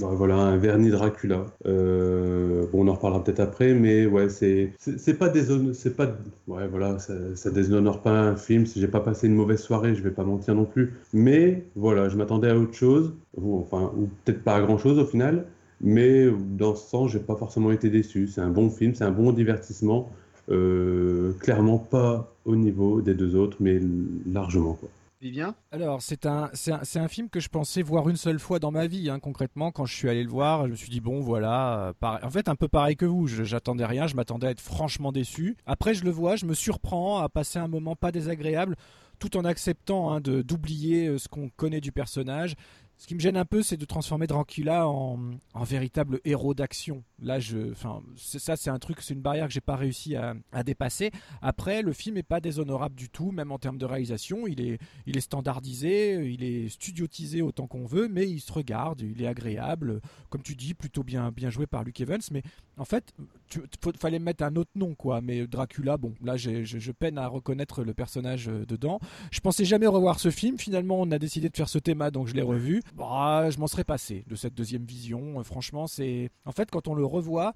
[0.00, 1.46] voilà, un vernis Dracula.
[1.66, 4.72] Euh, bon, on en reparlera peut-être après, mais ouais, c'est,
[5.18, 6.08] pas déshonore, c'est pas,
[6.46, 8.66] ouais, voilà, ça, ça déshonore pas un film.
[8.66, 10.94] Si j'ai pas passé une mauvaise soirée, je vais pas mentir non plus.
[11.12, 14.98] Mais voilà, je m'attendais à autre chose, ou enfin, ou peut-être pas à grand chose
[14.98, 15.46] au final.
[15.80, 18.28] Mais dans ce sens, j'ai pas forcément été déçu.
[18.28, 20.10] C'est un bon film, c'est un bon divertissement.
[20.48, 23.80] Euh, clairement pas au niveau des deux autres, mais
[24.26, 24.74] largement.
[24.74, 24.88] Quoi.
[25.20, 28.70] Vivien Alors, c'est un, un, un film que je pensais voir une seule fois dans
[28.70, 29.72] ma vie, hein, concrètement.
[29.72, 31.94] Quand je suis allé le voir, je me suis dit, bon, voilà.
[32.02, 33.26] euh, En fait, un peu pareil que vous.
[33.26, 35.56] J'attendais rien, je m'attendais à être franchement déçu.
[35.64, 38.76] Après, je le vois, je me surprends à passer un moment pas désagréable,
[39.18, 42.54] tout en acceptant hein, d'oublier euh, ce qu'on connaît du personnage.
[42.98, 45.18] Ce qui me gêne un peu, c'est de transformer Dracula en,
[45.54, 47.04] en véritable héros d'action.
[47.22, 47.38] Là,
[47.70, 51.10] enfin, ça, c'est un truc, c'est une barrière que j'ai pas réussi à, dépasser.
[51.40, 54.46] Après, le film est pas déshonorable du tout, même en termes de réalisation.
[54.46, 59.26] Il est, standardisé, il est studiotisé autant qu'on veut, mais il se regarde, il est
[59.26, 60.00] agréable.
[60.28, 62.20] Comme tu dis, plutôt bien, joué par Luke Evans.
[62.32, 62.42] Mais
[62.76, 63.14] en fait,
[63.48, 63.62] tu,
[63.98, 65.22] fallait mettre un autre nom, quoi.
[65.22, 69.00] Mais Dracula, bon, là, je, je peine à reconnaître le personnage euh, dedans.
[69.30, 70.58] Je pensais jamais revoir ce film.
[70.58, 72.82] Finalement, on a décidé de faire ce thème, donc je l'ai revu.
[72.94, 75.42] Bah, je m'en serais passé de cette deuxième vision.
[75.44, 76.28] Franchement, c'est.
[76.44, 77.54] En fait, quand on le revoit.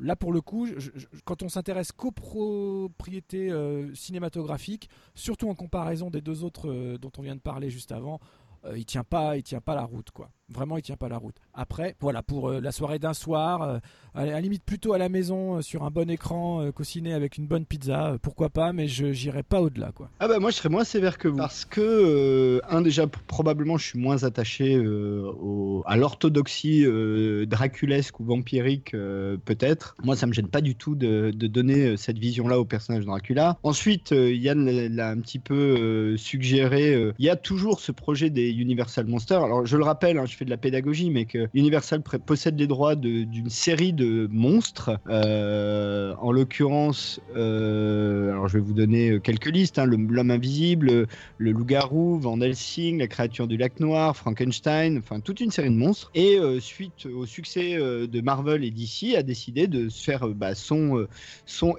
[0.00, 0.66] Là, pour le coup,
[1.24, 7.12] quand on s'intéresse qu'aux propriétés euh, cinématographiques, surtout en comparaison des deux autres euh, dont
[7.18, 8.18] on vient de parler juste avant,
[8.64, 10.30] euh, il tient pas, il tient pas la route, quoi.
[10.48, 11.36] Vraiment, il tient pas la route.
[11.54, 13.78] Après, voilà, pour euh, la soirée d'un soir, euh,
[14.14, 17.12] à la limite plutôt à la maison, euh, sur un bon écran, euh, qu'au ciné
[17.12, 20.08] avec une bonne pizza, euh, pourquoi pas, mais je j'irai pas au-delà, quoi.
[20.18, 23.76] Ah bah moi je serais moins sévère que vous parce que euh, un déjà probablement
[23.76, 29.94] je suis moins attaché euh, à l'orthodoxie euh, draculesque ou vampirique euh, peut-être.
[30.02, 33.04] Moi ça me gêne pas du tout de, donner euh, cette vision là au personnage
[33.04, 33.58] Dracula.
[33.62, 36.94] Ensuite euh, Yann l'a- un petit peu euh, suggéré.
[36.94, 39.42] euh, Il y a toujours ce projet des Universal Monsters.
[39.42, 42.66] Alors je le rappelle, hein, je fais de la pédagogie, mais que Universal possède les
[42.66, 44.98] droits d'une série de monstres.
[45.08, 51.06] Euh, en l'occurrence, euh, alors je vais vous donner quelques listes hein, l'homme invisible,
[51.38, 55.76] le loup-garou, Van Helsing, la créature du lac noir, Frankenstein, enfin toute une série de
[55.76, 56.10] monstres.
[56.14, 61.06] Et suite au succès de Marvel et DC, a décidé de faire bah, son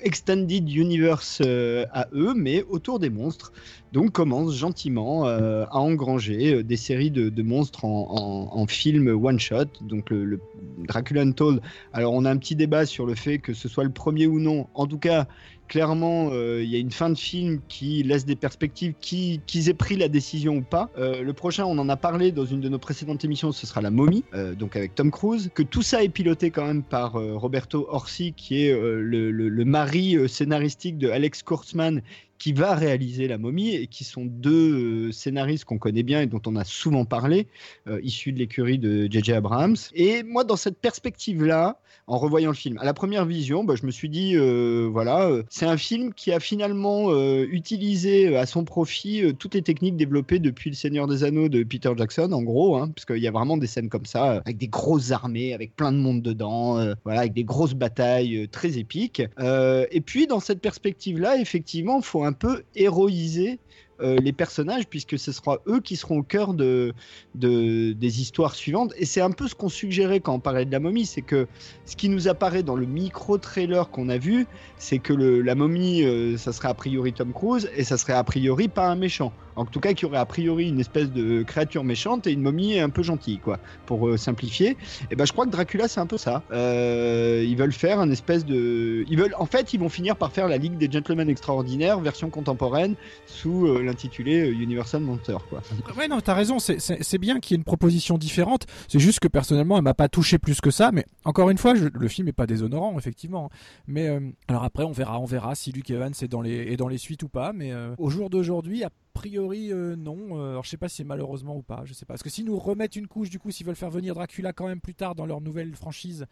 [0.02, 3.52] extended universe à eux, mais autour des monstres
[3.94, 9.65] donc commence gentiment euh, à engranger euh, des séries de, monstres en, film one shot.
[9.82, 10.40] Donc le,
[10.88, 11.61] Dracula Untold.
[11.94, 14.40] Alors on a un petit débat sur le fait que ce soit le premier ou
[14.40, 14.68] non.
[14.74, 15.28] En tout cas,
[15.68, 19.74] clairement, euh, il y a une fin de film qui laisse des perspectives qu'ils aient
[19.76, 20.90] pris la décision ou pas.
[20.98, 23.91] le prochain, on en a parlé dans une de nos précédentes émissions, ce sera La
[23.91, 24.24] Momie,
[24.57, 25.52] donc avec Tom Cruise.
[25.53, 30.18] Que tout ça est piloté quand même par Roberto Orsi, qui est le, le, mari
[30.28, 32.02] scénaristique de Alex Kurtzman,
[32.44, 36.26] qui va réaliser La Momie et qui sont deux euh, scénaristes qu'on connaît bien et
[36.26, 37.48] dont on a souvent parlé,
[37.88, 39.32] euh, issus de l'écurie de J.J.
[39.32, 39.78] Abrams.
[39.94, 43.86] Et moi, dans cette perspective-là, en revoyant le film, à la première vision, bah, je
[43.86, 47.14] me suis dit, euh, voilà, c'est un film qui a finalement
[47.44, 51.91] utilisé à son profit toutes les techniques développées depuis Le Seigneur des Anneaux de Peter
[51.98, 54.68] Jackson, en gros, hein, parce qu'il y a vraiment des scènes comme ça, avec des
[54.68, 59.22] grosses armées, avec plein de monde dedans, voilà, avec des grosses batailles très épiques.
[59.40, 63.60] et puis, dans cette perspective-là, effectivement, il faut un peu héroïser
[64.01, 66.93] euh, les personnages, puisque ce sera eux qui seront au cœur de,
[67.35, 68.91] des histoires suivantes.
[68.97, 71.47] Et c'est un peu ce qu'on suggérait quand on parlait de la momie, c'est que
[71.85, 74.47] ce qui nous apparaît dans le micro-trailer qu'on a vu,
[74.77, 78.23] c'est que la momie, euh, ça serait a priori Tom Cruise, et ça serait a
[78.23, 79.31] priori pas un méchant.
[79.56, 82.80] En tout cas, qui aurait a priori une espèce de créature méchante et une momie
[82.80, 84.78] un peu gentille, quoi, pour euh, simplifier.
[85.12, 86.44] Et ben, je crois que Dracula, c'est un peu ça.
[86.52, 90.48] ils veulent faire un espèce de, ils veulent, en fait, ils vont finir par faire
[90.48, 95.38] la Ligue des Gentlemen Extraordinaires version contemporaine sous euh, Universal Monster.
[95.50, 95.62] Quoi.
[95.98, 98.66] Ouais, non, t'as raison, c'est bien qu'il y ait une proposition différente.
[98.88, 100.92] C'est juste que personnellement, elle m'a pas touché plus que ça.
[100.92, 103.50] Mais encore une fois, le film est pas déshonorant, effectivement.
[103.88, 106.78] Mais euh, alors après, on verra, on verra si Luke Evans est dans les, est
[106.78, 107.54] dans les suites ou pas.
[107.54, 110.35] Mais euh, au jour d'aujourd'hui, priori, non.
[110.35, 111.84] alors je sais pas si c'est malheureusement ou pas.
[111.85, 112.14] Je sais pas.
[112.14, 114.68] Parce que s'ils nous remettent une couche, du coup, s'ils veulent faire venir Dracula quand
[114.68, 116.26] même plus tard dans leur nouvelle franchise,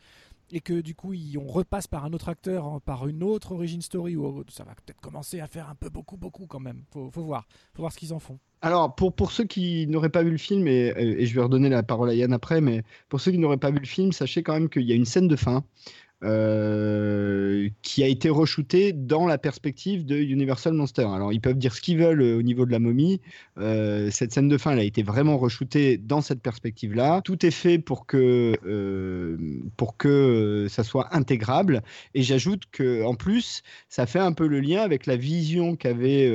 [0.52, 3.82] et que du coup on repasse par un autre acteur, hein, par une autre origin
[3.82, 6.84] story, ou ça va peut-être commencer à faire un peu beaucoup, beaucoup quand même.
[6.92, 8.40] Faut, faut voir, faut voir ce qu'ils en font.
[8.64, 12.10] Alors, pour, ceux qui n'auraient pas vu le film, et, je vais redonner la parole
[12.10, 14.70] à Yann après, mais pour ceux qui n'auraient pas vu le film, sachez quand même
[14.70, 15.64] qu'il y a une scène de fin
[16.24, 21.08] euh, qui a été re-shooté dans la perspective de Universal Monster.
[21.12, 23.20] Alors ils peuvent dire ce qu'ils veulent euh, au niveau de la momie.
[23.58, 27.22] Euh, cette scène de fin, elle a été vraiment re-shootée dans cette perspective-là.
[27.22, 28.54] Tout est fait pour que
[29.78, 31.82] pour que ça soit intégrable.
[32.14, 36.30] Et j'ajoute que en plus, ça fait un peu le lien avec la vision qu'avait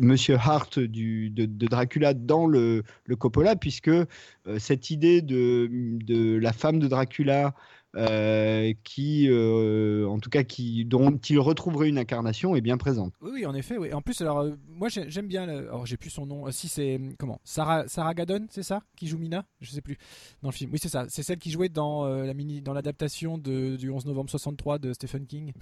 [0.00, 3.90] Monsieur Hart du, de, Dracula dans le, le Coppola, puisque
[4.56, 7.54] cette idée de, de la femme de Dracula
[7.96, 13.14] euh, qui, euh, en tout cas, qui, dont il retrouverait une incarnation est bien présente.
[13.20, 13.76] Oui, oui en effet.
[13.78, 13.92] Oui.
[13.92, 15.48] En plus, alors, euh, moi j'aime bien.
[15.48, 16.50] Alors, j'ai plus son nom.
[16.52, 19.44] si c'est comment Sarah, Sarah Gadon, c'est ça Qui joue Mina?
[19.60, 19.96] Je sais plus.
[20.42, 20.70] Dans le film.
[20.72, 21.06] Oui, c'est ça.
[21.08, 25.26] C'est celle qui jouait dans la mini, dans l'adaptation du 11 novembre 63 de Stephen
[25.26, 25.52] King.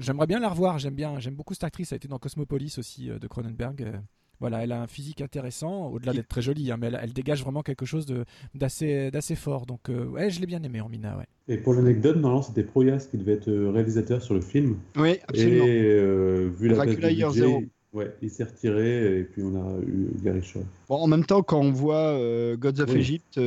[0.00, 0.78] J'aimerais bien la revoir.
[0.78, 1.20] J'aime bien.
[1.20, 1.92] J'aime beaucoup cette actrice.
[1.92, 4.00] Elle a été dans Cosmopolis aussi de Cronenberg.
[4.40, 7.62] Voilà, elle a un physique intéressant, au-delà d'être très jolie, hein, mais elle, dégage vraiment
[7.62, 8.06] quelque chose
[8.54, 9.66] d'assez fort.
[9.66, 11.26] Donc, euh, ouais, je l'ai bien aimé en Mina, ouais.
[11.48, 14.76] Et pour l'anecdote, normalement, c'était Proyas qui devait être euh, réalisateur sur le film.
[14.96, 15.64] Oui, absolument.
[15.64, 20.42] Et euh, vu la budget, Ouais, il s'est retiré et puis on a eu Gary
[20.42, 20.60] Shaw.
[20.90, 22.20] Bon, en même temps, quand on voit
[22.56, 23.40] Gods of Egypt.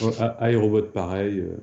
[0.00, 1.40] iRobot, pareil.
[1.40, 1.62] Robot,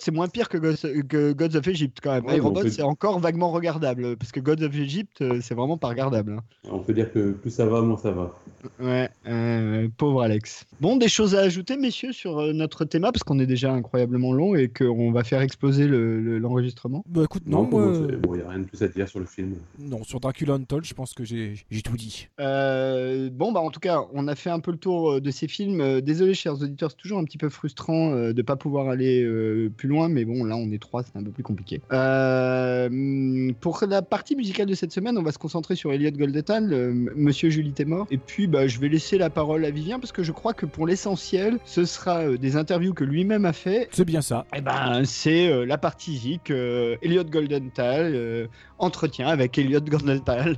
[0.00, 2.26] c'est moins pire que Gods, of Egypt quand même.
[2.26, 6.32] Ouais, c'est encore vaguement regardable parce que Gods of Egypt, euh, c'est vraiment pas regardable.
[6.38, 6.68] Hein.
[6.70, 8.34] On peut dire que plus ça va, moins ça va.
[8.80, 10.66] Ouais, euh, pauvre Alex.
[10.80, 14.32] Bon, des choses à ajouter, messieurs, sur euh, notre thème parce qu'on est déjà incroyablement
[14.32, 17.04] long et qu'on va faire exploser l'enregistrement?
[17.08, 19.56] bah écoute, non, il n'y a rien de plus à dire sur le film.
[19.78, 21.54] Non, sur Dracula Untold, je pense que j'ai
[21.84, 22.28] tout dit.
[22.38, 26.00] bon, bah en tout cas, on a fait un peu le tour de ces films.
[26.00, 29.68] Désolé, chers auditeurs, c'est toujours un petit peu frustrant de ne pas pouvoir aller euh,
[29.68, 31.80] plus loin, mais bon, là on est trois, c'est un peu plus compliqué.
[31.92, 36.72] Euh, pour la partie musicale de cette semaine, on va se concentrer sur Elliot Goldetal,
[36.72, 38.06] euh, Monsieur Julie mort.
[38.10, 40.66] Et puis, bah, je vais laisser la parole à Vivien parce que je crois que
[40.66, 43.88] pour l'essentiel, ce sera des interviews que lui-même a fait.
[43.92, 44.46] C'est bien ça.
[44.54, 48.48] Et eh ben, c'est la partie zik, Elliot Goldenthal,
[48.78, 50.56] entretien avec Elliot Goldenthal.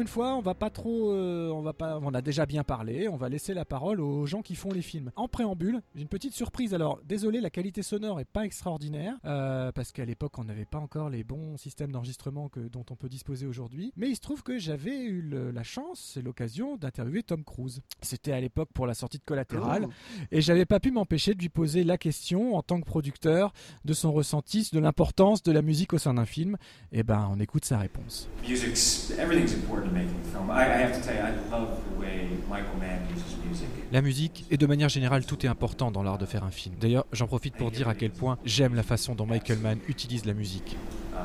[0.00, 3.08] Une fois, on va pas trop, euh, on va pas, on a déjà bien parlé.
[3.08, 5.10] On va laisser la parole aux gens qui font les films.
[5.16, 6.74] En préambule, j'ai une petite surprise.
[6.74, 10.78] Alors, désolé, la qualité sonore est pas extraordinaire euh, parce qu'à l'époque, on n'avait pas
[10.78, 13.92] encore les bons systèmes d'enregistrement que dont on peut disposer aujourd'hui.
[13.96, 17.80] Mais il se trouve que j'avais eu le- la chance et l'occasion d'interviewer Tom Cruise.
[18.00, 19.88] C'était à l'époque pour la sortie de Collatéral.
[20.32, 23.52] Et j'avais pas pu m'empêcher de lui poser la question en tant que producteur
[23.84, 26.56] de son ressenti, de l'importance de la musique au sein d'un film.
[26.92, 28.28] Et ben, on écoute sa réponse.
[28.48, 30.50] Music's everything's important to making a film.
[30.50, 33.68] I, I have to tell you, I love the way Michael Mann uses music.
[33.92, 36.74] La musique, et de manière générale, tout est important dans l'art de faire un film.
[36.80, 40.24] D'ailleurs, j'en profite pour dire à quel point j'aime la façon dont Michael Mann utilise
[40.24, 40.76] la musique.
[41.12, 41.16] Uh,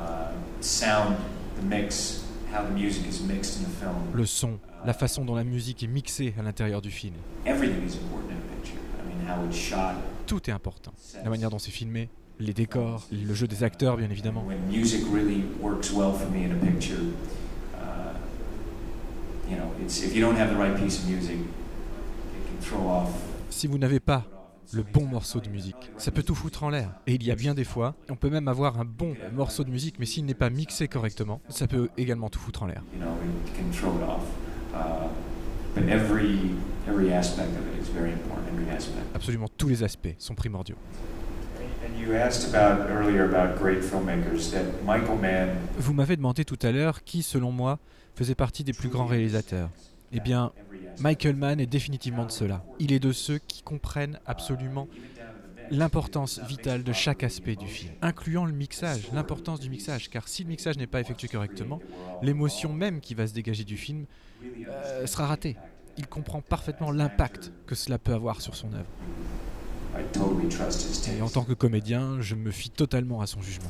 [0.60, 1.16] sound,
[1.60, 3.94] the mix, how the music is mixed in the film.
[4.14, 7.14] Le son, la façon dont la musique est mixée à l'intérieur du film.
[7.46, 8.80] Everything is important in a picture.
[8.98, 9.94] I mean, how it's shot.
[10.26, 10.92] Tout est important.
[11.22, 12.08] La manière dont c'est filmé,
[12.40, 14.44] les décors, le jeu des acteurs, bien évidemment.
[14.44, 16.98] When music really works well for me in a picture,
[19.48, 22.88] you know, it's if you don't have the right piece of music, it can throw
[22.88, 23.10] off.
[23.50, 24.24] Si vous n'avez pas
[24.72, 26.90] le bon morceau de musique, ça peut tout foutre en l'air.
[27.06, 29.70] Et il y a bien des fois, on peut même avoir un bon morceau de
[29.70, 32.82] musique, mais s'il n'est pas mixé correctement, ça peut également tout foutre en l'air.
[32.94, 33.12] You know,
[33.46, 34.24] it can throw it off.
[34.74, 35.08] Uh,
[35.74, 36.38] but every
[36.88, 38.46] every aspect of it is very important.
[38.52, 39.02] Every aspect.
[39.14, 40.76] Absolument tous les aspects sont primordiaux.
[41.84, 46.58] And you asked about earlier about great filmmakers that Michael Mann Vous m'avez demandé tout
[46.62, 47.78] à l'heure qui, selon moi,
[48.16, 49.70] faisait partie des plus grands réalisateurs.
[50.12, 50.52] Eh bien,
[51.00, 52.64] Michael Mann est définitivement de ceux-là.
[52.78, 54.88] Il est de ceux qui comprennent absolument
[55.70, 60.44] l'importance vitale de chaque aspect du film, incluant le mixage, l'importance du mixage, car si
[60.44, 61.80] le mixage n'est pas effectué correctement,
[62.22, 64.06] l'émotion même qui va se dégager du film
[64.68, 65.56] euh, sera ratée.
[65.98, 68.86] Il comprend parfaitement l'impact que cela peut avoir sur son œuvre.
[71.18, 73.66] Et en tant que comédien, je me fie totalement à son jugement.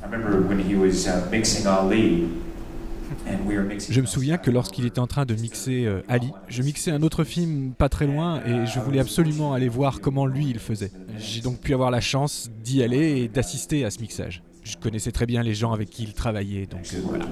[3.06, 3.94] I remember when he was mixing Ali, and we were mixing.
[3.94, 7.02] Je me souviens que lorsqu'il était en train de mixer euh, Ali, je mixais un
[7.02, 10.90] autre film pas très loin et je voulais absolument aller voir comment lui il faisait.
[11.18, 14.42] J'ai donc pu avoir la chance d'y aller et d'assister à ce mixage.
[14.64, 17.26] Je connaissais très bien les gens avec qui il travaillait, donc euh, voilà.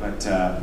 [0.00, 0.60] uh,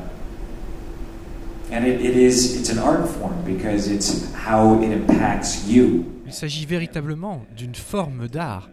[1.72, 6.06] and it, it is it's an art form because it's how it impacts you.
[6.26, 8.70] Il s'agit véritablement d'une forme d'art.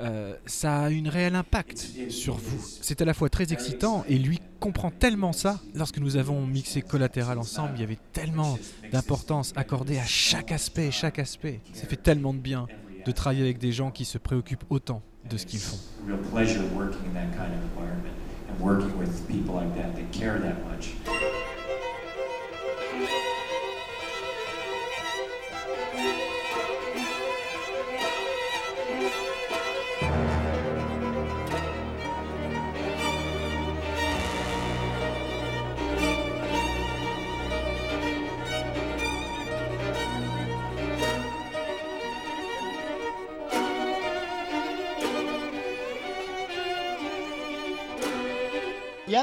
[0.00, 2.64] Euh, ça a une réel impact sur vous.
[2.80, 5.60] C'est à la fois très excitant et lui comprend tellement ça.
[5.74, 8.58] Lorsque nous avons mixé Collatéral ensemble, il y avait tellement
[8.92, 11.60] d'importance accordée à chaque aspect, chaque aspect.
[11.74, 12.66] Ça fait tellement de bien
[13.04, 15.78] de travailler avec des gens qui se préoccupent autant de ce qu'ils font.
[18.58, 20.94] Working with people like that that care that much.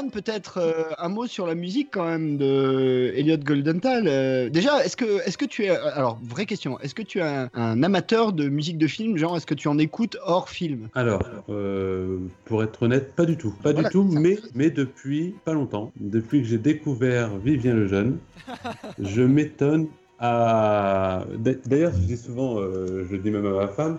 [0.08, 4.04] Peut-être euh, un mot sur la musique quand même de Elliot Goldenthal.
[4.06, 7.22] Euh, déjà, est-ce que, est-ce que tu es, alors vraie question, est-ce que tu es
[7.22, 10.88] un, un amateur de musique de film, genre est-ce que tu en écoutes hors film?
[10.94, 13.50] Alors, euh, pour être honnête, pas du tout.
[13.62, 17.86] Pas Voilà, du tout, mais, mais depuis pas longtemps, depuis que j'ai découvert Vivien le
[17.86, 18.18] Jeune,
[18.98, 21.24] je m'étonne à.
[21.66, 23.98] D'ailleurs, je dis souvent, euh, je dis même à ma femme,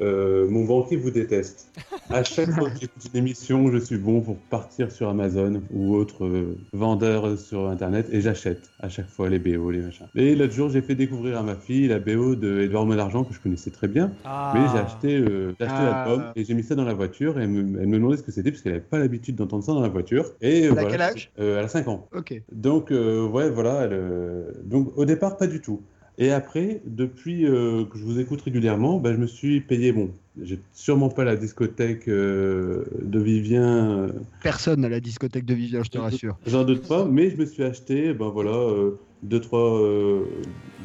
[0.00, 1.70] euh, mon banquier vous déteste.
[2.10, 5.94] À chaque fois que j'écoute une émission, je suis bon pour partir sur Amazon ou
[5.96, 10.06] autre euh, vendeur sur Internet et j'achète à chaque fois les BO, les machins.
[10.14, 13.34] Et l'autre jour, j'ai fait découvrir à ma fille la BO de Edouard Monargent que
[13.34, 14.12] je connaissais très bien.
[14.54, 16.04] Mais j'ai acheté, euh, acheté Ah.
[16.06, 18.22] l'album et j'ai mis ça dans la voiture et elle me, elle me demandait ce
[18.22, 20.32] que c'était parce qu'elle n'avait pas l'habitude d'entendre ça dans la voiture.
[20.40, 20.90] Et euh, Elle a voilà.
[20.90, 21.30] quel âge?
[21.38, 22.08] Euh, Elle a 5 ans.
[22.14, 22.40] Ok.
[22.52, 23.82] Donc, euh, ouais, voilà.
[23.84, 25.80] elle, euh, donc, au départ, pas du tout.
[26.18, 30.10] Et après, depuis euh, que je vous écoute régulièrement, bah, je me suis payé, bon,
[30.42, 34.08] j'ai sûrement pas la discothèque euh, de Vivien, euh,
[34.42, 36.38] Personne à la discothèque de Vivien, je te rassure.
[36.46, 39.78] J'en doute pas, mais je me suis acheté, ben voilà, euh, deux, trois.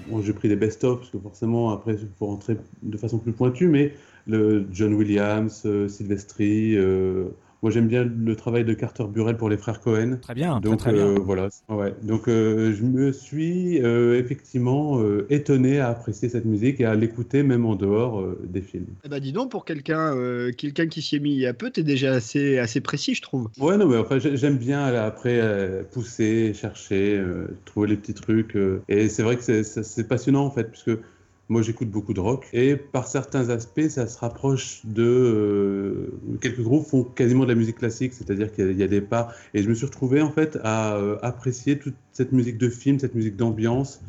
[0.09, 3.31] bon, j'ai pris des best-of, parce que forcément, après, il faut rentrer de façon plus
[3.31, 3.93] pointue, mais
[4.27, 6.75] le John Williams, Silvestri.
[7.61, 10.17] Moi, j'aime bien le travail de Carter Burrell pour les frères Cohen.
[10.21, 11.07] Très bien, très Donc très bien.
[11.07, 11.93] euh, voilà, ouais.
[12.03, 16.95] Donc euh, je me suis euh, effectivement euh, étonné à apprécier cette musique et à
[16.95, 18.87] l'écouter même en dehors euh, des films.
[19.03, 21.53] Eh ben dis donc, pour quelqu'un euh, quelqu'un qui s'y est mis il y a
[21.53, 23.49] peu, t'es déjà assez, assez précis, je trouve.
[23.59, 27.97] Ouais, non, mais enfin, j'ai- j'aime bien aller après euh, pousser, chercher, euh, trouver les
[27.97, 28.55] petits trucs.
[28.55, 30.91] euh, et c'est vrai que c'est passionnant en fait, puisque
[31.49, 36.61] Moi, j'écoute beaucoup de rock et par certains aspects, ça se rapproche de euh, quelques
[36.61, 39.29] groupes font quasiment de la musique classique, c'est-à-dire qu'il y, a- des pas.
[39.53, 42.99] Et je me suis retrouvé en fait à euh, apprécier toute cette musique de film,
[42.99, 44.01] cette musique d'ambiance.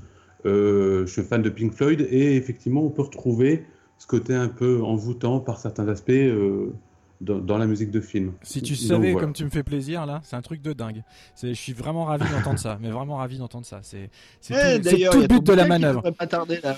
[0.47, 3.65] Euh, je suis fan de Pink Floyd et effectivement, on peut retrouver
[3.99, 6.73] ce côté un peu envoûtant par certains aspects euh,
[7.21, 8.33] dans, dans la musique de film.
[8.43, 9.25] Si tu Donc, savais voilà.
[9.27, 11.03] comme tu me fais plaisir là, c'est un truc de dingue.
[11.43, 13.81] Je suis vraiment ravi d'entendre ça, mais vraiment ravi d'entendre ça.
[13.83, 14.11] C'est
[14.41, 16.09] c'est Eh, tout, le but de la manœuvre.
[16.13, 16.77] pas tarder là.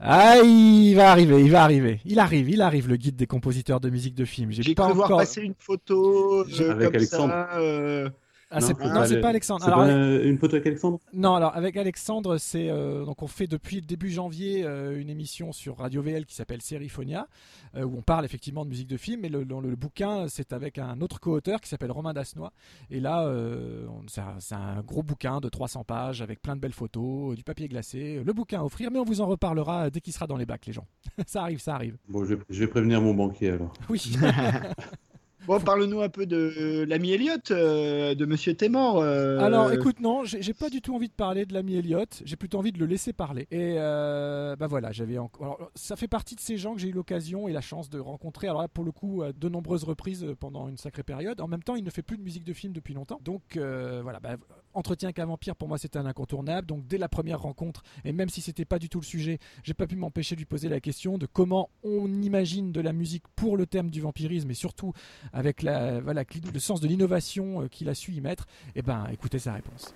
[0.00, 2.00] Ah, il va arriver, il va arriver.
[2.04, 4.52] Il arrive, il arrive le guide des compositeurs de musique de film.
[4.52, 5.18] J'ai pas cru voir encore.
[5.18, 7.32] passer une photo euh, Avec comme Alexandre.
[7.32, 7.58] ça.
[7.58, 8.08] euh,
[8.50, 9.64] Ah, c'est- Non, non, c'est pas pas le- Alexandre.
[9.66, 10.98] Alors, pas une photo avec Alexandre?
[11.12, 15.10] Non, alors avec Alexandre, c'est euh, donc on fait depuis le début janvier euh, une
[15.10, 17.28] émission sur Radio VL qui s'appelle Seriphonia,
[17.76, 19.24] euh, où on parle effectivement de musique de film.
[19.24, 22.52] Et le, le- le bouquin, c'est avec un autre co-auteur qui s'appelle Romain Dasnois.
[22.90, 27.36] Et là, euh, c'est un- gros bouquin de 300 pages avec plein de belles photos,
[27.36, 28.90] du papier glacé, le bouquin à offrir.
[28.90, 30.86] Mais on vous en reparlera dès qu'il sera dans les bacs, les gens.
[31.26, 31.98] ça arrive, ça arrive.
[32.08, 33.74] Bon, je, je vais prévenir mon banquier alors.
[33.90, 34.00] Oui.
[35.48, 38.98] Bon, parle-nous un peu de l'ami Elliot, euh, de Monsieur Témor.
[38.98, 42.36] euh, Alors écoute, non, j'ai pas du tout envie de parler de l'ami Elliot, j'ai
[42.36, 43.48] plutôt envie de le laisser parler.
[43.50, 45.70] Et euh, bah voilà, j'avais encore.
[45.74, 48.46] ça fait partie de ces gens que j'ai eu l'occasion et la chance de rencontrer.
[48.46, 51.40] Alors là, pour le coup, de nombreuses reprises pendant une sacrée période.
[51.40, 53.18] En même temps, il ne fait plus de musique de film depuis longtemps.
[53.24, 54.36] Donc voilà, bah,
[54.78, 56.66] entretien qu'un vampire pour moi c'était un incontournable.
[56.66, 59.74] Donc dès la première rencontre, et même si c'était pas du tout le sujet, j'ai
[59.74, 63.24] pas pu m'empêcher de lui poser la question de comment on imagine de la musique
[63.36, 64.92] pour le thème du vampirisme et surtout
[65.32, 68.46] avec la, voilà, le sens de l'innovation euh, qu'il a su y mettre.
[68.74, 69.94] Et ben, écoutez sa réponse.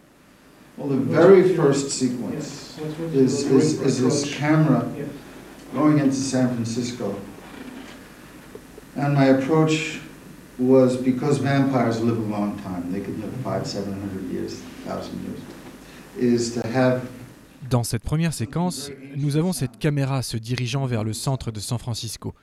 [0.79, 2.79] Well, the very first sequence
[3.15, 4.87] is, is, is this camera
[5.75, 7.15] going into San Francisco.
[8.97, 10.01] And my approach
[10.59, 15.41] was because vampires live a long time, they live five, seven hundred years, thousand years,
[16.19, 17.03] is to have
[17.71, 21.79] Dans cette première séquence, nous avons cette caméra se dirigeant vers le centre de San
[21.79, 22.35] Francisco.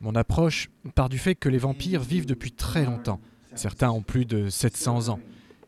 [0.00, 3.20] Mon approche part du fait que les vampires vivent depuis très longtemps.
[3.54, 5.20] Certains ont plus de 700 ans.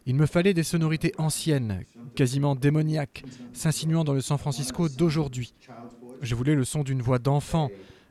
[0.06, 1.84] Il me fallait des sonorités anciennes,
[2.14, 5.52] quasiment démoniaques, s'insinuant dans le San Francisco d'aujourd'hui.
[6.22, 7.70] Je voulais le son d'une voix d'enfant,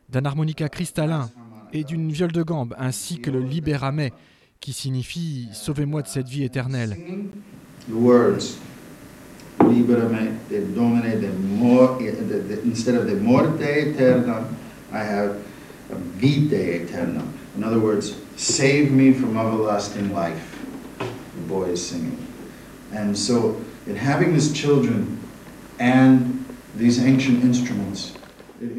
[0.09, 1.29] d'un harmonica cristallin
[1.73, 4.09] et d'une viole de gambe, ainsi que le libérame,
[4.59, 6.97] qui signifie Sauvez-moi de cette vie éternelle.
[7.87, 8.57] the words
[9.69, 11.29] liberame, de domine, de.
[17.57, 20.65] In other words, save me from everlasting life.
[20.99, 22.17] The boy is singing.
[22.93, 23.55] And so,
[23.87, 25.19] in having these children
[25.79, 28.13] and these ancient instruments,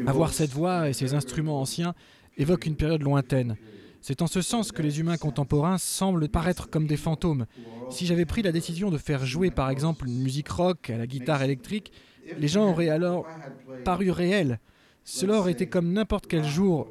[0.07, 1.93] Avoir cette voix et ces instruments anciens
[2.37, 3.55] évoque une période lointaine.
[4.01, 7.45] C'est en ce sens que les humains contemporains semblent paraître comme des fantômes.
[7.89, 11.07] Si j'avais pris la décision de faire jouer par exemple une musique rock à la
[11.07, 11.91] guitare électrique,
[12.37, 13.25] les gens auraient alors
[13.83, 14.59] paru réels.
[15.03, 16.87] Cela aurait été comme n'importe quel jour,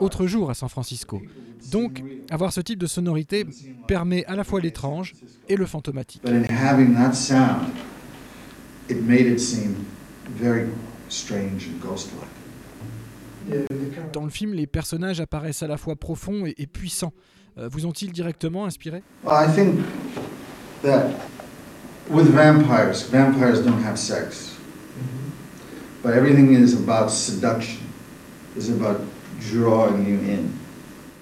[0.00, 1.22] autre jour à San Francisco.
[1.70, 3.46] Donc, avoir ce type de sonorité
[3.86, 5.14] permet à la fois l'étrange
[5.48, 6.22] et le fantomatique.
[11.10, 12.29] Strange and ghost-like.
[14.12, 17.12] Dans le film, les personnages apparaissent à la fois profonds et, et puissants.
[17.58, 19.02] Euh, vous ont-ils directement inspiré?
[19.24, 19.80] Well, I think
[20.82, 21.10] that
[22.10, 24.56] with vampires, vampires don't have sex.
[26.02, 27.80] But everything is about seduction,
[28.56, 29.00] is about
[29.52, 30.44] drawing you in.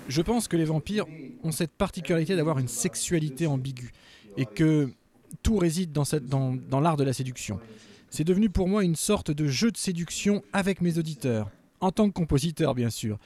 [0.09, 1.05] Je pense que les vampires
[1.43, 3.91] ont cette particularité d'avoir une sexualité ambiguë
[4.37, 4.89] et que
[5.43, 7.59] tout réside dans, cette- dans- dans l'art de la séduction.
[8.09, 11.51] C'est devenu pour moi une sorte de jeu de séduction avec mes auditeurs,
[11.81, 13.19] en tant que compositeur bien sûr.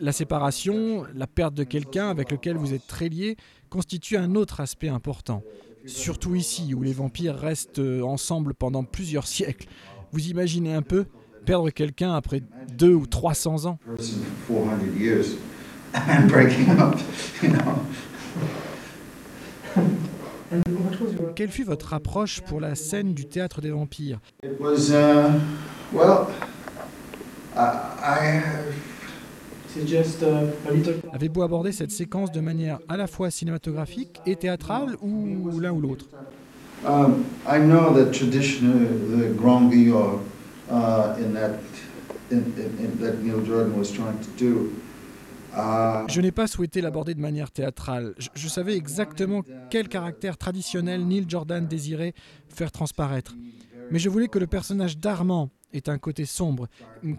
[0.00, 3.36] La séparation, la perte de quelqu'un avec lequel vous êtes très lié,
[3.68, 5.42] constitue un autre aspect important.
[5.86, 9.68] Surtout ici, où les vampires restent euh, ensemble pendant plusieurs siècles.
[10.12, 11.04] Vous imaginez un peu
[11.44, 12.42] perdre quelqu'un après
[12.72, 15.36] deux ou 300 ans Person for 400 years
[15.94, 16.96] and breaking up,
[17.42, 17.82] you know.
[21.34, 25.32] Quelle fut votre approche pour la scène du théâtre des vampires It was, uh,
[25.92, 27.43] well, I, I
[31.12, 35.80] Avez-vous abordé cette séquence de manière à la fois cinématographique et théâtrale ou l'un ou
[35.80, 36.06] l'autre?
[36.86, 38.72] I know that tradition,
[39.10, 40.20] the grand guillot,
[40.70, 41.58] in that,
[42.30, 44.70] in, in, in that Neil Jordan was trying to do.
[46.08, 48.14] Je n'ai pas souhaité l'aborder de manière théâtrale.
[48.18, 52.12] Je, je savais exactement quel caractère traditionnel Neil Jordan désirait
[52.48, 53.36] faire transparaître.
[53.92, 56.68] Mais je voulais que le personnage d'Armand ait un côté sombre,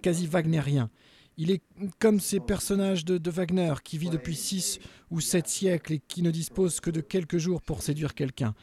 [0.01, 0.89] quasi wagnérien.
[1.37, 1.61] Il est
[1.99, 4.79] comme ces personnages de, de Wagner qui vit depuis six
[5.11, 8.55] ou sept siècles et qui ne dispose que de quelques jours pour séduire quelqu'un,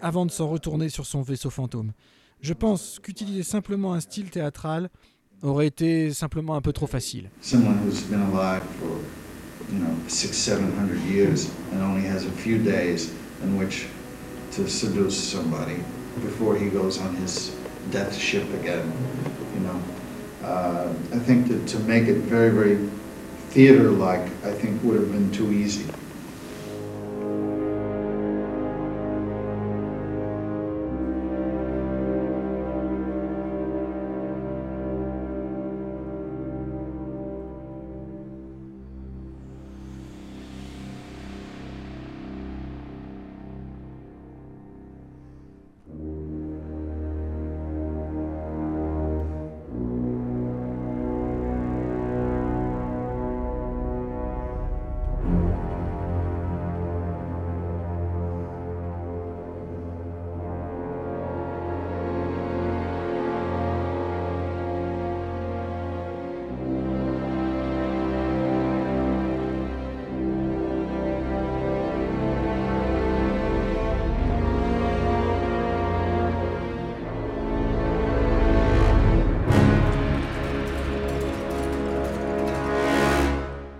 [0.00, 1.92] avant de s'en retourner sur son vaisseau fantôme.
[2.40, 4.88] Je pense qu'utiliser simplement un style théâtral
[5.42, 7.30] aurait été simplement un peu trop facile.
[7.40, 7.76] Someone
[17.90, 18.92] death ship again,
[19.54, 19.82] you know.
[20.42, 22.88] Uh, I think that to make it very, very
[23.50, 25.86] theater-like, I think would have been too easy.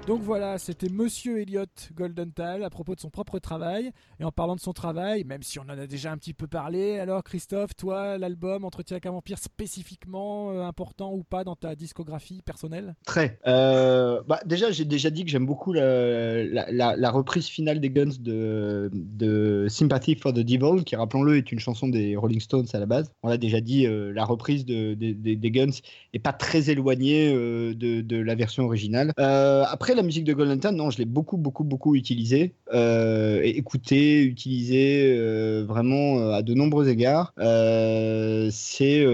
[0.06, 1.64] Donc voilà, c'était Monsieur Elliot
[1.96, 3.90] Goldenthal à propos de son propre travail.
[4.20, 6.46] Et en parlant de son travail, même si on en a déjà un petit peu
[6.46, 11.56] parlé, alors Christophe, toi, l'album Entretien avec un vampire spécifiquement euh, important ou pas dans
[11.56, 12.94] ta discographie personnelle?
[13.04, 13.40] Très.
[13.48, 19.66] Euh, bah, déjà, j'ai déjà dit que j'aime beaucoup la, reprise finale des Guns de,
[19.68, 23.10] Sympathy for the Devil, qui, rappelons-le, est une chanson des Rolling Stones à la base.
[23.24, 25.80] On l'a déjà dit, euh, la reprise de, des- Guns
[26.12, 29.12] est pas très éloignée de, la version originale.
[29.16, 34.22] Après, la musique de Golden Town, non, je l'ai beaucoup, beaucoup, beaucoup utilisée, euh, écoutée,
[34.22, 37.32] utilisée euh, vraiment euh, à de nombreux égards.
[37.38, 39.04] Euh, c'est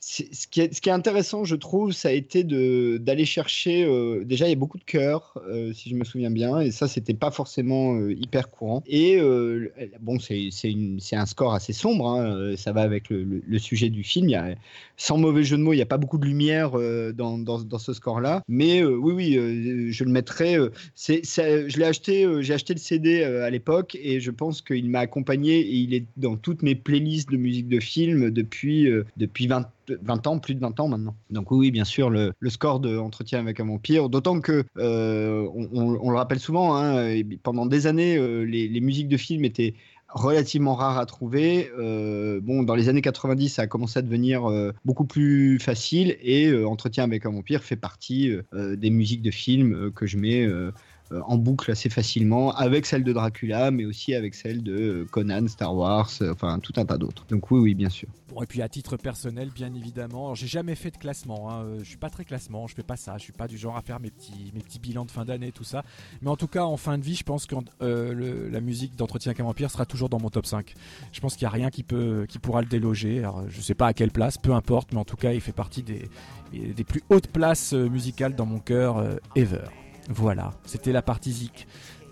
[0.00, 3.86] ce, qui est, intéressant, je trouve, ça a été d'aller chercher.
[4.24, 5.38] déjà, il y a beaucoup de chœurs,
[5.74, 8.82] si je me souviens bien, et ça, c'était pas forcément hyper courant.
[8.86, 9.18] Et
[10.00, 10.50] bon, c'est
[11.12, 14.30] un score assez sombre, hein, ça va avec le, sujet du film.
[14.96, 16.72] Sans mauvais jeu de mots, il n'y a pas beaucoup de lumière
[17.14, 18.42] dans, dans, ce score-là.
[18.48, 23.44] Mais oui, oui, je le euh, je l'ai acheté, euh, j'ai acheté le CD euh,
[23.44, 27.30] à l'époque et je pense qu'il m'a accompagné et il est dans toutes mes playlists
[27.30, 31.14] de musique de film depuis, depuis 20, 20 ans, plus de 20 ans maintenant.
[31.30, 34.08] Donc oui, bien sûr, le, score de Entretien avec un vampire.
[34.08, 38.16] D'autant que, on, le rappelle souvent, hein, pendant des années,
[38.46, 39.74] les, les musiques de film étaient
[40.12, 41.70] relativement rares à trouver.
[41.78, 46.16] Euh, bon, dans les années 90, ça a commencé à devenir euh, beaucoup plus facile
[46.20, 50.48] et euh, Entretien avec un vampire fait partie des musiques de films que je mets
[51.26, 55.46] en boucle assez facilement, avec celle de Dracula, mais aussi avec celle de euh, Conan,
[55.48, 57.24] Star Wars, euh, enfin tout un tas d'autres.
[57.28, 58.08] Donc oui, oui, bien sûr.
[58.28, 61.50] Bon, et puis à titre personnel, bien évidemment, j'ai jamais fait de classement.
[61.50, 61.64] Hein.
[61.64, 63.18] euh, Je suis pas très classement, je fais pas ça.
[63.18, 65.52] Je suis pas du genre à faire mes petits, mes petits bilans de fin d'année,
[65.52, 65.82] tout ça.
[66.22, 69.30] Mais en tout cas, en fin de vie, je pense que euh, la musique d'entretien
[69.30, 70.74] avec un vampire sera toujours dans mon top 5.
[71.12, 73.18] Je pense qu'il y a rien qui peut, qui pourra le déloger.
[73.18, 75.52] Alors, je sais pas à quelle place, peu importe, mais en tout cas, il fait
[75.52, 76.08] partie des,
[76.52, 79.64] des plus hautes places euh, musicales dans mon cœur euh, ever.
[80.08, 81.66] Voilà, c'était la partie zik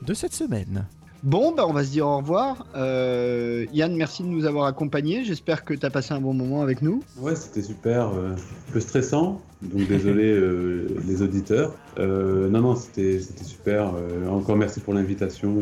[0.06, 0.86] de cette semaine.
[1.22, 2.66] Bon, bah, on va se dire au revoir.
[2.76, 5.22] Euh, Yann, merci de nous avoir accompagnés.
[5.22, 7.02] J'espère que tu as passé un bon moment avec nous.
[7.18, 11.74] Ouais, c'était super, euh, un peu stressant, donc désolé euh, les auditeurs.
[11.98, 13.92] Euh, non, non, c'était c'était super.
[13.96, 15.54] euh, encore merci pour l'invitation,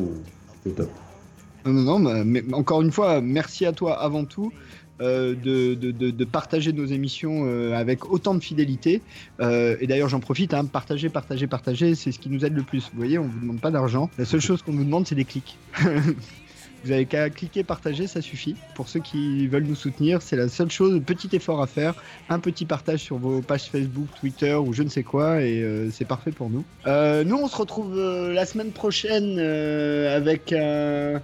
[0.62, 0.90] c'était top.
[1.66, 4.52] Non, non, non, mais- mais encore une fois, merci à toi avant tout
[5.00, 9.00] euh, de, de- de- partager nos émissions euh, avec autant de fidélité.
[9.40, 12.62] Euh, et d'ailleurs, j'en profite, hein, partager, partager, partager, c'est ce qui nous aide le
[12.62, 12.90] plus.
[12.92, 14.10] Vous voyez, on vous demande pas d'argent.
[14.18, 15.56] La seule chose qu'on nous demande, c'est des clics.
[16.84, 18.54] Vous avez qu'à cliquer, partager, ça suffit.
[18.76, 21.94] Pour ceux qui veulent nous soutenir, c'est la seule chose, petit effort à faire,
[22.28, 26.04] un petit partage sur vos pages Facebook, Twitter ou je ne sais quoi, et c'est
[26.06, 26.64] parfait pour nous.
[26.86, 31.20] Nous, on se retrouve la semaine prochaine avec un,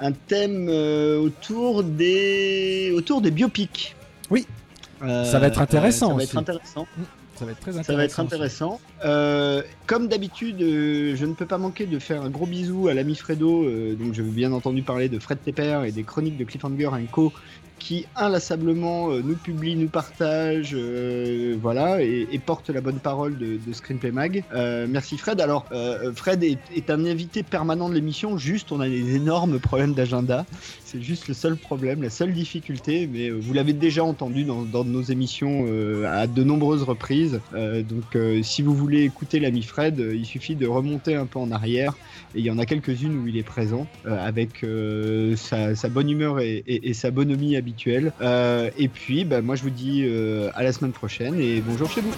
[0.00, 3.94] un thème euh, autour des autour des biopics.
[4.30, 4.46] Oui.
[5.02, 6.24] Euh, Ça va être intéressant ça va aussi.
[6.32, 6.86] être intéressant.
[7.36, 7.92] Ça va être très intéressant.
[7.92, 8.80] Ça va être intéressant.
[9.04, 12.94] Euh, comme d'habitude, euh, je ne peux pas manquer de faire un gros bisou à
[12.94, 13.64] l'ami Fredo.
[13.64, 16.90] euh, donc, je veux bien entendu parler de Fred Tepper et des chroniques de Cliffhanger
[17.12, 17.32] Co.
[17.78, 23.58] qui inlassablement euh, nous publie, nous partage, euh, voilà, et, porte la bonne parole de,
[23.72, 24.44] Screenplay Mag.
[24.54, 25.40] Euh, merci Fred.
[25.40, 25.66] Alors,
[26.14, 28.38] Fred est, un invité permanent de l'émission.
[28.38, 30.46] Juste, on a des énormes problèmes d'agenda.
[30.84, 33.08] C'est juste le seul problème, la seule difficulté.
[33.12, 35.66] Mais vous l'avez déjà entendu dans, nos émissions
[36.06, 37.40] à de nombreuses reprises.
[37.52, 41.94] Donc, si vous voulez écouter l'ami Fred, il suffit de remonter un peu en arrière.
[42.34, 46.10] Et il y en a quelques-unes où il est présent, euh, avec euh, sa, bonne
[46.10, 48.12] humeur et, sa bonhomie habituelle habituel.
[48.22, 50.08] Euh, et puis, bah, moi, je vous dis
[50.54, 52.14] à la semaine prochaine et bonjour chez vous.